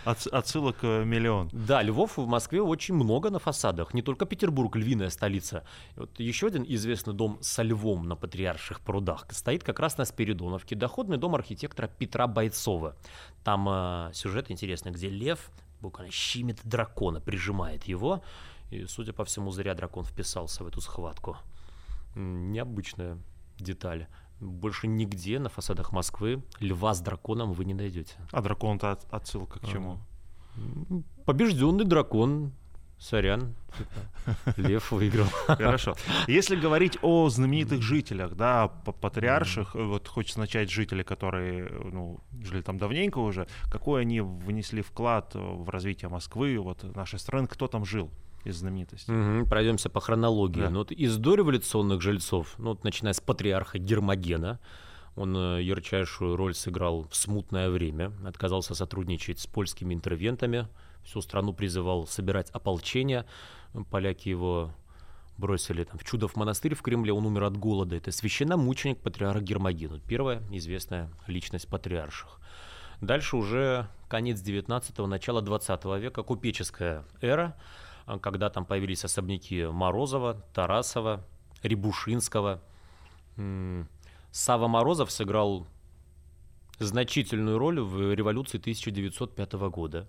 От, 0.06 0.28
отсылок 0.28 0.78
э, 0.82 1.06
миллион. 1.06 1.50
Да, 1.54 1.82
львов 1.82 2.18
в 2.18 2.28
Москве 2.28 2.62
очень 2.62 2.94
много 2.94 3.30
на 3.30 3.40
фасадах. 3.40 3.94
Не 3.94 4.02
только 4.02 4.26
Петербург, 4.26 4.76
львиная 4.76 5.10
столица. 5.10 5.64
Вот 5.96 6.20
еще 6.20 6.48
один 6.48 6.66
известный 6.68 7.14
дом 7.14 7.38
со 7.42 7.64
львом 7.64 8.08
на 8.08 8.16
Патриарших 8.16 8.82
прудах 8.82 9.26
стоит 9.32 9.64
как 9.64 9.80
раз 9.80 9.98
на 9.98 10.06
Спиридоновке. 10.06 10.76
Доходный 10.76 11.18
дом 11.18 11.36
архитектора 11.36 11.88
Петра 11.88 12.28
Бойцова. 12.28 12.98
Там 13.44 13.68
э, 13.70 14.12
сюжет 14.14 14.52
интересный, 14.52 14.92
где 14.92 15.10
лев 15.10 15.52
буквально 15.80 16.12
щимит 16.12 16.60
дракона, 16.64 17.22
прижимает 17.22 17.86
его. 17.86 18.24
И, 18.72 18.86
судя 18.86 19.14
по 19.14 19.24
всему, 19.24 19.52
зря 19.52 19.74
дракон 19.74 20.04
вписался 20.04 20.64
в 20.64 20.68
эту 20.68 20.82
схватку. 20.82 21.38
Необычная 22.16 23.18
деталь 23.58 24.08
больше 24.44 24.88
нигде 24.88 25.40
на 25.40 25.50
фасадах 25.50 25.92
Москвы 25.92 26.44
льва 26.60 26.94
с 26.94 27.02
драконом 27.02 27.54
вы 27.54 27.66
не 27.66 27.74
найдете. 27.74 28.16
А 28.32 28.42
дракон-то 28.42 28.92
от, 28.92 29.14
отсылка 29.14 29.60
к 29.60 29.68
чему? 29.68 30.00
Побежденный 31.26 31.86
дракон. 31.86 32.54
Сорян, 33.00 33.54
лев 34.56 34.92
выиграл. 34.92 35.26
Хорошо. 35.48 35.96
Если 36.28 36.56
говорить 36.56 36.98
о 37.02 37.28
знаменитых 37.28 37.82
жителях, 37.82 38.36
да, 38.36 38.70
патриарших, 38.70 39.76
вот 39.76 40.08
хочется 40.08 40.40
начать 40.40 40.72
жители, 40.72 41.04
которые 41.04 41.70
ну, 41.70 42.22
жили 42.42 42.62
там 42.62 42.78
давненько 42.78 43.18
уже, 43.18 43.48
какой 43.70 44.04
они 44.04 44.22
внесли 44.22 44.82
вклад 44.82 45.36
в 45.36 45.70
развитие 45.70 46.08
Москвы, 46.08 46.58
вот 46.60 46.84
нашей 46.96 47.20
страны, 47.20 47.48
кто 47.48 47.68
там 47.68 47.84
жил? 47.84 48.10
Из 48.44 48.58
знаменитостей. 48.58 49.14
Угу, 49.14 49.48
пройдемся 49.48 49.90
по 49.90 50.02
хронологии. 50.02 50.62
Да. 50.62 50.70
Ну, 50.70 50.80
вот 50.80 50.92
из 50.92 51.18
дореволюционных 51.18 52.02
жильцов, 52.02 52.56
ну, 52.58 52.72
вот, 52.72 52.84
начиная 52.84 53.14
с 53.14 53.22
патриарха 53.22 53.80
Гермогена, 53.80 54.60
он 55.16 55.36
э, 55.38 55.62
ярчайшую 55.62 56.36
роль 56.36 56.56
сыграл 56.56 57.08
в 57.10 57.16
смутное 57.16 57.70
время, 57.70 58.12
отказался 58.26 58.76
сотрудничать 58.76 59.40
с 59.40 59.48
польскими 59.48 59.94
интервентами, 59.94 60.68
всю 61.04 61.22
страну 61.22 61.54
призывал 61.54 62.08
собирать 62.08 62.50
ополчение. 62.52 63.26
Поляки 63.92 64.30
его 64.30 64.72
бросили 65.38 65.84
там, 65.84 65.98
в 65.98 66.04
Чудов 66.04 66.36
монастырь 66.36 66.76
в 66.76 66.82
Кремле, 66.82 67.14
он 67.14 67.26
умер 67.26 67.44
от 67.44 67.58
голода. 67.58 67.96
Это 67.96 68.12
священномученик 68.12 69.00
патриарх 69.00 69.42
Гермоген, 69.42 70.02
первая 70.08 70.42
известная 70.52 71.10
личность 71.28 71.68
патриарших. 71.68 72.40
Дальше 73.02 73.36
уже 73.36 73.88
конец 74.08 74.42
19-го, 74.42 75.08
начало 75.08 75.42
20 75.42 75.86
века, 76.00 76.24
купеческая 76.24 77.06
эра– 77.22 77.56
когда 78.22 78.50
там 78.50 78.66
появились 78.66 79.06
особняки 79.06 79.66
Морозова, 79.66 80.42
Тарасова, 80.54 81.26
Рябушинского. 81.62 82.62
Сава 84.32 84.68
Морозов 84.68 85.12
сыграл 85.12 85.68
значительную 86.80 87.58
роль 87.58 87.80
в 87.80 88.14
революции 88.14 88.58
1905 88.58 89.54
года. 89.54 90.08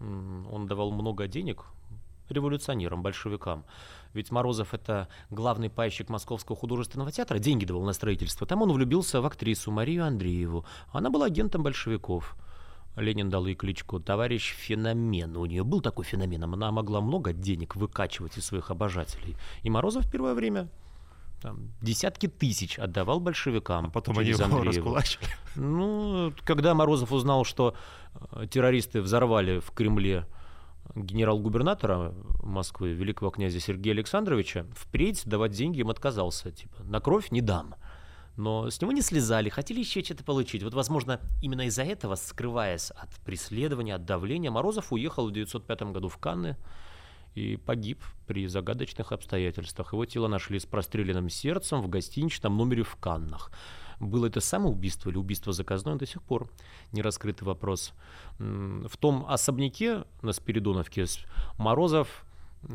Он 0.00 0.66
давал 0.66 0.92
много 0.92 1.26
денег 1.26 1.64
революционерам, 2.28 3.02
большевикам. 3.02 3.64
Ведь 4.14 4.30
Морозов 4.30 4.74
это 4.74 5.08
главный 5.30 5.68
пайщик 5.68 6.08
Московского 6.08 6.56
художественного 6.56 7.12
театра, 7.12 7.38
деньги 7.38 7.64
давал 7.64 7.82
на 7.82 7.92
строительство. 7.92 8.46
Там 8.46 8.62
он 8.62 8.72
влюбился 8.72 9.20
в 9.20 9.26
актрису 9.26 9.70
Марию 9.70 10.06
Андрееву. 10.06 10.64
Она 10.92 11.10
была 11.10 11.26
агентом 11.26 11.62
большевиков. 11.62 12.36
Ленин 12.96 13.30
дал 13.30 13.46
ей 13.46 13.54
кличку 13.54 14.00
«Товарищ 14.00 14.54
Феномен». 14.54 15.36
У 15.36 15.46
нее 15.46 15.64
был 15.64 15.80
такой 15.80 16.04
феномен, 16.04 16.44
она 16.44 16.70
могла 16.70 17.00
много 17.00 17.32
денег 17.32 17.76
выкачивать 17.76 18.38
из 18.38 18.44
своих 18.44 18.70
обожателей. 18.70 19.36
И 19.62 19.70
Морозов 19.70 20.06
в 20.06 20.10
первое 20.10 20.34
время 20.34 20.68
там, 21.44 21.72
десятки 21.82 22.26
тысяч 22.26 22.78
отдавал 22.78 23.20
большевикам. 23.20 23.86
А 23.86 23.90
потом 23.90 24.18
они 24.18 24.30
его 24.30 24.62
раскулачили. 24.62 25.26
Ну, 25.56 26.32
когда 26.44 26.74
Морозов 26.74 27.12
узнал, 27.12 27.44
что 27.44 27.74
э, 28.32 28.46
террористы 28.48 29.02
взорвали 29.02 29.58
в 29.58 29.70
Кремле 29.72 30.26
генерал-губернатора 30.94 32.14
Москвы, 32.42 32.92
великого 32.92 33.30
князя 33.30 33.60
Сергея 33.60 33.94
Александровича, 33.94 34.66
впредь 34.74 35.22
давать 35.26 35.52
деньги 35.52 35.80
им 35.80 35.90
отказался. 35.90 36.50
Типа, 36.50 36.82
на 36.84 37.00
кровь 37.00 37.30
не 37.30 37.40
дам. 37.40 37.74
Но 38.36 38.68
с 38.68 38.80
него 38.80 38.92
не 38.92 39.02
слезали, 39.02 39.48
хотели 39.48 39.78
еще 39.78 40.02
что-то 40.02 40.24
получить. 40.24 40.62
Вот, 40.62 40.74
возможно, 40.74 41.20
именно 41.40 41.66
из-за 41.66 41.84
этого, 41.84 42.16
скрываясь 42.16 42.90
от 42.90 43.10
преследования, 43.24 43.94
от 43.94 44.04
давления, 44.04 44.50
Морозов 44.50 44.92
уехал 44.92 45.26
в 45.26 45.30
1905 45.30 45.92
году 45.92 46.08
в 46.08 46.18
Канны 46.18 46.56
и 47.34 47.56
погиб 47.56 48.02
при 48.26 48.46
загадочных 48.46 49.12
обстоятельствах. 49.12 49.92
Его 49.92 50.04
тело 50.04 50.28
нашли 50.28 50.58
с 50.58 50.66
простреленным 50.66 51.28
сердцем 51.28 51.80
в 51.80 51.88
гостиничном 51.88 52.56
номере 52.56 52.82
в 52.82 52.96
Каннах. 52.96 53.50
Было 54.00 54.26
это 54.26 54.40
самоубийство 54.40 55.10
или 55.10 55.16
убийство 55.16 55.52
заказное, 55.52 55.94
до 55.94 56.06
сих 56.06 56.22
пор 56.22 56.50
не 56.92 57.02
раскрытый 57.02 57.46
вопрос. 57.46 57.92
В 58.38 58.96
том 58.98 59.24
особняке 59.28 60.04
на 60.22 60.32
Спиридоновке 60.32 61.06
Морозов 61.58 62.24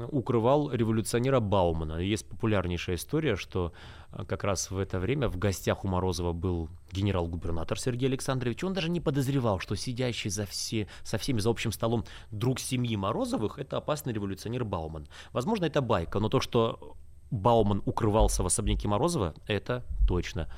укрывал 0.09 0.71
революционера 0.71 1.39
Баумана. 1.39 1.99
Есть 1.99 2.27
популярнейшая 2.27 2.95
история, 2.95 3.35
что 3.35 3.73
э, 4.11 4.23
как 4.25 4.43
раз 4.43 4.71
в 4.71 4.77
это 4.77 4.99
время 4.99 5.29
в 5.29 5.37
гостях 5.37 5.85
у 5.85 5.87
Морозова 5.87 6.33
был 6.33 6.69
генерал-губернатор 6.91 7.79
Сергей 7.79 8.07
Александрович. 8.07 8.63
Он 8.63 8.73
даже 8.73 8.89
не 8.89 9.01
подозревал, 9.01 9.59
что 9.59 9.75
сидящий 9.75 10.29
за 10.29 10.45
все, 10.45 10.87
со 11.03 11.17
всеми 11.17 11.39
за 11.39 11.49
общим 11.49 11.71
столом 11.71 12.05
друг 12.31 12.59
семьи 12.59 12.95
Морозовых– 12.95 13.57
это 13.59 13.77
опасный 13.77 14.13
революционер 14.13 14.65
Бауман. 14.65 15.07
Возможно, 15.31 15.65
это 15.65 15.81
байка, 15.81 16.19
но 16.19 16.29
то, 16.29 16.39
что 16.39 16.95
Бауман 17.31 17.81
укрывался 17.85 18.43
в 18.43 18.45
особняке 18.45 18.87
Морозова, 18.87 19.33
это 19.47 19.85
точно. 20.07 20.49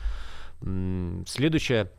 Следующая 1.26 1.92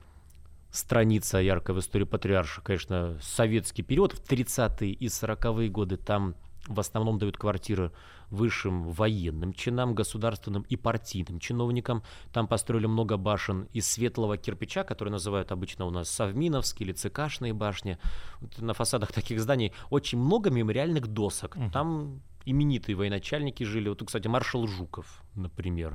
страница 0.70 1.38
яркая 1.38 1.76
в 1.76 1.80
истории 1.80 2.04
патриарша, 2.04 2.62
конечно, 2.62 3.18
советский 3.20 3.82
период, 3.82 4.12
в 4.12 4.22
30-е 4.24 4.92
и 4.92 5.06
40-е 5.06 5.68
годы 5.68 5.96
там 5.96 6.34
в 6.68 6.78
основном 6.78 7.18
дают 7.18 7.36
квартиры 7.36 7.92
высшим 8.30 8.84
военным 8.84 9.52
чинам, 9.52 9.94
государственным 9.94 10.62
и 10.62 10.76
партийным 10.76 11.38
чиновникам. 11.38 12.02
Там 12.32 12.46
построили 12.46 12.86
много 12.86 13.16
башен 13.16 13.68
из 13.72 13.90
светлого 13.90 14.36
кирпича, 14.36 14.84
которые 14.84 15.12
называют 15.12 15.52
обычно 15.52 15.86
у 15.86 15.90
нас 15.90 16.08
совминовские 16.08 16.88
или 16.88 16.94
ЦКшные 16.94 17.52
башни. 17.52 17.98
Вот 18.40 18.58
на 18.58 18.74
фасадах 18.74 19.12
таких 19.12 19.40
зданий 19.40 19.72
очень 19.90 20.18
много 20.18 20.50
мемориальных 20.50 21.08
досок. 21.08 21.56
Там 21.72 22.22
именитые 22.44 22.96
военачальники 22.96 23.64
жили. 23.64 23.88
Вот, 23.88 24.02
кстати, 24.04 24.28
маршал 24.28 24.66
Жуков, 24.66 25.22
например, 25.34 25.94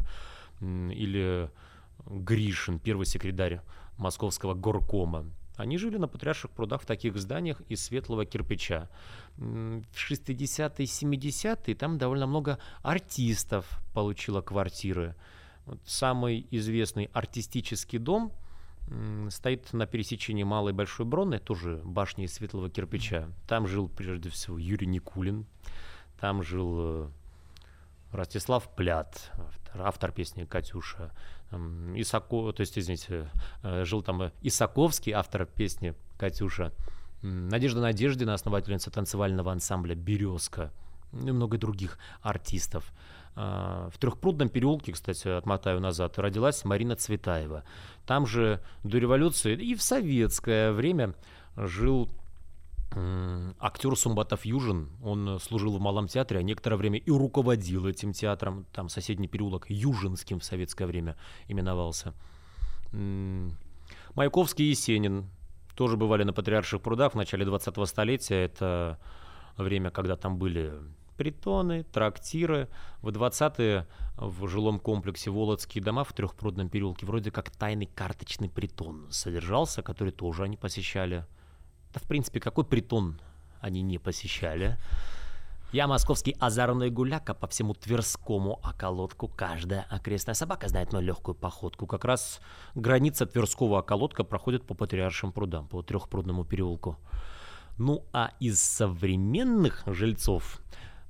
или 0.62 1.50
Гришин, 2.06 2.80
первый 2.80 3.06
секретарь 3.06 3.62
московского 3.98 4.54
горкома. 4.54 5.26
Они 5.56 5.80
жили 5.80 5.98
на 5.98 6.08
Патриарших 6.08 6.52
прудах 6.52 6.84
в 6.84 6.86
таких 6.86 7.18
зданиях 7.18 7.62
из 7.68 7.84
светлого 7.84 8.26
кирпича. 8.26 8.90
В 9.38 9.82
60-е, 9.96 10.86
70-е 10.86 11.76
там 11.76 11.98
довольно 11.98 12.28
много 12.28 12.58
артистов 12.82 13.80
получило 13.94 14.42
квартиры. 14.42 15.16
Вот 15.66 15.80
самый 15.86 16.48
известный 16.50 17.10
артистический 17.14 18.00
дом 18.00 18.32
стоит 19.30 19.74
на 19.74 19.86
пересечении 19.86 20.44
Малой 20.44 20.72
и 20.72 20.76
Большой 20.76 21.06
Бронной, 21.06 21.40
тоже 21.40 21.82
башни 21.84 22.26
из 22.26 22.34
светлого 22.34 22.70
кирпича. 22.70 23.30
Там 23.48 23.68
жил 23.68 23.90
прежде 23.90 24.30
всего 24.30 24.58
Юрий 24.58 24.88
Никулин, 24.88 25.46
там 26.20 26.42
жил 26.42 26.76
э, 26.80 27.10
Ростислав 28.14 28.74
Плят, 28.76 29.32
автор, 29.38 29.82
автор 29.82 30.12
песни 30.14 30.46
«Катюша», 30.46 31.12
Исако, 31.96 32.52
то 32.54 32.62
есть, 32.62 32.80
извините, 32.80 33.30
э, 33.62 33.84
жил 33.84 34.02
там 34.02 34.32
Исаковский, 34.42 35.12
автор 35.12 35.46
песни 35.46 35.94
«Катюша», 36.18 36.72
Надежда 37.22 37.82
Надеждина, 37.82 38.34
основательница 38.34 38.92
танцевального 38.92 39.52
ансамбля 39.52 39.96
«Березка», 39.96 40.72
и 41.14 41.32
много 41.32 41.58
других 41.58 41.98
артистов. 42.22 42.92
А, 43.36 43.90
в 43.94 43.98
Трехпрудном 43.98 44.50
переулке, 44.50 44.92
кстати, 44.92 45.28
отмотаю 45.28 45.80
назад, 45.80 46.18
родилась 46.20 46.66
Марина 46.66 46.96
Цветаева. 46.96 47.64
Там 48.06 48.26
же 48.26 48.62
до 48.84 48.98
революции 48.98 49.56
и 49.56 49.76
в 49.76 49.82
советское 49.82 50.72
время 50.72 51.16
жил 51.56 52.10
актер 53.60 53.96
Сумбатов 53.96 54.46
Южин, 54.46 54.90
он 55.04 55.40
служил 55.40 55.78
в 55.78 55.82
Малом 55.82 56.08
театре, 56.08 56.40
а 56.40 56.44
некоторое 56.44 56.78
время 56.78 56.98
и 56.98 57.12
руководил 57.12 57.86
этим 57.86 58.14
театром. 58.14 58.66
Там 58.74 58.90
соседний 58.90 59.28
переулок 59.28 59.66
Южинским 59.70 60.40
в 60.40 60.44
советское 60.44 60.88
время 60.88 61.16
именовался. 61.48 62.14
Маяковский 64.16 64.66
и 64.66 64.70
Есенин 64.70 65.30
тоже 65.78 65.96
бывали 65.96 66.24
на 66.24 66.34
Патриарших 66.34 66.82
прудах 66.82 67.14
в 67.14 67.16
начале 67.16 67.46
20-го 67.46 67.86
столетия. 67.86 68.44
Это 68.44 69.00
время, 69.58 69.92
когда 69.92 70.16
там 70.16 70.40
были 70.40 70.74
притоны, 71.18 71.84
трактиры. 71.84 72.68
В 73.04 73.10
20-е 73.10 73.86
в 74.18 74.48
жилом 74.48 74.80
комплексе 74.80 75.30
Володские 75.30 75.84
дома 75.84 76.04
в 76.04 76.14
Трехпрудном 76.14 76.70
переулке 76.70 77.06
вроде 77.06 77.30
как 77.30 77.52
тайный 77.52 77.86
карточный 77.86 78.50
притон 78.50 79.06
содержался, 79.12 79.84
который 79.84 80.12
тоже 80.12 80.44
они 80.44 80.58
посещали. 80.58 81.26
Да, 81.94 82.00
в 82.00 82.08
принципе, 82.08 82.40
какой 82.40 82.66
притон 82.66 83.20
они 83.62 83.84
не 83.84 84.00
посещали. 84.00 84.78
Я 85.74 85.86
московский 85.86 86.34
озорной 86.40 86.90
гуляка 86.90 87.34
по 87.34 87.46
всему 87.46 87.74
Тверскому 87.74 88.54
околотку. 88.64 89.28
Каждая 89.28 89.86
окрестная 89.90 90.34
собака 90.34 90.70
знает 90.70 90.94
мою 90.94 91.06
легкую 91.06 91.36
походку. 91.36 91.86
Как 91.86 92.06
раз 92.06 92.40
граница 92.74 93.26
Тверского 93.26 93.80
околотка 93.80 94.24
проходит 94.24 94.66
по 94.66 94.76
Патриаршим 94.76 95.34
прудам, 95.34 95.68
по 95.68 95.82
Трехпрудному 95.82 96.46
переулку. 96.46 96.98
Ну 97.78 98.06
а 98.14 98.32
из 98.40 98.62
современных 98.62 99.84
жильцов 99.86 100.62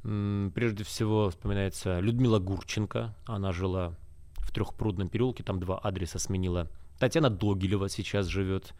прежде 0.01 0.83
всего 0.83 1.29
вспоминается 1.29 1.99
Людмила 1.99 2.39
Гурченко. 2.39 3.13
Она 3.27 3.51
жила 3.51 3.93
в 4.37 4.51
Трехпрудном 4.51 5.07
переулке, 5.07 5.43
там 5.43 5.59
два 5.59 5.77
адреса 5.77 6.17
сменила. 6.17 6.67
Татьяна 6.97 7.29
Догилева 7.29 7.89
сейчас 7.89 8.25
живет. 8.25 8.73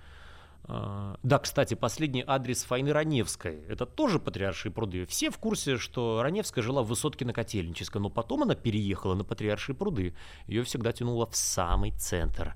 А, 0.69 1.17
да, 1.23 1.39
кстати, 1.39 1.75
последний 1.75 2.23
адрес 2.25 2.63
Файны 2.63 2.91
Раневской. 2.91 3.63
Это 3.67 3.86
тоже 3.86 4.19
Патриаршие 4.19 4.71
пруды. 4.71 5.06
Все 5.06 5.30
в 5.32 5.38
курсе, 5.38 5.77
что 5.77 6.21
Раневская 6.21 6.63
жила 6.63 6.84
в 6.84 6.88
Высотке 6.88 7.25
на 7.25 7.34
Котельнической, 7.34 8.01
но 8.01 8.10
потом 8.10 8.43
она 8.43 8.56
переехала 8.56 9.15
на 9.15 9.23
Патриаршие 9.23 9.75
пруды. 9.75 10.13
Ее 10.45 10.63
всегда 10.63 10.91
тянуло 10.91 11.25
в 11.25 11.36
самый 11.36 11.91
центр. 11.91 12.56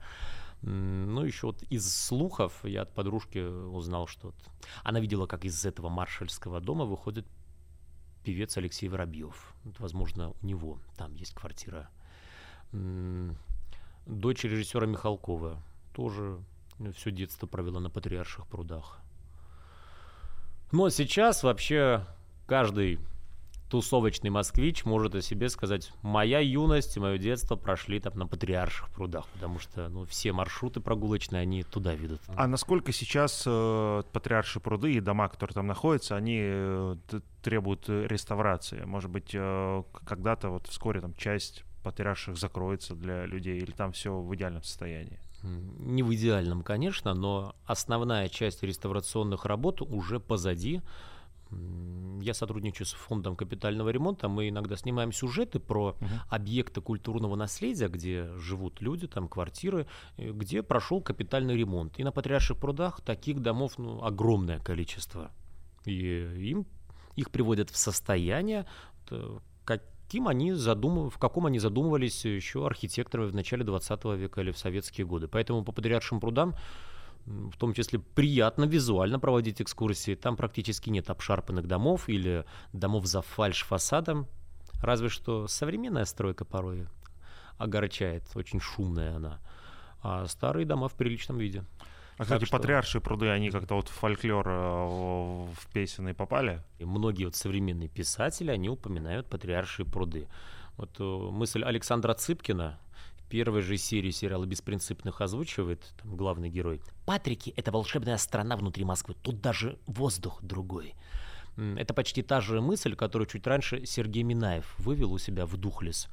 Ну, 0.62 1.24
еще 1.24 1.48
вот 1.48 1.64
из 1.64 1.92
слухов 1.92 2.54
я 2.64 2.84
от 2.84 2.94
подружки 2.94 3.40
узнал, 3.40 4.06
что 4.08 4.28
вот 4.28 4.36
она 4.84 5.00
видела, 5.00 5.26
как 5.26 5.46
из 5.46 5.66
этого 5.66 5.90
маршальского 5.90 6.60
дома 6.60 6.86
выходит 6.86 7.26
певец 8.24 8.58
Алексей 8.58 8.88
Воробьев. 8.88 9.56
Вот, 9.64 9.80
возможно, 9.80 10.34
у 10.42 10.46
него 10.46 10.80
там 10.98 11.16
есть 11.16 11.34
квартира. 11.34 11.90
Дочь 14.06 14.44
режиссера 14.44 14.86
Михалкова 14.86 15.64
тоже 15.94 16.44
все 16.96 17.12
детство 17.12 17.48
провела 17.48 17.80
на 17.80 17.90
Патриарших 17.90 18.48
прудах. 18.48 19.00
Но 20.72 20.90
сейчас 20.90 21.44
вообще 21.44 22.06
каждый 22.48 23.00
тусовочный 23.72 24.30
москвич 24.30 24.84
может 24.84 25.16
о 25.16 25.22
себе 25.22 25.48
сказать, 25.48 25.94
моя 26.02 26.40
юность 26.40 26.98
и 26.98 27.00
мое 27.00 27.18
детство 27.18 27.56
прошли 27.56 28.02
там 28.02 28.18
на 28.18 28.28
Патриарших 28.28 28.90
прудах, 28.90 29.30
потому 29.30 29.60
что 29.60 29.88
ну, 29.88 30.04
все 30.06 30.34
маршруты 30.34 30.82
прогулочные, 30.82 31.42
они 31.42 31.64
туда 31.64 31.96
ведут. 31.96 32.20
А 32.36 32.48
насколько 32.48 32.92
сейчас 32.92 33.44
э, 33.48 34.04
Патриарши 34.12 34.60
пруды 34.60 34.92
и 34.92 35.00
дома, 35.00 35.30
которые 35.30 35.54
там 35.54 35.68
находятся, 35.68 36.18
они 36.18 36.40
э, 36.42 36.96
требуют 37.42 37.88
реставрации? 37.88 38.84
Может 38.84 39.10
быть, 39.10 39.32
э, 39.34 39.84
когда-то 40.06 40.50
вот 40.50 40.68
вскоре 40.68 41.00
там 41.00 41.14
часть 41.14 41.64
Патриарших 41.82 42.38
закроется 42.38 42.94
для 42.94 43.26
людей, 43.26 43.58
или 43.58 43.72
там 43.72 43.94
все 43.94 44.14
в 44.14 44.36
идеальном 44.36 44.64
состоянии? 44.64 45.21
Не 45.44 46.04
в 46.04 46.14
идеальном, 46.14 46.62
конечно, 46.62 47.14
но 47.14 47.56
основная 47.66 48.30
часть 48.30 48.64
реставрационных 48.64 49.46
работ 49.46 49.82
уже 49.82 50.20
позади. 50.20 50.82
Я 52.22 52.34
сотрудничаю 52.34 52.88
с 52.88 52.94
фондом 52.94 53.36
капитального 53.36 53.90
ремонта. 53.90 54.30
Мы 54.30 54.50
иногда 54.50 54.78
снимаем 54.78 55.12
сюжеты 55.12 55.60
про 55.60 55.98
uh 56.00 56.08
объекты 56.30 56.80
культурного 56.80 57.36
наследия, 57.36 57.90
где 57.90 58.28
живут 58.38 58.80
люди, 58.82 59.08
там 59.08 59.28
квартиры, 59.28 59.88
э, 60.18 60.32
где 60.32 60.64
прошел 60.64 61.02
капитальный 61.02 61.58
ремонт. 61.58 62.00
И 62.00 62.04
на 62.04 62.12
Патриарших 62.12 62.58
прудах 62.58 63.02
таких 63.02 63.42
домов 63.42 63.74
ну, 63.78 64.02
огромное 64.02 64.60
количество. 64.60 65.32
И 65.86 65.94
им 66.52 66.66
их 67.16 67.32
приводят 67.32 67.70
в 67.70 67.76
состояние, 67.76 68.66
как 69.66 69.84
каким 70.12 70.28
они 70.28 70.52
задумыв... 70.52 71.16
в 71.16 71.18
каком 71.18 71.46
они 71.46 71.58
задумывались 71.58 72.26
еще 72.26 72.66
архитекторы 72.66 73.28
в 73.28 73.34
начале 73.34 73.64
20 73.64 74.06
века 74.18 74.42
или 74.42 74.52
в 74.52 74.58
советские 74.58 75.08
годы. 75.08 75.30
Поэтому 75.30 75.64
по 75.64 75.72
Патриаршим 75.72 76.20
прудам 76.20 76.54
в 77.26 77.56
том 77.58 77.74
числе 77.74 78.00
приятно 78.00 78.66
визуально 78.66 79.20
проводить 79.22 79.62
экскурсии. 79.62 80.16
Там 80.16 80.36
практически 80.36 80.90
нет 80.90 81.10
обшарпанных 81.10 81.66
домов 81.66 82.10
или 82.10 82.44
домов 82.74 83.06
за 83.06 83.22
фальш-фасадом. 83.22 84.28
Разве 84.82 85.08
что 85.08 85.48
современная 85.48 86.04
стройка 86.04 86.44
порой 86.44 86.88
огорчает, 87.58 88.24
очень 88.36 88.60
шумная 88.60 89.16
она. 89.16 89.40
А 90.02 90.28
старые 90.28 90.66
дома 90.66 90.90
в 90.90 90.96
приличном 90.96 91.38
виде. 91.38 91.64
А, 92.22 92.24
кстати, 92.24 92.46
что... 92.46 92.58
патриаршие 92.58 93.02
пруды, 93.02 93.30
они 93.30 93.50
как-то 93.50 93.74
вот 93.74 93.90
в 93.90 93.94
фольклор, 93.94 94.48
э, 94.48 94.52
в 94.52 95.68
песенный 95.74 96.14
попали? 96.14 96.62
И 96.78 96.86
многие 96.86 97.26
вот 97.26 97.36
современные 97.36 97.90
писатели, 97.90 98.52
они 98.52 98.70
упоминают 98.70 99.28
патриаршие 99.28 99.88
пруды. 99.88 100.28
Вот 100.78 100.92
э, 101.00 101.04
мысль 101.04 101.64
Александра 101.64 102.14
Цыпкина, 102.14 102.80
первой 103.28 103.62
же 103.62 103.76
серии 103.76 104.12
сериала 104.12 104.46
«Беспринципных» 104.46 105.20
озвучивает 105.20 105.82
там, 106.00 106.16
главный 106.16 106.52
герой. 106.52 106.80
«Патрики— 107.08 107.56
это 107.58 107.72
волшебная 107.72 108.18
страна 108.18 108.56
внутри 108.56 108.86
Москвы. 108.86 109.16
Тут 109.24 109.42
даже 109.42 109.80
воздух 109.88 110.44
другой». 110.44 110.94
Это 111.58 111.94
почти 111.94 112.22
та 112.22 112.40
же 112.40 112.62
мысль, 112.62 112.96
которую 112.96 113.28
чуть 113.28 113.46
раньше 113.46 113.86
Сергей 113.86 114.24
Минаев 114.24 114.74
вывел 114.78 115.12
у 115.12 115.18
себя 115.18 115.46
в 115.46 115.58
Духлес. 115.58 116.08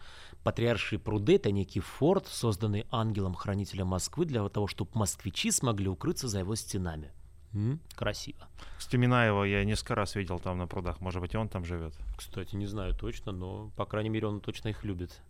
Патриаршие 0.45 0.99
пруды– 0.99 1.35
это 1.37 1.51
некий 1.51 1.81
форт, 1.81 2.27
созданный 2.27 2.87
ангелом-хранителем 2.91 3.89
Москвы 3.89 4.25
для 4.25 4.49
того, 4.49 4.67
чтобы 4.67 4.91
москвичи 4.95 5.51
смогли 5.51 5.89
укрыться 5.89 6.29
за 6.29 6.39
его 6.41 6.55
стенами. 6.55 7.13
М? 7.53 7.81
Красиво. 7.95 8.47
Стеминаева 8.79 9.45
я 9.45 9.65
несколько 9.65 9.95
раз 9.95 10.15
видел 10.15 10.39
там 10.39 10.59
на 10.59 10.67
прудах. 10.67 11.01
Может 11.01 11.21
быть, 11.21 11.35
он 11.35 11.49
там 11.49 11.65
живет? 11.65 11.95
Кстати, 12.17 12.55
не 12.55 12.67
знаю 12.67 12.95
точно, 12.95 13.33
но, 13.33 13.71
по 13.77 13.85
крайней 13.85 14.11
мере, 14.11 14.27
он 14.27 14.41
точно 14.41 14.69
их 14.69 14.85
любит. 14.85 15.21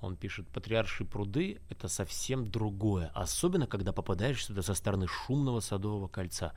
Он 0.00 0.16
пишет, 0.16 0.46
патриаршие 0.48 1.06
пруды– 1.06 1.60
это 1.70 1.88
совсем 1.88 2.46
другое, 2.46 3.10
особенно 3.14 3.66
когда 3.66 3.92
попадаешь 3.92 4.44
сюда 4.44 4.60
со 4.60 4.74
стороны 4.74 5.06
шумного 5.06 5.60
садового 5.60 6.08
кольца. 6.08 6.52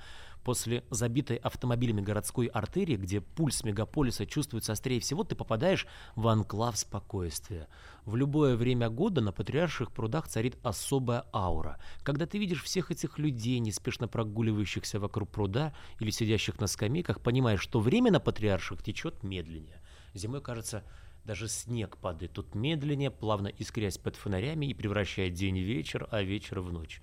После 0.47 0.85
забитой 0.89 1.35
автомобилями 1.35 1.99
городской 1.99 2.45
артерии, 2.45 2.95
где 2.95 3.19
пульс 3.19 3.65
мегаполиса 3.65 4.25
чувствуется 4.25 4.71
острее 4.71 5.01
всего, 5.01 5.25
ты 5.25 5.35
попадаешь 5.35 5.85
в 6.15 6.25
анклав 6.25 6.77
спокойствия. 6.77 7.67
В 8.05 8.15
любое 8.15 8.55
время 8.55 8.89
года 8.89 9.19
на 9.19 9.33
патриарших 9.33 9.91
прудах 9.91 10.29
царит 10.29 10.55
особая 10.63 11.25
аура. 11.33 11.81
Когда 12.01 12.25
ты 12.25 12.37
видишь 12.37 12.63
всех 12.63 12.91
этих 12.91 13.19
людей, 13.19 13.59
неспешно 13.59 14.07
прогуливающихся 14.07 15.01
вокруг 15.01 15.29
пруда 15.31 15.75
или 15.99 16.11
сидящих 16.11 16.61
на 16.61 16.67
скамейках, 16.67 17.19
понимаешь, 17.19 17.59
что 17.59 17.81
время 17.81 18.09
на 18.09 18.21
патриарших 18.21 18.81
течет 18.81 19.23
медленнее. 19.23 19.81
Зимой 20.13 20.39
кажется, 20.39 20.85
даже 21.25 21.49
снег 21.49 21.97
падает 21.97 22.31
тут 22.31 22.55
медленнее, 22.55 23.11
плавно 23.11 23.47
искрясь 23.49 23.97
под 23.97 24.15
фонарями 24.15 24.67
и 24.67 24.73
превращая 24.73 25.29
день 25.29 25.59
в 25.59 25.65
вечер, 25.65 26.07
а 26.09 26.21
вечер 26.21 26.61
в 26.61 26.71
ночь. 26.71 27.01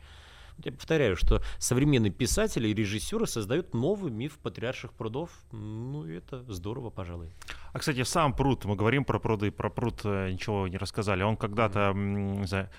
Я 0.62 0.72
повторяю, 0.72 1.16
что 1.16 1.42
современные 1.58 2.12
писатели 2.12 2.68
и 2.68 2.74
режиссеры 2.74 3.26
создают 3.26 3.74
новый 3.74 4.10
миф 4.10 4.38
патриарших 4.38 4.92
прудов. 4.92 5.30
Ну, 5.52 6.06
это 6.06 6.44
здорово, 6.52 6.90
пожалуй. 6.90 7.30
А, 7.72 7.78
кстати, 7.78 8.04
сам 8.04 8.32
пруд, 8.32 8.64
мы 8.64 8.76
говорим 8.76 9.04
про 9.04 9.18
пруды, 9.18 9.50
про 9.50 9.68
пруд 9.68 10.02
э, 10.04 10.30
ничего 10.30 10.68
не 10.68 10.76
рассказали. 10.76 11.22
Он 11.22 11.36
когда-то 11.36 11.92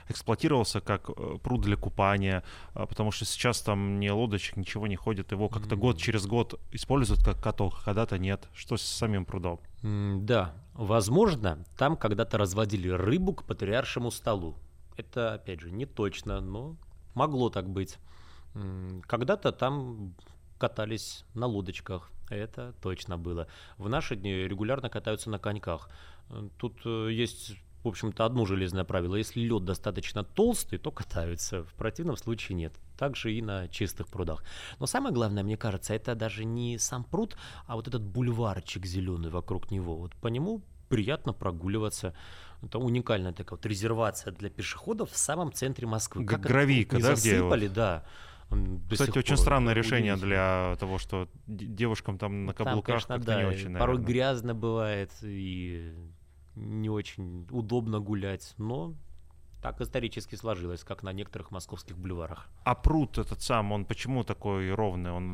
эксплуатировался 0.07 0.79
как 0.79 1.09
э, 1.09 1.37
пруд 1.43 1.61
для 1.61 1.75
купания, 1.75 2.43
а, 2.73 2.85
потому 2.85 3.11
что 3.11 3.25
сейчас 3.25 3.61
там 3.61 3.99
ни 3.99 4.07
лодочек, 4.07 4.55
ничего 4.55 4.87
не 4.87 4.95
ходит. 4.95 5.31
Его 5.31 5.49
как-то 5.49 5.75
год 5.75 5.97
через 5.97 6.25
год 6.25 6.59
используют 6.71 7.23
как 7.23 7.41
каток, 7.43 7.83
когда-то 7.83 8.17
нет. 8.17 8.47
Что 8.53 8.77
с 8.77 8.83
самим 8.83 9.25
прудом? 9.25 9.59
Да, 9.81 10.55
возможно, 10.73 11.65
там 11.77 11.97
когда-то 11.97 12.37
разводили 12.37 12.87
рыбу 12.87 13.33
к 13.33 13.43
патриаршему 13.43 14.11
столу. 14.11 14.55
Это, 14.97 15.33
опять 15.33 15.59
же, 15.59 15.71
не 15.71 15.85
точно, 15.85 16.39
но 16.39 16.77
Могло 17.15 17.49
так 17.49 17.67
быть. 17.67 17.97
Когда-то 19.07 19.51
там 19.51 20.13
катались 20.57 21.25
на 21.33 21.47
лодочках, 21.47 22.11
это 22.29 22.73
точно 22.81 23.17
было. 23.17 23.47
В 23.77 23.89
наши 23.89 24.15
дни 24.15 24.31
регулярно 24.31 24.89
катаются 24.89 25.29
на 25.29 25.39
коньках. 25.39 25.89
Тут 26.57 26.79
э, 26.85 27.09
есть, 27.11 27.55
в 27.83 27.87
общем-то, 27.87 28.25
одно 28.25 28.45
железное 28.45 28.83
правило. 28.83 29.15
Если 29.15 29.41
лед 29.41 29.63
достаточно 29.65 30.23
толстый, 30.23 30.77
то 30.77 30.91
катаются. 30.91 31.63
В 31.63 31.73
противном 31.73 32.17
случае 32.17 32.55
нет. 32.55 32.73
Также 32.97 33.33
и 33.33 33.41
на 33.41 33.67
чистых 33.67 34.07
прудах. 34.07 34.43
Но 34.79 34.87
самое 34.87 35.13
главное, 35.13 35.43
мне 35.43 35.57
кажется, 35.57 35.93
это 35.93 36.15
даже 36.15 36.45
не 36.45 36.79
сам 36.79 37.03
пруд, 37.03 37.37
а 37.67 37.75
вот 37.75 37.87
этот 37.87 38.01
бульварчик 38.01 38.85
зеленый 38.85 39.29
вокруг 39.29 39.69
него. 39.69 39.97
Вот 39.97 40.15
по 40.15 40.27
нему 40.27 40.61
приятно 40.89 41.33
прогуливаться. 41.33 42.15
Это 42.61 42.79
уникальная 42.79 43.33
такая 43.33 43.57
вот 43.57 43.65
резервация 43.65 44.33
для 44.33 44.49
пешеходов 44.49 45.11
в 45.11 45.17
самом 45.17 45.51
центре 45.51 45.87
Москвы. 45.87 46.25
Как 46.25 46.41
Гравийка, 46.41 46.99
да, 46.99 47.15
засыпали, 47.15 47.67
где 47.67 47.75
да. 47.75 48.05
Кстати, 48.89 49.17
очень 49.17 49.37
странное 49.37 49.73
решение 49.73 50.15
для 50.15 50.75
того, 50.79 50.97
что 50.97 51.27
девушкам 51.47 52.17
там 52.17 52.45
на 52.45 52.53
каблуках 52.53 53.05
там, 53.05 53.17
конечно, 53.21 53.25
да, 53.25 53.41
не 53.41 53.47
очень, 53.47 53.69
наверное. 53.69 53.79
Порой 53.79 53.97
грязно 53.99 54.53
бывает 54.53 55.11
и 55.23 55.93
не 56.55 56.89
очень 56.89 57.47
удобно 57.49 57.99
гулять, 57.99 58.53
но 58.57 58.93
так 59.65 59.81
исторически 59.81 60.35
сложилось, 60.35 60.83
как 60.83 61.01
на 61.01 61.11
некоторых 61.11 61.49
московских 61.49 61.97
бульварах. 61.97 62.47
А 62.65 62.75
пруд 62.75 63.17
этот 63.17 63.41
сам, 63.41 63.71
он 63.71 63.85
почему 63.85 64.23
такой 64.23 64.71
ровный? 64.71 65.11
Он 65.11 65.33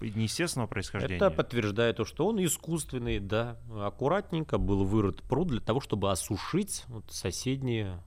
э, 0.00 0.10
неестественного 0.14 0.68
происхождения? 0.68 1.16
Это 1.16 1.30
подтверждает 1.30 1.96
то, 1.96 2.04
что 2.04 2.28
он 2.28 2.38
искусственный, 2.44 3.18
да. 3.18 3.56
Аккуратненько 3.76 4.58
был 4.58 4.84
вырыт 4.84 5.24
пруд 5.24 5.48
для 5.48 5.60
того, 5.60 5.80
чтобы 5.80 6.12
осушить 6.12 6.84
вот 6.86 7.04
соседние 7.10 8.00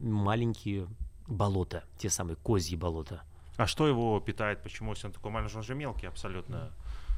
маленькие 0.00 0.86
болота, 1.26 1.84
те 1.98 2.08
самые 2.08 2.36
козьи 2.36 2.74
болота. 2.74 3.20
А 3.58 3.66
что 3.66 3.86
его 3.86 4.18
питает? 4.20 4.62
Почему, 4.62 4.92
если 4.92 5.08
он 5.08 5.12
такой 5.12 5.30
маленький, 5.30 5.56
он 5.56 5.64
же 5.64 5.74
мелкий 5.74 6.06
абсолютно? 6.06 6.70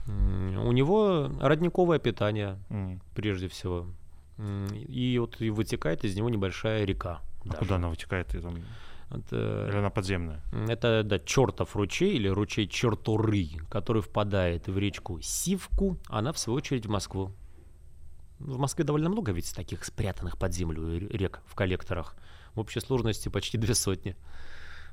У 0.08 0.72
него 0.72 1.30
родниковое 1.40 2.00
питание, 2.00 2.58
mm. 2.68 2.98
прежде 3.14 3.46
всего. 3.46 3.86
И 4.88 5.18
вот 5.20 5.40
и 5.40 5.50
вытекает 5.50 6.04
из 6.04 6.16
него 6.16 6.30
небольшая 6.30 6.84
река. 6.84 7.20
А 7.48 7.54
куда 7.54 7.76
она 7.76 7.88
вытекает? 7.88 8.28
Там... 8.28 8.62
Это, 9.10 9.66
или 9.68 9.76
она 9.76 9.90
подземная? 9.90 10.40
Это, 10.68 11.02
да, 11.02 11.18
чертов 11.18 11.74
ручей 11.74 12.14
или 12.14 12.28
ручей 12.28 12.68
Черторы, 12.68 13.48
который 13.68 14.02
впадает 14.02 14.68
в 14.68 14.78
речку 14.78 15.20
Сивку, 15.20 15.98
она, 16.08 16.32
в 16.32 16.38
свою 16.38 16.58
очередь, 16.58 16.86
в 16.86 16.90
Москву. 16.90 17.32
В 18.38 18.58
Москве 18.58 18.84
довольно 18.84 19.10
много 19.10 19.32
ведь 19.32 19.54
таких 19.54 19.84
спрятанных 19.84 20.38
под 20.38 20.54
землю 20.54 21.08
рек 21.08 21.40
в 21.46 21.54
коллекторах. 21.54 22.14
В 22.54 22.60
общей 22.60 22.80
сложности 22.80 23.28
почти 23.28 23.58
две 23.58 23.74
сотни. 23.74 24.16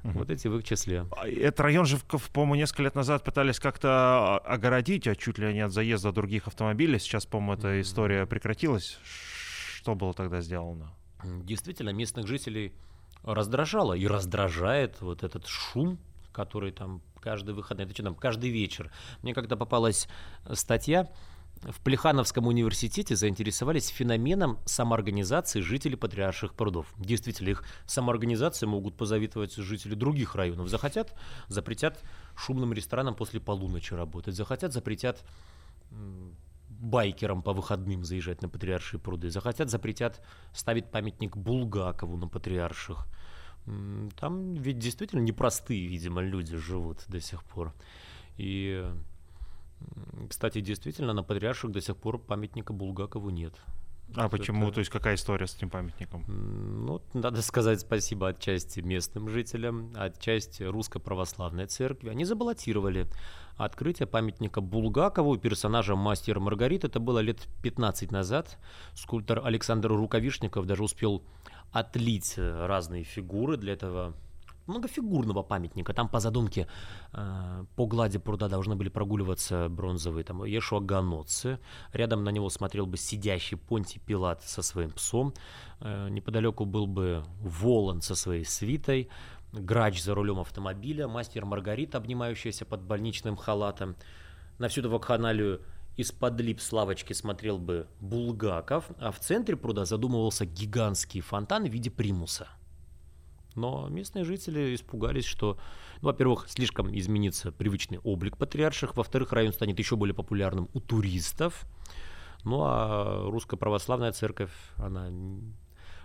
Угу. 0.03 0.19
Вот 0.19 0.29
эти 0.29 0.47
в 0.47 0.57
их 0.57 0.63
числе. 0.63 1.05
А 1.15 1.27
этот 1.27 1.59
район 1.59 1.85
же, 1.85 1.97
по-моему, 2.33 2.55
несколько 2.55 2.83
лет 2.83 2.95
назад 2.95 3.23
пытались 3.23 3.59
как-то 3.59 4.37
огородить, 4.39 5.07
а 5.07 5.15
чуть 5.15 5.37
ли 5.37 5.53
не 5.53 5.61
от 5.61 5.71
заезда 5.71 6.11
других 6.11 6.47
автомобилей. 6.47 6.99
Сейчас, 6.99 7.25
по-моему, 7.25 7.53
эта 7.53 7.81
история 7.81 8.25
прекратилась. 8.25 8.99
Что 9.75 9.95
было 9.95 10.13
тогда 10.13 10.41
сделано? 10.41 10.91
Действительно 11.23 11.89
местных 11.89 12.27
жителей 12.27 12.73
раздражало 13.23 13.93
и 13.93 14.07
раздражает 14.07 15.01
вот 15.01 15.23
этот 15.23 15.47
шум, 15.47 15.97
который 16.31 16.71
там 16.71 17.01
каждый 17.19 17.53
выходный, 17.53 17.85
это 17.85 17.93
что 17.93 18.03
там, 18.03 18.15
каждый 18.15 18.49
вечер. 18.49 18.91
Мне 19.21 19.33
когда 19.33 19.55
попалась 19.55 20.07
статья, 20.53 21.09
в 21.63 21.81
Плехановском 21.81 22.47
университете 22.47 23.15
заинтересовались 23.15 23.87
феноменом 23.87 24.59
самоорганизации 24.65 25.61
жителей 25.61 25.95
патриарших 25.95 26.53
прудов. 26.53 26.93
Действительно, 26.97 27.49
их 27.49 27.63
самоорганизации 27.87 28.65
могут 28.65 28.95
позавидовать 28.95 29.55
жители 29.55 29.95
других 29.95 30.35
районов. 30.35 30.69
Захотят, 30.69 31.15
запретят 31.47 31.99
шумным 32.35 32.73
ресторанам 32.73 33.15
после 33.15 33.39
полуночи 33.39 33.93
работать. 33.93 34.35
Захотят, 34.35 34.71
запретят 34.71 35.23
байкерам 36.79 37.41
по 37.41 37.53
выходным 37.53 38.03
заезжать 38.03 38.41
на 38.41 38.49
Патриаршие 38.49 38.99
пруды. 38.99 39.29
Захотят, 39.29 39.69
запретят 39.69 40.23
ставить 40.53 40.91
памятник 40.91 41.35
Булгакову 41.35 42.17
на 42.17 42.27
Патриарших. 42.27 43.07
Там 44.19 44.53
ведь 44.53 44.79
действительно 44.79 45.19
непростые, 45.19 45.87
видимо, 45.87 46.21
люди 46.21 46.55
живут 46.55 47.03
до 47.07 47.19
сих 47.19 47.43
пор. 47.43 47.73
И, 48.37 48.85
кстати, 50.29 50.61
действительно, 50.61 51.13
на 51.13 51.23
Патриарших 51.23 51.71
до 51.71 51.81
сих 51.81 51.97
пор 51.97 52.17
памятника 52.17 52.73
Булгакову 52.73 53.29
нет. 53.29 53.53
А 54.15 54.29
почему? 54.29 54.65
Это... 54.65 54.75
То 54.75 54.79
есть 54.79 54.91
какая 54.91 55.15
история 55.15 55.47
с 55.47 55.55
этим 55.55 55.69
памятником? 55.69 56.23
Ну, 56.27 57.01
надо 57.13 57.41
сказать 57.41 57.81
спасибо 57.81 58.29
отчасти 58.29 58.79
местным 58.79 59.29
жителям, 59.29 59.91
отчасти 59.95 60.63
Русской 60.63 60.99
Православной 60.99 61.67
Церкви. 61.67 62.09
Они 62.09 62.25
забаллотировали 62.25 63.07
открытие 63.57 64.07
памятника 64.07 64.61
Булгакову, 64.61 65.37
персонажа 65.37 65.95
Мастера 65.95 66.39
Маргарит. 66.39 66.83
Это 66.83 66.99
было 66.99 67.19
лет 67.19 67.47
15 67.63 68.11
назад. 68.11 68.57
Скульптор 68.93 69.45
Александр 69.45 69.89
Рукавишников 69.89 70.65
даже 70.65 70.83
успел 70.83 71.23
отлить 71.71 72.35
разные 72.37 73.03
фигуры 73.03 73.57
для 73.57 73.73
этого 73.73 74.15
многофигурного 74.67 75.43
памятника. 75.43 75.93
Там 75.93 76.09
по 76.09 76.19
задумке 76.19 76.67
э, 77.13 77.65
по 77.75 77.85
глади 77.85 78.19
пруда 78.19 78.47
должны 78.47 78.75
были 78.75 78.89
прогуливаться 78.89 79.69
бронзовые 79.69 80.23
там 80.23 80.43
ешуаганотцы. 80.43 81.59
Рядом 81.93 82.23
на 82.23 82.29
него 82.29 82.49
смотрел 82.49 82.85
бы 82.85 82.97
сидящий 82.97 83.57
Понтий 83.57 83.99
Пилат 83.99 84.43
со 84.43 84.61
своим 84.61 84.91
псом. 84.91 85.33
Э, 85.79 86.09
неподалеку 86.09 86.65
был 86.65 86.87
бы 86.87 87.23
Волан 87.41 88.01
со 88.01 88.15
своей 88.15 88.45
свитой. 88.45 89.09
Грач 89.53 90.03
за 90.03 90.13
рулем 90.13 90.39
автомобиля, 90.39 91.07
мастер 91.07 91.45
Маргарита, 91.45 91.97
обнимающаяся 91.97 92.65
под 92.65 92.81
больничным 92.81 93.37
халатом. 93.37 93.95
На 94.59 94.67
всю 94.67 94.81
эту 94.81 94.89
вакханалию 94.89 95.61
из-под 95.95 96.39
лип 96.41 96.59
с 96.59 96.71
лавочки 96.71 97.13
смотрел 97.13 97.57
бы 97.57 97.87
Булгаков, 97.99 98.85
а 98.99 99.11
в 99.11 99.19
центре 99.19 99.55
пруда 99.55 99.85
задумывался 99.85 100.45
гигантский 100.45 101.21
фонтан 101.21 101.63
в 101.63 101.69
виде 101.69 101.89
примуса– 101.89 102.47
Но 103.57 103.89
местные 103.89 104.23
жители 104.23 104.75
испугались, 104.75 105.25
что, 105.25 105.57
ну, 106.01 106.09
во-первых, 106.09 106.45
слишком 106.47 106.95
изменится 106.95 107.51
привычный 107.51 107.97
облик 107.97 108.37
патриарших, 108.37 108.95
во-вторых, 108.95 109.33
район 109.33 109.51
станет 109.51 109.79
еще 109.79 109.95
более 109.95 110.13
популярным 110.13 110.69
у 110.73 110.79
туристов. 110.79 111.65
Ну 112.43 112.61
а 112.63 113.27
русская 113.29 113.57
православная 113.57 114.11
церковь, 114.11 114.51
она 114.75 115.09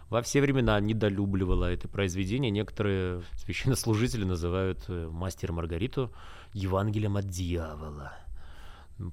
во 0.08 0.22
все 0.22 0.40
времена 0.40 0.80
недолюбливала 0.80 1.72
это 1.72 1.88
произведение. 1.88 2.50
Некоторые 2.50 3.22
священнослужители 3.34 4.24
называют 4.24 4.84
э, 4.88 5.08
«Мастер 5.10 5.52
Маргариту» 5.52 6.10
Евангелием 6.54 7.16
от 7.16 7.28
дьявола. 7.28 8.12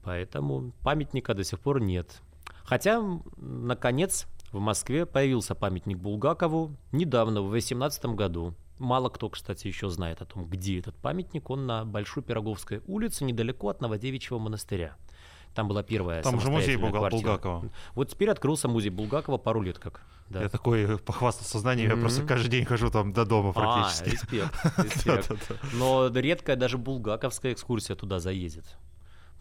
Поэтому 0.04 0.72
памятника 0.82 1.34
до 1.34 1.44
сих 1.44 1.60
пор 1.60 1.82
нет. 1.82 2.22
Хотя, 2.64 3.02
наконец, 3.38 4.28
в 4.52 4.60
Москве 4.60 5.06
появился 5.06 5.56
памятник 5.56 5.97
Булгакову 5.97 6.76
недавно, 6.91 7.41
в 7.41 7.50
2018 7.52 8.06
году. 8.08 8.56
Мало 8.80 9.10
кто, 9.10 9.30
кстати, 9.30 9.68
еще 9.68 9.89
знает 9.89 10.22
о 10.22 10.26
том, 10.26 10.45
где 10.50 10.80
этот 10.80 10.95
памятник. 10.95 11.50
Он 11.50 11.68
на 11.68 11.86
Большой 11.86 12.24
Пироговской 12.24 12.82
улице, 12.88 13.26
недалеко 13.26 13.70
от 13.70 13.82
Новодевичьего 13.82 14.39
монастыря. 14.39 14.95
Там 15.54 15.68
была 15.68 15.84
первая 15.84 16.22
Там 16.22 16.39
же 16.39 16.50
музей 16.50 16.78
Булга- 16.78 17.10
Булгакова. 17.10 17.70
Вот 17.95 18.10
теперь 18.10 18.30
открылся 18.30 18.68
музей 18.68 18.89
Булгакова 18.89 19.38
пару 19.38 19.62
лет 19.62 19.80
как. 19.80 20.02
Да. 20.30 20.43
Я 20.43 20.50
такой 20.50 21.00
похвастался 21.00 21.52
сознанием, 21.52 21.89
mm-hmm. 21.89 21.95
я 21.95 22.02
просто 22.02 22.24
каждый 22.24 22.50
день 22.50 22.66
хожу 22.66 22.91
там 22.91 23.14
до 23.14 23.26
дома 23.26 23.52
практически. 23.52 24.10
А, 24.10 24.12
респект, 24.12 25.06
респект. 25.08 25.52
Но 25.74 26.08
редкая 26.08 26.56
даже 26.56 26.78
булгаковская 26.78 27.54
экскурсия 27.54 27.95
туда 27.95 28.20
заедет. 28.20 28.78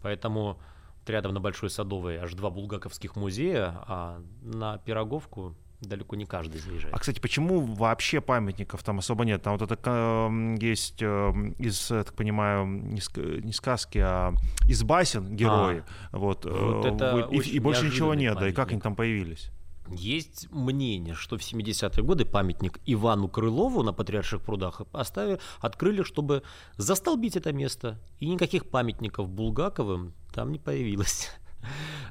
Поэтому 0.01 0.59
рядом 1.07 1.33
на 1.33 1.39
Большой 1.39 1.69
Садовой 1.69 2.17
аж 2.17 2.33
два 2.33 2.49
булгаковских 2.49 3.15
музея, 3.15 3.73
а 3.87 4.21
на 4.41 4.77
Пироговку 4.79 5.55
далеко 5.81 6.15
не 6.15 6.25
каждый 6.25 6.59
заезжает. 6.59 6.93
А, 6.93 6.99
кстати, 6.99 7.19
почему 7.19 7.61
вообще 7.61 8.21
памятников 8.21 8.83
там 8.83 8.99
особо 8.99 9.25
нет? 9.25 9.41
Там 9.41 9.57
вот 9.57 9.71
это 9.71 10.29
есть 10.59 11.01
э, 11.01 11.31
из, 11.57 11.87
так 11.87 12.13
понимаю, 12.13 12.65
не 12.65 13.53
сказки, 13.53 13.99
а 13.99 14.33
из 14.67 14.83
басен 14.83 15.35
герои. 15.35 15.83
А, 16.11 16.17
вот, 16.17 16.45
вот 16.45 16.85
э, 16.85 16.89
это 16.89 17.27
и, 17.31 17.37
и 17.37 17.59
больше 17.59 17.85
ничего 17.85 18.13
нет, 18.13 18.35
памятник. 18.35 18.41
да, 18.41 18.49
и 18.49 18.51
как 18.53 18.71
они 18.71 18.81
там 18.81 18.95
появились? 18.95 19.51
Есть 19.91 20.51
мнение, 20.51 21.15
что 21.15 21.37
в 21.37 21.41
70-е 21.41 22.03
годы 22.03 22.25
памятник 22.25 22.79
Ивану 22.85 23.27
Крылову 23.27 23.81
на 23.81 23.91
Патриарших 23.91 24.41
прудах 24.41 24.81
оставили, 24.91 25.39
открыли, 25.59 26.03
чтобы 26.03 26.43
застолбить 26.77 27.35
это 27.35 27.51
место. 27.53 27.99
И 28.19 28.27
никаких 28.27 28.69
памятников 28.69 29.29
Булгаковым 29.29 30.13
там 30.33 30.51
не 30.51 30.59
появилось. 30.59 31.29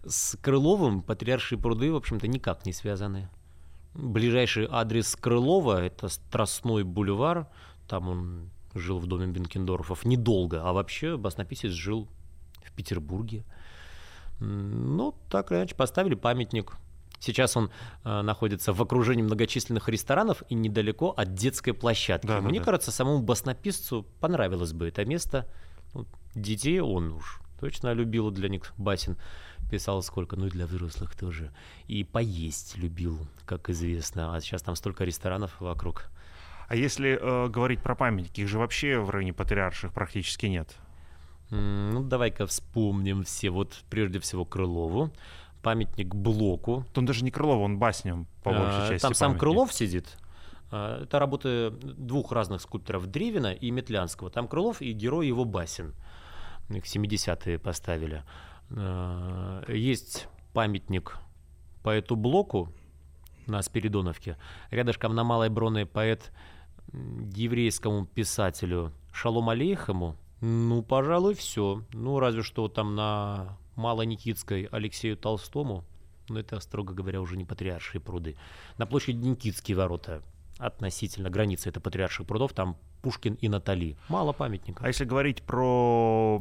С 0.04 0.36
Крыловым 0.40 1.02
Патриаршие 1.02 1.58
пруды, 1.58 1.92
в 1.92 1.96
общем-то, 1.96 2.26
никак 2.26 2.66
не 2.66 2.72
связаны. 2.72 3.28
Ближайший 3.94 4.66
адрес 4.70 5.14
Крылова– 5.16 5.82
это 5.84 6.08
Страстной 6.08 6.82
бульвар. 6.82 7.48
Там 7.86 8.08
он 8.08 8.50
жил 8.74 8.98
в 8.98 9.06
доме 9.06 9.28
Бенкендорфов 9.28 10.04
недолго, 10.04 10.62
а 10.62 10.72
вообще 10.72 11.16
баснописец 11.16 11.70
жил 11.70 12.08
в 12.62 12.72
Петербурге. 12.72 13.44
Ну, 14.40 15.14
так 15.30 15.50
или 15.50 15.58
иначе, 15.58 15.74
поставили 15.76 16.14
памятник– 16.14 16.76
Сейчас 17.20 17.56
он 17.56 17.70
э, 18.04 18.22
находится 18.22 18.72
в 18.72 18.80
окружении 18.80 19.22
многочисленных 19.22 19.88
ресторанов 19.88 20.42
и 20.48 20.54
недалеко 20.54 21.10
от 21.16 21.34
детской 21.34 21.72
площадки. 21.72 22.26
Да, 22.26 22.40
Мне 22.40 22.60
да, 22.60 22.64
кажется, 22.64 22.92
самому 22.92 23.20
баснописцу 23.22 24.06
понравилось 24.20 24.72
бы 24.72 24.88
это 24.88 25.04
место. 25.04 25.46
Ну, 25.94 26.06
детей 26.34 26.80
он 26.80 27.12
уж 27.12 27.40
точно 27.60 27.92
любил 27.92 28.30
для 28.30 28.48
них 28.48 28.72
басен. 28.76 29.16
Писал 29.70 30.02
сколько, 30.02 30.36
ну 30.36 30.46
и 30.46 30.50
для 30.50 30.66
взрослых 30.66 31.14
тоже. 31.16 31.52
И 31.88 32.04
поесть 32.04 32.76
любил, 32.76 33.18
как 33.44 33.68
известно. 33.68 34.34
А 34.34 34.40
сейчас 34.40 34.62
там 34.62 34.76
столько 34.76 35.04
ресторанов 35.04 35.60
вокруг. 35.60 36.06
А 36.68 36.76
если 36.76 37.18
э, 37.20 37.48
говорить 37.48 37.82
про 37.82 37.94
памятники, 37.94 38.42
их 38.42 38.48
же 38.48 38.58
вообще 38.58 38.98
в 38.98 39.10
районе 39.10 39.32
Патриарших 39.32 39.92
практически 39.92 40.46
нет. 40.46 40.76
Ну, 41.50 42.04
давай-ка 42.04 42.46
вспомним 42.46 43.24
все. 43.24 43.50
Вот 43.50 43.82
прежде 43.90 44.20
всего 44.20 44.44
Крылову 44.44 45.10
памятник 45.68 46.14
Блоку. 46.14 46.86
Он 46.96 47.04
даже 47.04 47.22
не 47.22 47.30
Крылов, 47.30 47.60
он 47.60 47.78
басням 47.78 48.26
по 48.42 48.52
большей 48.52 48.86
а, 48.86 48.88
части. 48.88 49.02
Там 49.02 49.12
сам 49.12 49.36
Крылов 49.36 49.70
сидит. 49.70 50.16
А, 50.70 51.02
это 51.02 51.18
работы 51.18 51.70
двух 51.70 52.32
разных 52.32 52.62
скульпторов 52.62 53.06
Древина 53.06 53.52
и 53.52 53.70
Метлянского. 53.70 54.30
Там 54.30 54.48
Крылов 54.48 54.80
и 54.80 54.92
герой 54.92 55.26
его 55.26 55.44
басен. 55.44 55.94
Их 56.70 56.84
70-е 56.84 57.58
поставили. 57.58 58.22
А, 58.70 59.62
есть 59.70 60.28
памятник 60.54 61.18
поэту 61.82 62.16
Блоку 62.16 62.72
на 63.46 63.60
Спиридоновке. 63.60 64.38
Рядышком 64.70 65.14
на 65.14 65.22
Малой 65.22 65.50
Броне 65.50 65.84
поэт 65.84 66.32
еврейскому 66.94 68.06
писателю 68.06 68.92
Шалом 69.12 69.50
Алейхаму. 69.50 70.16
Ну, 70.40 70.82
пожалуй, 70.82 71.34
все. 71.34 71.82
Ну, 71.92 72.20
разве 72.20 72.42
что 72.42 72.68
там 72.68 72.94
на 72.94 73.57
Малоникитской 73.78 74.68
Алексею 74.70 75.16
Толстому, 75.16 75.84
но 76.28 76.40
это, 76.40 76.60
строго 76.60 76.92
говоря, 76.92 77.20
уже 77.20 77.36
не 77.36 77.44
патриаршие 77.44 78.00
пруды. 78.00 78.36
На 78.76 78.86
площади 78.86 79.16
Никитские 79.16 79.76
ворота 79.76 80.22
относительно 80.58 81.30
границы 81.30 81.68
это 81.68 81.80
патриарших 81.80 82.26
прудов, 82.26 82.52
там 82.52 82.76
Пушкин 83.02 83.34
и 83.34 83.48
Натали. 83.48 83.96
Мало 84.08 84.32
памятников. 84.32 84.84
А 84.84 84.88
если 84.88 85.04
говорить 85.04 85.42
про 85.42 86.40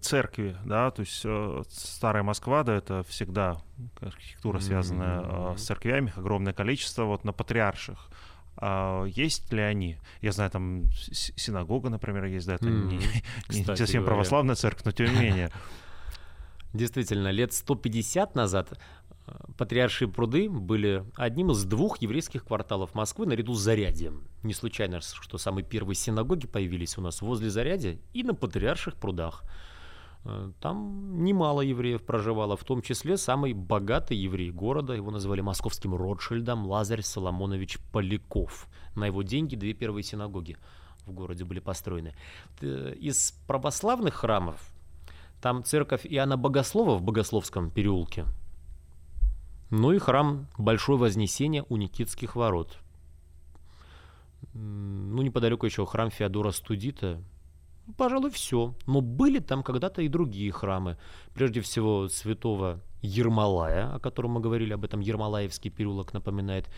церкви, 0.00 0.56
да, 0.64 0.90
то 0.90 1.00
есть 1.00 1.20
э, 1.24 1.62
старая 1.68 2.22
Москва, 2.22 2.62
да, 2.62 2.74
это 2.74 3.02
всегда 3.04 3.60
архитектура, 4.00 4.58
связанная 4.58 5.20
mm-hmm. 5.20 5.54
э, 5.54 5.58
с 5.58 5.66
церквями, 5.66 6.12
огромное 6.16 6.54
количество, 6.54 7.04
вот 7.04 7.24
на 7.24 7.32
патриарших. 7.32 8.08
А 8.56 9.04
есть 9.04 9.52
ли 9.52 9.60
они? 9.60 9.98
Я 10.22 10.32
знаю, 10.32 10.50
там 10.50 10.90
синагога, 10.90 11.90
например, 11.90 12.24
есть, 12.24 12.46
да, 12.46 12.54
это 12.54 12.66
mm-hmm. 12.66 12.86
не, 13.50 13.58
не 13.58 13.64
совсем 13.64 14.00
говоря. 14.00 14.14
православная 14.14 14.54
церковь, 14.54 14.84
но 14.84 14.92
тем 14.92 15.14
не 15.14 15.20
менее. 15.20 15.50
Действительно, 16.74 17.30
лет 17.30 17.52
150 17.52 18.34
назад 18.34 18.78
э, 19.26 19.32
Патриаршие 19.56 20.08
пруды 20.08 20.50
были 20.50 21.04
одним 21.16 21.50
из 21.50 21.64
двух 21.64 22.02
еврейских 22.02 22.44
кварталов 22.44 22.94
Москвы 22.94 23.26
наряду 23.26 23.54
с 23.54 23.60
Зарядьем. 23.60 24.24
Не 24.42 24.52
случайно, 24.52 25.00
что 25.00 25.38
самые 25.38 25.64
первые 25.64 25.96
синагоги 25.96 26.46
появились 26.46 26.98
у 26.98 27.00
нас 27.00 27.22
возле 27.22 27.50
Зарядья 27.50 27.98
и 28.12 28.22
на 28.22 28.34
Патриарших 28.34 28.96
прудах. 28.96 29.44
Э, 30.24 30.52
там 30.60 31.24
немало 31.24 31.62
евреев 31.62 32.04
проживало, 32.04 32.56
в 32.56 32.64
том 32.64 32.82
числе 32.82 33.16
самый 33.16 33.54
богатый 33.54 34.16
еврей 34.16 34.50
города, 34.50 34.92
его 34.92 35.10
называли 35.10 35.40
московским 35.40 35.94
Ротшильдом 35.94 36.66
Лазарь 36.66 37.02
Соломонович 37.02 37.78
Поляков. 37.92 38.68
На 38.94 39.06
его 39.06 39.22
деньги 39.22 39.56
две 39.56 39.72
первые 39.72 40.02
синагоги 40.02 40.58
в 41.06 41.12
городе 41.12 41.44
были 41.44 41.60
построены. 41.60 42.14
Э, 42.60 42.94
из 43.00 43.32
православных 43.46 44.14
храмов 44.14 44.60
там 45.40 45.64
церковь 45.64 46.04
Иоанна 46.04 46.36
Богослова 46.36 46.96
в 46.96 47.02
Богословском 47.02 47.70
переулке. 47.70 48.26
Ну 49.70 49.92
и 49.92 49.98
храм 49.98 50.48
Большое 50.56 50.98
Вознесение 50.98 51.64
у 51.68 51.76
Никитских 51.76 52.36
ворот. 52.36 52.78
Ну, 54.54 55.22
неподалеку 55.22 55.66
еще 55.66 55.84
храм 55.84 56.10
Феодора 56.10 56.52
Студита. 56.52 57.22
Пожалуй, 57.96 58.30
все. 58.30 58.74
Но 58.86 59.00
были 59.00 59.38
там 59.38 59.62
когда-то 59.62 60.02
и 60.02 60.08
другие 60.08 60.52
храмы. 60.52 60.96
Прежде 61.34 61.60
всего, 61.60 62.08
святого 62.08 62.80
Ермолая, 63.00 63.94
о 63.94 64.00
котором 64.00 64.32
мы 64.32 64.40
говорили, 64.40 64.72
об 64.72 64.84
этом 64.84 65.00
Ермолаевский 65.00 65.70
переулок 65.70 66.12
напоминает, 66.12 66.68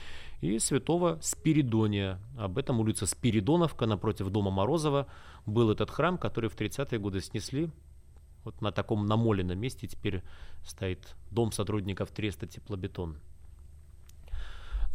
и 0.40 0.58
святого 0.58 1.18
Спиридония. 1.22 2.20
Об 2.38 2.58
этом 2.58 2.80
улица 2.80 3.06
Спиридоновка 3.06 3.86
напротив 3.86 4.28
дома 4.30 4.50
Морозова 4.50 5.06
был 5.46 5.70
этот 5.70 5.90
храм, 5.90 6.18
который 6.18 6.50
в 6.50 6.56
30-е 6.56 6.98
годы 6.98 7.20
снесли 7.20 7.70
вот 8.44 8.60
на 8.60 8.72
таком 8.72 9.06
намоленном 9.06 9.58
месте 9.58 9.86
теперь 9.86 10.22
стоит 10.64 11.16
дом 11.30 11.52
сотрудников 11.52 12.10
Треста 12.10 12.46
Теплобетон. 12.46 13.18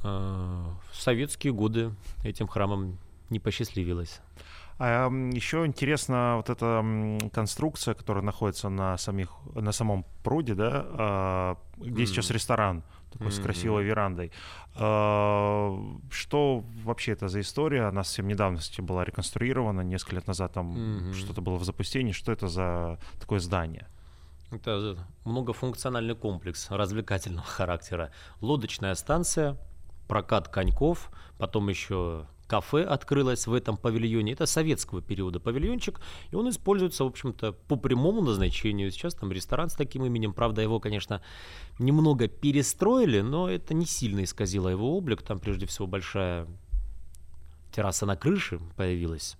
А, 0.04 0.78
в 0.91 1.02
советские 1.02 1.54
годы 1.54 1.93
этим 2.24 2.48
храмом 2.48 2.98
не 3.30 3.39
посчастливилось. 3.39 4.22
А 4.78 5.08
еще 5.10 5.66
интересна 5.66 6.36
вот 6.36 6.50
эта 6.50 6.84
конструкция, 7.32 7.93
которая 7.93 8.24
находится 8.24 8.70
на, 8.70 8.98
самих, 8.98 9.32
на 9.54 9.72
самом 9.72 10.06
пруде, 10.24 10.54
да, 10.54 10.86
а, 10.86 11.58
где 11.78 12.04
mm. 12.04 12.06
сейчас 12.08 12.30
ресторан 12.30 12.84
такой 13.18 13.28
mm-hmm. 13.28 13.41
с 13.41 13.43
красивой 13.43 13.84
верандой. 13.84 14.32
А, 14.76 15.74
что 16.11 16.63
вообще 16.84 17.13
это 17.13 17.28
за 17.28 17.41
история? 17.41 17.88
Она 17.88 18.03
совсем 18.03 18.28
недавно, 18.28 18.59
кстати, 18.59 18.82
была 18.82 19.03
реконструирована, 19.03 19.82
несколько 19.82 20.16
лет 20.16 20.28
назад 20.28 20.53
там 20.53 20.76
mm-hmm. 20.76 21.13
что-то 21.13 21.41
было 21.41 21.55
в 21.55 21.63
запустении. 21.63 22.11
Что 22.11 22.32
это 22.32 22.47
за 22.47 22.99
такое 23.20 23.39
здание? 23.39 23.88
Это 24.51 24.97
многофункциональный 25.24 26.16
комплекс 26.16 26.70
развлекательного 26.70 27.45
характера. 27.47 28.11
Лодочная 28.41 28.95
станция, 28.95 29.57
прокат 30.07 30.49
коньков, 30.49 31.09
потом 31.38 31.70
еще 31.70 32.28
кафе 32.48 32.84
открылось 32.84 33.48
в 33.48 33.54
этом 33.54 33.78
павильоне. 33.78 34.34
Это 34.34 34.46
советского 34.46 35.02
периода 35.02 35.39
павильончик, 35.39 36.00
и 36.32 36.36
он 36.36 36.50
используется, 36.50 37.04
в 37.04 37.08
общем-то, 37.08 37.54
по 37.54 37.76
прямому 37.76 38.22
назначению. 38.22 38.91
Сейчас 38.91 39.16
там 39.16 39.32
ресторан 39.32 39.70
с 39.70 39.74
таким 39.74 40.06
именем. 40.06 40.34
Правда, 40.34 40.62
его, 40.62 40.80
конечно, 40.80 41.22
немного 41.80 42.28
перестроили, 42.28 43.22
но 43.22 43.50
это 43.50 43.74
не 43.74 43.86
сильно 43.86 44.24
исказило 44.24 44.70
его 44.70 44.98
облик. 44.98 45.22
Там, 45.22 45.39
прежде 45.39 45.66
всего, 45.66 45.88
большая 45.88 46.48
терраса 47.72 48.06
на 48.06 48.16
крыше 48.16 48.60
появилась. 48.78 49.38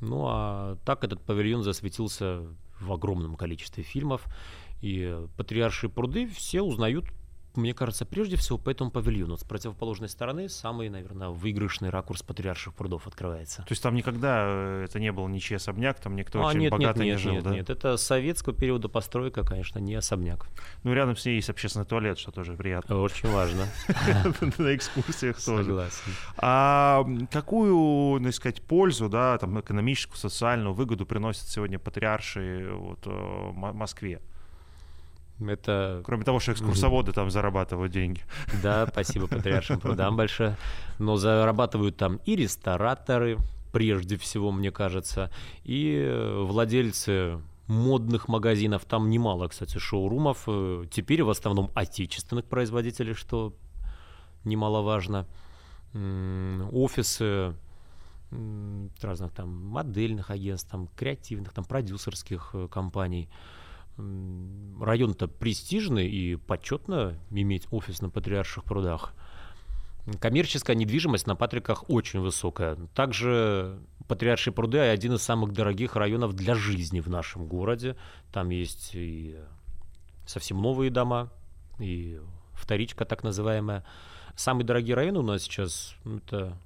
Ну 0.00 0.26
а 0.28 0.76
так 0.84 1.02
этот 1.02 1.22
павильон 1.22 1.62
засветился 1.62 2.46
в 2.80 2.92
огромном 2.92 3.36
количестве 3.36 3.82
фильмов. 3.82 4.24
И 4.80 5.16
патриаршие 5.36 5.90
пруды 5.90 6.28
все 6.28 6.62
узнают 6.62 7.06
мне 7.54 7.74
кажется, 7.74 8.04
прежде 8.04 8.36
всего 8.36 8.58
по 8.58 8.70
этому 8.70 8.90
павильону. 8.90 9.36
С 9.36 9.44
противоположной 9.44 10.08
стороны 10.08 10.48
самый, 10.48 10.88
наверное, 10.88 11.28
выигрышный 11.28 11.90
ракурс 11.90 12.22
патриарших 12.22 12.74
прудов 12.74 13.06
открывается. 13.06 13.62
То 13.62 13.70
есть 13.70 13.82
там 13.82 13.94
никогда 13.94 14.44
э, 14.46 14.84
это 14.84 15.00
не 15.00 15.12
был 15.12 15.26
ничей 15.28 15.56
особняк, 15.56 15.98
там 16.00 16.16
никто 16.16 16.40
а, 16.40 16.48
очень 16.48 16.60
нет, 16.60 16.70
богато 16.70 17.00
нет, 17.00 17.04
не 17.04 17.10
нет, 17.10 17.20
жил, 17.20 17.32
нет, 17.32 17.44
да? 17.44 17.50
Нет, 17.50 17.70
это 17.70 17.96
советского 17.96 18.54
периода 18.54 18.88
постройка, 18.88 19.44
конечно, 19.44 19.78
не 19.78 19.94
особняк. 19.94 20.46
Ну, 20.84 20.92
рядом 20.92 21.16
с 21.16 21.24
ней 21.24 21.36
есть 21.36 21.50
общественный 21.50 21.86
туалет, 21.86 22.18
что 22.18 22.30
тоже 22.30 22.54
приятно. 22.54 23.00
Очень 23.00 23.30
важно. 23.30 23.66
На 24.58 24.74
экскурсиях 24.74 25.42
тоже. 25.42 25.64
Согласен. 25.64 26.12
А 26.36 27.04
какую, 27.30 28.20
ну, 28.20 28.32
сказать, 28.32 28.62
пользу, 28.62 29.08
да, 29.08 29.38
там, 29.38 29.58
экономическую, 29.60 30.16
социальную 30.18 30.74
выгоду 30.74 31.06
приносят 31.06 31.48
сегодня 31.48 31.78
патриарши 31.78 32.68
вот, 32.72 33.00
э, 33.06 33.50
Москве? 33.52 34.20
Это... 35.40 36.02
Кроме 36.04 36.24
того, 36.24 36.40
что 36.40 36.52
экскурсоводы 36.52 37.12
там 37.12 37.30
зарабатывают 37.30 37.92
деньги. 37.92 38.22
Да, 38.62 38.86
спасибо 38.86 39.26
патриаршим 39.26 39.78
прудам 39.80 40.16
большое. 40.16 40.56
Но 40.98 41.16
зарабатывают 41.16 41.96
там 41.96 42.20
и 42.24 42.34
рестораторы, 42.36 43.38
прежде 43.72 44.16
всего, 44.16 44.50
мне 44.50 44.70
кажется, 44.70 45.30
и 45.64 46.34
владельцы 46.44 47.40
модных 47.68 48.28
магазинов. 48.28 48.84
Там 48.84 49.10
немало, 49.10 49.48
кстати, 49.48 49.78
шоурумов. 49.78 50.48
Теперь 50.90 51.22
в 51.22 51.30
основном 51.30 51.70
отечественных 51.74 52.46
производителей, 52.46 53.14
что 53.14 53.54
немаловажно. 54.44 55.26
Офисы 56.72 57.54
разных 59.00 59.32
там 59.32 59.66
модельных 59.66 60.30
агентств, 60.30 60.70
там 60.70 60.88
креативных, 60.96 61.52
там 61.52 61.64
продюсерских 61.64 62.50
э, 62.52 62.68
компаний 62.70 63.28
район-то 64.80 65.28
престижный 65.28 66.08
и 66.08 66.36
почетно 66.36 67.18
иметь 67.30 67.66
офис 67.70 68.00
на 68.00 68.10
Патриарших 68.10 68.64
прудах. 68.64 69.12
Коммерческая 70.20 70.76
недвижимость 70.76 71.26
на 71.26 71.36
Патриках 71.36 71.90
очень 71.90 72.20
высокая. 72.20 72.76
Также 72.94 73.78
Патриаршие 74.06 74.54
пруды– 74.54 74.78
один 74.78 75.14
из 75.14 75.22
самых 75.22 75.52
дорогих 75.52 75.96
районов 75.96 76.34
для 76.34 76.54
жизни 76.54 77.00
в 77.00 77.08
нашем 77.08 77.46
городе. 77.46 77.96
Там 78.32 78.48
есть 78.48 78.92
и 78.94 79.36
совсем 80.26 80.62
новые 80.62 80.90
дома, 80.90 81.30
и 81.78 82.20
вторичка 82.54 83.04
так 83.04 83.22
называемая. 83.22 83.84
Самые 84.34 84.64
дорогие 84.64 84.94
районы 84.94 85.18
у 85.18 85.22
нас 85.22 85.42
сейчас– 85.42 85.94
это 86.04 86.56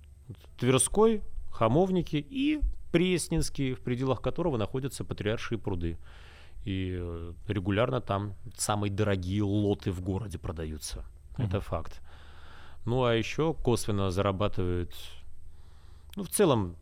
Тверской, 0.58 1.22
Хамовники 1.50 2.16
и 2.16 2.60
Пресненский, 2.92 3.74
в 3.74 3.80
пределах 3.80 4.20
которого 4.20 4.56
находятся 4.56 5.04
Патриаршие 5.04 5.58
пруды. 5.58 5.98
И 6.64 6.96
э, 6.98 7.32
регулярно 7.48 8.00
там 8.00 8.34
самые 8.56 8.90
дорогие 8.90 9.42
лоты 9.42 9.90
в 9.90 10.00
городе 10.00 10.38
продаются. 10.38 11.04
Mm-hmm. 11.36 11.46
Это 11.46 11.60
факт. 11.60 12.00
Ну 12.84 13.04
а 13.04 13.14
еще 13.14 13.54
косвенно 13.54 14.10
зарабатывают, 14.10 14.94
ну 16.16 16.24
в 16.24 16.28
целом 16.28 16.76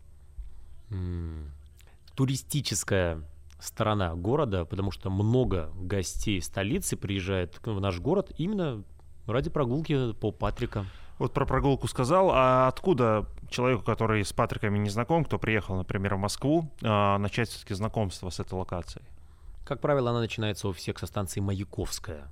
м- 0.91 1.53
туристическая 2.14 3.22
сторона 3.59 4.14
города, 4.14 4.64
потому 4.64 4.91
что 4.91 5.11
много 5.11 5.70
гостей 5.74 6.41
столицы 6.41 6.97
приезжает 6.97 7.61
в 7.64 7.81
наш 7.81 8.01
город 8.01 8.33
именно 8.39 8.83
ради 9.26 9.51
прогулки 9.51 10.12
по 10.14 10.33
Патрикам. 10.33 10.87
Вот 11.18 11.35
про 11.35 11.45
прогулку 11.45 11.87
сказал, 11.87 12.31
а 12.33 12.66
откуда 12.68 13.26
человеку, 13.51 13.83
который 13.85 14.24
с 14.24 14.33
Патриками 14.33 14.78
не 14.78 14.89
знаком, 14.89 15.24
кто 15.24 15.39
приехал, 15.39 15.76
например, 15.76 16.14
в 16.14 16.18
Москву, 16.18 16.70
а, 16.83 17.18
начать 17.18 17.51
все-таки 17.51 17.74
знакомство 17.74 18.31
с 18.31 18.41
этой 18.41 18.55
локацией? 18.55 19.05
Как 19.71 19.81
правило, 19.81 20.11
она 20.11 20.18
начинается 20.18 20.66
у 20.66 20.73
всех 20.73 20.99
со 20.99 21.07
станции 21.07 21.39
Маяковская. 21.39 22.29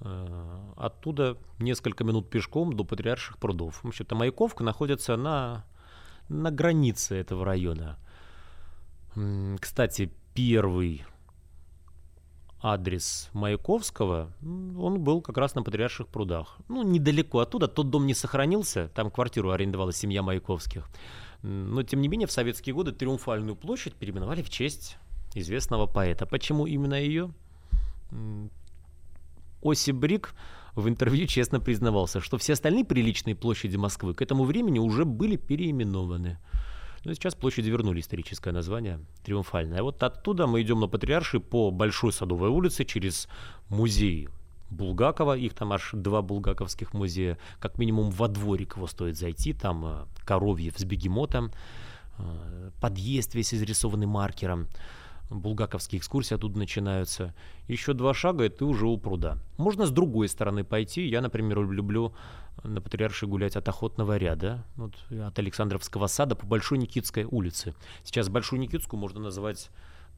Э, 0.00 0.58
оттуда 0.78 1.36
несколько 1.58 2.02
минут 2.02 2.30
пешком 2.30 2.72
до 2.72 2.82
Патриарших 2.82 3.36
прудов. 3.36 3.84
В 3.84 3.88
общем-то, 3.88 4.14
Маяковка 4.14 4.64
находится 4.64 5.18
на, 5.18 5.66
на 6.30 6.50
границе 6.50 7.16
этого 7.16 7.44
района. 7.44 7.98
Кстати, 9.60 10.10
первый 10.32 11.04
адрес 12.62 13.28
Маяковского, 13.34 14.32
он 14.40 14.98
был 14.98 15.20
как 15.20 15.36
раз 15.36 15.54
на 15.54 15.62
Патриарших 15.62 16.08
прудах. 16.08 16.56
Ну, 16.68 16.82
недалеко 16.82 17.40
оттуда, 17.40 17.68
тот 17.68 17.90
дом 17.90 18.06
не 18.06 18.14
сохранился, 18.14 18.88
там 18.94 19.10
квартиру 19.10 19.50
арендовала 19.50 19.92
семья 19.92 20.22
Маяковских. 20.22 20.88
Но, 21.42 21.82
тем 21.82 22.00
не 22.00 22.08
менее, 22.08 22.26
в 22.26 22.32
советские 22.32 22.74
годы 22.74 22.92
Триумфальную 22.92 23.56
площадь 23.56 23.92
переименовали 23.92 24.40
в 24.42 24.48
честь 24.48 24.96
известного 25.34 25.86
поэта. 25.86 26.26
Почему 26.26 26.66
именно 26.66 26.94
ее? 26.94 27.30
Осип 29.62 29.96
Брик 29.96 30.34
в 30.74 30.88
интервью 30.88 31.26
честно 31.26 31.60
признавался, 31.60 32.20
что 32.20 32.38
все 32.38 32.54
остальные 32.54 32.84
приличные 32.84 33.34
площади 33.34 33.76
Москвы 33.76 34.14
к 34.14 34.22
этому 34.22 34.44
времени 34.44 34.78
уже 34.78 35.04
были 35.04 35.36
переименованы. 35.36 36.38
Но 37.04 37.14
сейчас 37.14 37.34
площади 37.34 37.68
вернули 37.68 38.00
историческое 38.00 38.52
название, 38.52 39.00
триумфальное. 39.24 39.80
А 39.80 39.82
вот 39.82 40.02
оттуда 40.02 40.46
мы 40.46 40.62
идем 40.62 40.80
на 40.80 40.86
Патриарши 40.86 41.40
по 41.40 41.70
Большой 41.70 42.12
Садовой 42.12 42.48
улице 42.48 42.84
через 42.84 43.28
музей 43.68 44.28
Булгакова, 44.70 45.36
их 45.36 45.54
там 45.54 45.72
аж 45.72 45.90
два 45.92 46.22
булгаковских 46.22 46.94
музея, 46.94 47.38
как 47.58 47.78
минимум 47.78 48.10
во 48.10 48.28
дворик 48.28 48.76
его 48.76 48.86
стоит 48.86 49.18
зайти, 49.18 49.52
там 49.52 49.84
э, 49.84 50.06
коровьев 50.24 50.78
с 50.78 50.84
бегемотом, 50.84 51.52
э, 52.18 52.70
подъезд 52.80 53.34
весь 53.34 53.52
изрисованный 53.52 54.06
маркером 54.06 54.68
булгаковские 55.32 55.98
экскурсии 55.98 56.34
оттуда 56.34 56.58
начинаются. 56.58 57.34
Еще 57.68 57.92
два 57.94 58.14
шага, 58.14 58.44
и 58.44 58.48
ты 58.48 58.64
уже 58.64 58.86
у 58.86 58.96
пруда. 58.96 59.38
Можно 59.56 59.86
с 59.86 59.90
другой 59.90 60.28
стороны 60.28 60.64
пойти. 60.64 61.06
Я, 61.06 61.20
например, 61.20 61.60
люблю 61.70 62.14
на 62.62 62.80
Патриарши 62.80 63.26
гулять 63.26 63.56
от 63.56 63.68
Охотного 63.68 64.16
ряда, 64.16 64.64
вот, 64.76 64.94
от 65.10 65.38
Александровского 65.38 66.06
сада 66.06 66.36
по 66.36 66.46
Большой 66.46 66.78
Никитской 66.78 67.24
улице. 67.24 67.74
Сейчас 68.04 68.28
Большую 68.28 68.60
Никитскую 68.60 69.00
можно 69.00 69.20
называть 69.20 69.70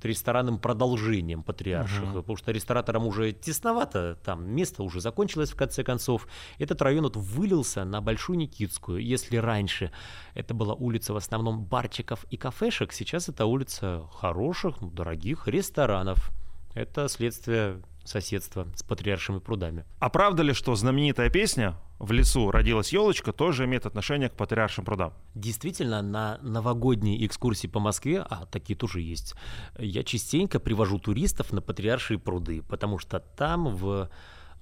ресторанным 0.02 0.58
продолжением 0.58 1.42
патриарших, 1.42 2.02
uh-huh. 2.02 2.14
потому 2.14 2.36
что 2.36 2.52
рестораторам 2.52 3.06
уже 3.06 3.32
тесновато, 3.32 4.18
там 4.24 4.48
место 4.48 4.82
уже 4.82 5.00
закончилось 5.00 5.50
в 5.50 5.56
конце 5.56 5.82
концов. 5.82 6.28
Этот 6.58 6.82
район 6.82 7.04
вот 7.04 7.16
вылился 7.16 7.84
на 7.84 8.00
Большую 8.00 8.38
Никитскую. 8.38 9.02
Если 9.02 9.36
раньше 9.36 9.90
это 10.34 10.54
была 10.54 10.74
улица 10.74 11.12
в 11.14 11.16
основном 11.16 11.64
барчиков 11.64 12.24
и 12.30 12.36
кафешек, 12.36 12.92
сейчас 12.92 13.28
это 13.28 13.46
улица 13.46 14.02
хороших, 14.12 14.80
ну, 14.80 14.90
дорогих 14.90 15.48
ресторанов. 15.48 16.30
Это 16.74 17.08
следствие 17.08 17.80
соседства 18.04 18.66
с 18.76 18.82
патриаршими 18.82 19.38
прудами. 19.38 19.84
А 19.98 20.10
правда 20.10 20.42
ли, 20.42 20.52
что 20.52 20.74
знаменитая 20.74 21.30
песня 21.30 21.74
«В 21.98 22.12
лесу 22.12 22.50
родилась 22.50 22.92
елочка» 22.92 23.32
тоже 23.32 23.64
имеет 23.64 23.86
отношение 23.86 24.28
к 24.28 24.34
патриаршим 24.34 24.84
прудам? 24.84 25.14
Действительно, 25.34 26.02
на 26.02 26.38
новогодние 26.42 27.24
экскурсии 27.26 27.66
по 27.66 27.80
Москве, 27.80 28.20
а 28.20 28.46
такие 28.46 28.76
тоже 28.76 29.00
есть, 29.00 29.34
я 29.78 30.02
частенько 30.02 30.60
привожу 30.60 30.98
туристов 30.98 31.52
на 31.52 31.60
патриаршие 31.60 32.18
пруды, 32.18 32.62
потому 32.62 32.98
что 32.98 33.20
там 33.20 33.74
в 33.74 34.10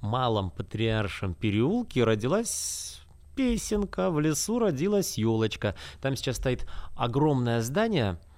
малом 0.01 0.51
патриаршем 0.51 1.35
переулке 1.35 2.05
родилась 2.05 3.01
песенка, 3.35 4.11
в 4.11 4.21
лесу 4.21 4.59
родилась 4.59 5.17
елочка. 5.17 5.75
Там 6.01 6.17
сейчас 6.17 6.37
стоит 6.37 6.69
огромное 6.97 7.63
здание– 7.63 8.19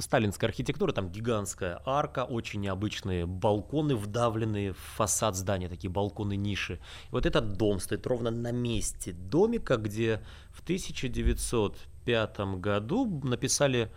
сталинская 0.00 0.50
архитектура, 0.50 0.92
там 0.92 1.08
гигантская 1.08 1.80
арка, 1.84 2.24
очень 2.24 2.60
необычные 2.60 3.26
балконы 3.26 3.96
вдавленные 3.96 4.72
в 4.72 4.78
фасад 4.78 5.36
здания, 5.36 5.68
такие 5.68 5.90
балконы-ниши. 5.90 6.80
Вот 7.10 7.26
этот 7.26 7.56
дом 7.56 7.78
стоит 7.78 8.06
ровно 8.06 8.30
на 8.30 8.52
месте 8.52 9.12
домика, 9.12 9.76
где 9.76 10.22
в 10.50 10.62
1905 10.62 12.40
году 12.58 13.20
написали 13.24 13.90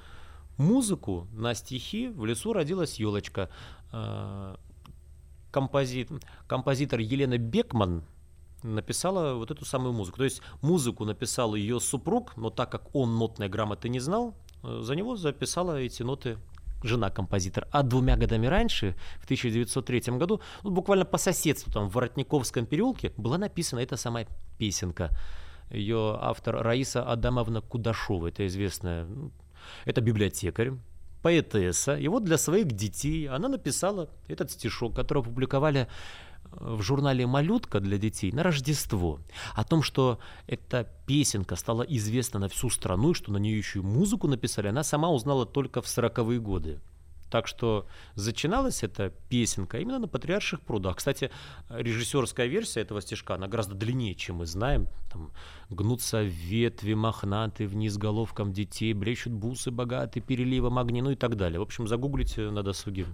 музыку 0.57 1.27
на 1.33 1.53
стихи 1.55 2.07
«В 2.07 2.25
лесу 2.25 2.53
родилась 2.53 2.99
елочка». 2.99 3.49
А, 3.91 4.57
композит, 5.51 6.09
композитор 6.47 6.99
Елена 6.99 7.37
Бекман 7.37 8.03
написала 8.63 9.35
вот 9.35 9.51
эту 9.51 9.65
самую 9.65 9.93
музыку. 9.93 10.17
То 10.17 10.23
есть 10.23 10.41
музыку 10.61 11.05
написал 11.05 11.55
ее 11.55 11.79
супруг, 11.79 12.35
но 12.37 12.49
так 12.49 12.71
как 12.71 12.93
он 12.95 13.17
нотной 13.17 13.49
грамоты 13.49 13.89
не 13.89 13.99
знал, 13.99 14.35
за 14.81 14.95
него 14.95 15.15
записала 15.15 15.79
эти 15.79 16.03
ноты 16.03 16.37
жена 16.83 17.09
композитор. 17.09 17.67
А 17.71 17.83
двумя 17.83 18.15
годами 18.15 18.47
раньше, 18.47 18.95
в 19.19 19.25
1903 19.25 20.17
году, 20.17 20.41
ну, 20.63 20.71
буквально 20.71 21.05
по 21.05 21.17
соседству, 21.17 21.71
там, 21.71 21.89
в 21.89 21.93
Воротниковском 21.93 22.65
переулке, 22.65 23.11
была 23.17 23.37
написана 23.37 23.79
эта 23.79 23.97
самая 23.97 24.27
песенка. 24.57 25.09
Ее 25.71 26.17
автор 26.21 26.61
Раиса 26.61 27.03
Адамовна 27.03 27.61
Кудашова, 27.61 28.27
это 28.27 28.45
известная, 28.45 29.05
ну, 29.05 29.31
это 29.85 30.01
библиотекарь, 30.01 30.73
поэтесса. 31.23 31.97
И 31.97 32.07
вот 32.07 32.23
для 32.23 32.37
своих 32.37 32.67
детей 32.67 33.27
она 33.27 33.49
написала 33.49 34.09
этот 34.27 34.51
стишок, 34.51 34.95
который 34.95 35.23
опубликовали 35.23 35.87
в 36.59 36.81
журнале 36.81 37.25
«Малютка» 37.27 37.79
для 37.79 37.97
детей 37.97 38.31
на 38.31 38.43
Рождество 38.43 39.19
о 39.53 39.63
том, 39.63 39.83
что 39.83 40.19
эта 40.47 40.87
песенка 41.05 41.55
стала 41.55 41.83
известна 41.83 42.39
на 42.39 42.49
всю 42.49 42.69
страну, 42.69 43.11
и 43.11 43.13
что 43.13 43.31
на 43.31 43.37
нее 43.37 43.57
еще 43.57 43.79
и 43.79 43.83
музыку 43.83 44.27
написали, 44.27 44.67
она 44.67 44.83
сама 44.83 45.09
узнала 45.09 45.45
только 45.45 45.81
в 45.81 45.85
40-е 45.85 46.39
годы. 46.39 46.79
Так 47.29 47.47
что 47.47 47.87
начиналась 48.15 48.83
эта 48.83 49.11
песенка 49.29 49.79
именно 49.79 49.99
на 49.99 50.07
Патриарших 50.07 50.61
прудах. 50.61 50.97
Кстати, 50.97 51.31
режиссерская 51.69 52.47
версия 52.47 52.81
этого 52.81 53.01
стишка, 53.01 53.35
она 53.35 53.47
гораздо 53.47 53.75
длиннее, 53.75 54.15
чем 54.15 54.37
мы 54.37 54.45
знаем. 54.45 54.87
Там 55.11 55.31
гнутся 55.69 56.21
ветви 56.21 56.93
мохнатые 56.93 57.67
вниз 57.67 57.97
головкам 57.97 58.53
детей, 58.53 58.93
блещут 58.93 59.33
бусы 59.33 59.71
богатые 59.71 60.23
переливом 60.23 60.77
огни, 60.77 61.01
ну 61.01 61.11
и 61.11 61.15
так 61.15 61.35
далее. 61.35 61.59
В 61.59 61.63
общем, 61.63 61.87
загуглите 61.87 62.51
на 62.51 62.63
досуге. 62.63 63.07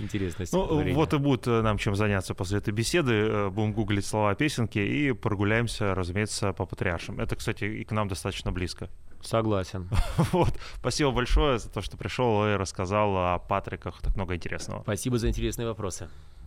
Интересно. 0.00 0.44
Ну, 0.52 0.94
вот 0.94 1.14
и 1.14 1.18
будет 1.18 1.46
э, 1.46 1.62
нам 1.62 1.78
чем 1.78 1.94
заняться 1.94 2.34
после 2.34 2.58
этой 2.58 2.72
беседы. 2.72 3.12
Э, 3.12 3.50
будем 3.50 3.72
гуглить 3.72 4.06
слова 4.06 4.34
песенки 4.34 4.78
и 4.78 5.12
прогуляемся, 5.12 5.94
разумеется, 5.94 6.52
по 6.52 6.66
патриаршам. 6.66 7.20
Это, 7.20 7.36
кстати, 7.36 7.64
и 7.64 7.84
к 7.84 7.92
нам 7.92 8.08
достаточно 8.08 8.52
близко. 8.52 8.88
Согласен. 9.20 9.88
Вот. 10.32 10.54
Спасибо 10.78 11.10
большое 11.10 11.58
за 11.58 11.68
то, 11.68 11.80
что 11.80 11.96
пришел 11.96 12.46
и 12.46 12.56
рассказал 12.56 13.16
о 13.16 13.38
Патриках 13.38 14.00
так 14.02 14.16
много 14.16 14.34
интересного. 14.34 14.82
Спасибо 14.82 15.18
за 15.18 15.28
интересные 15.28 15.66
вопросы. 15.66 16.08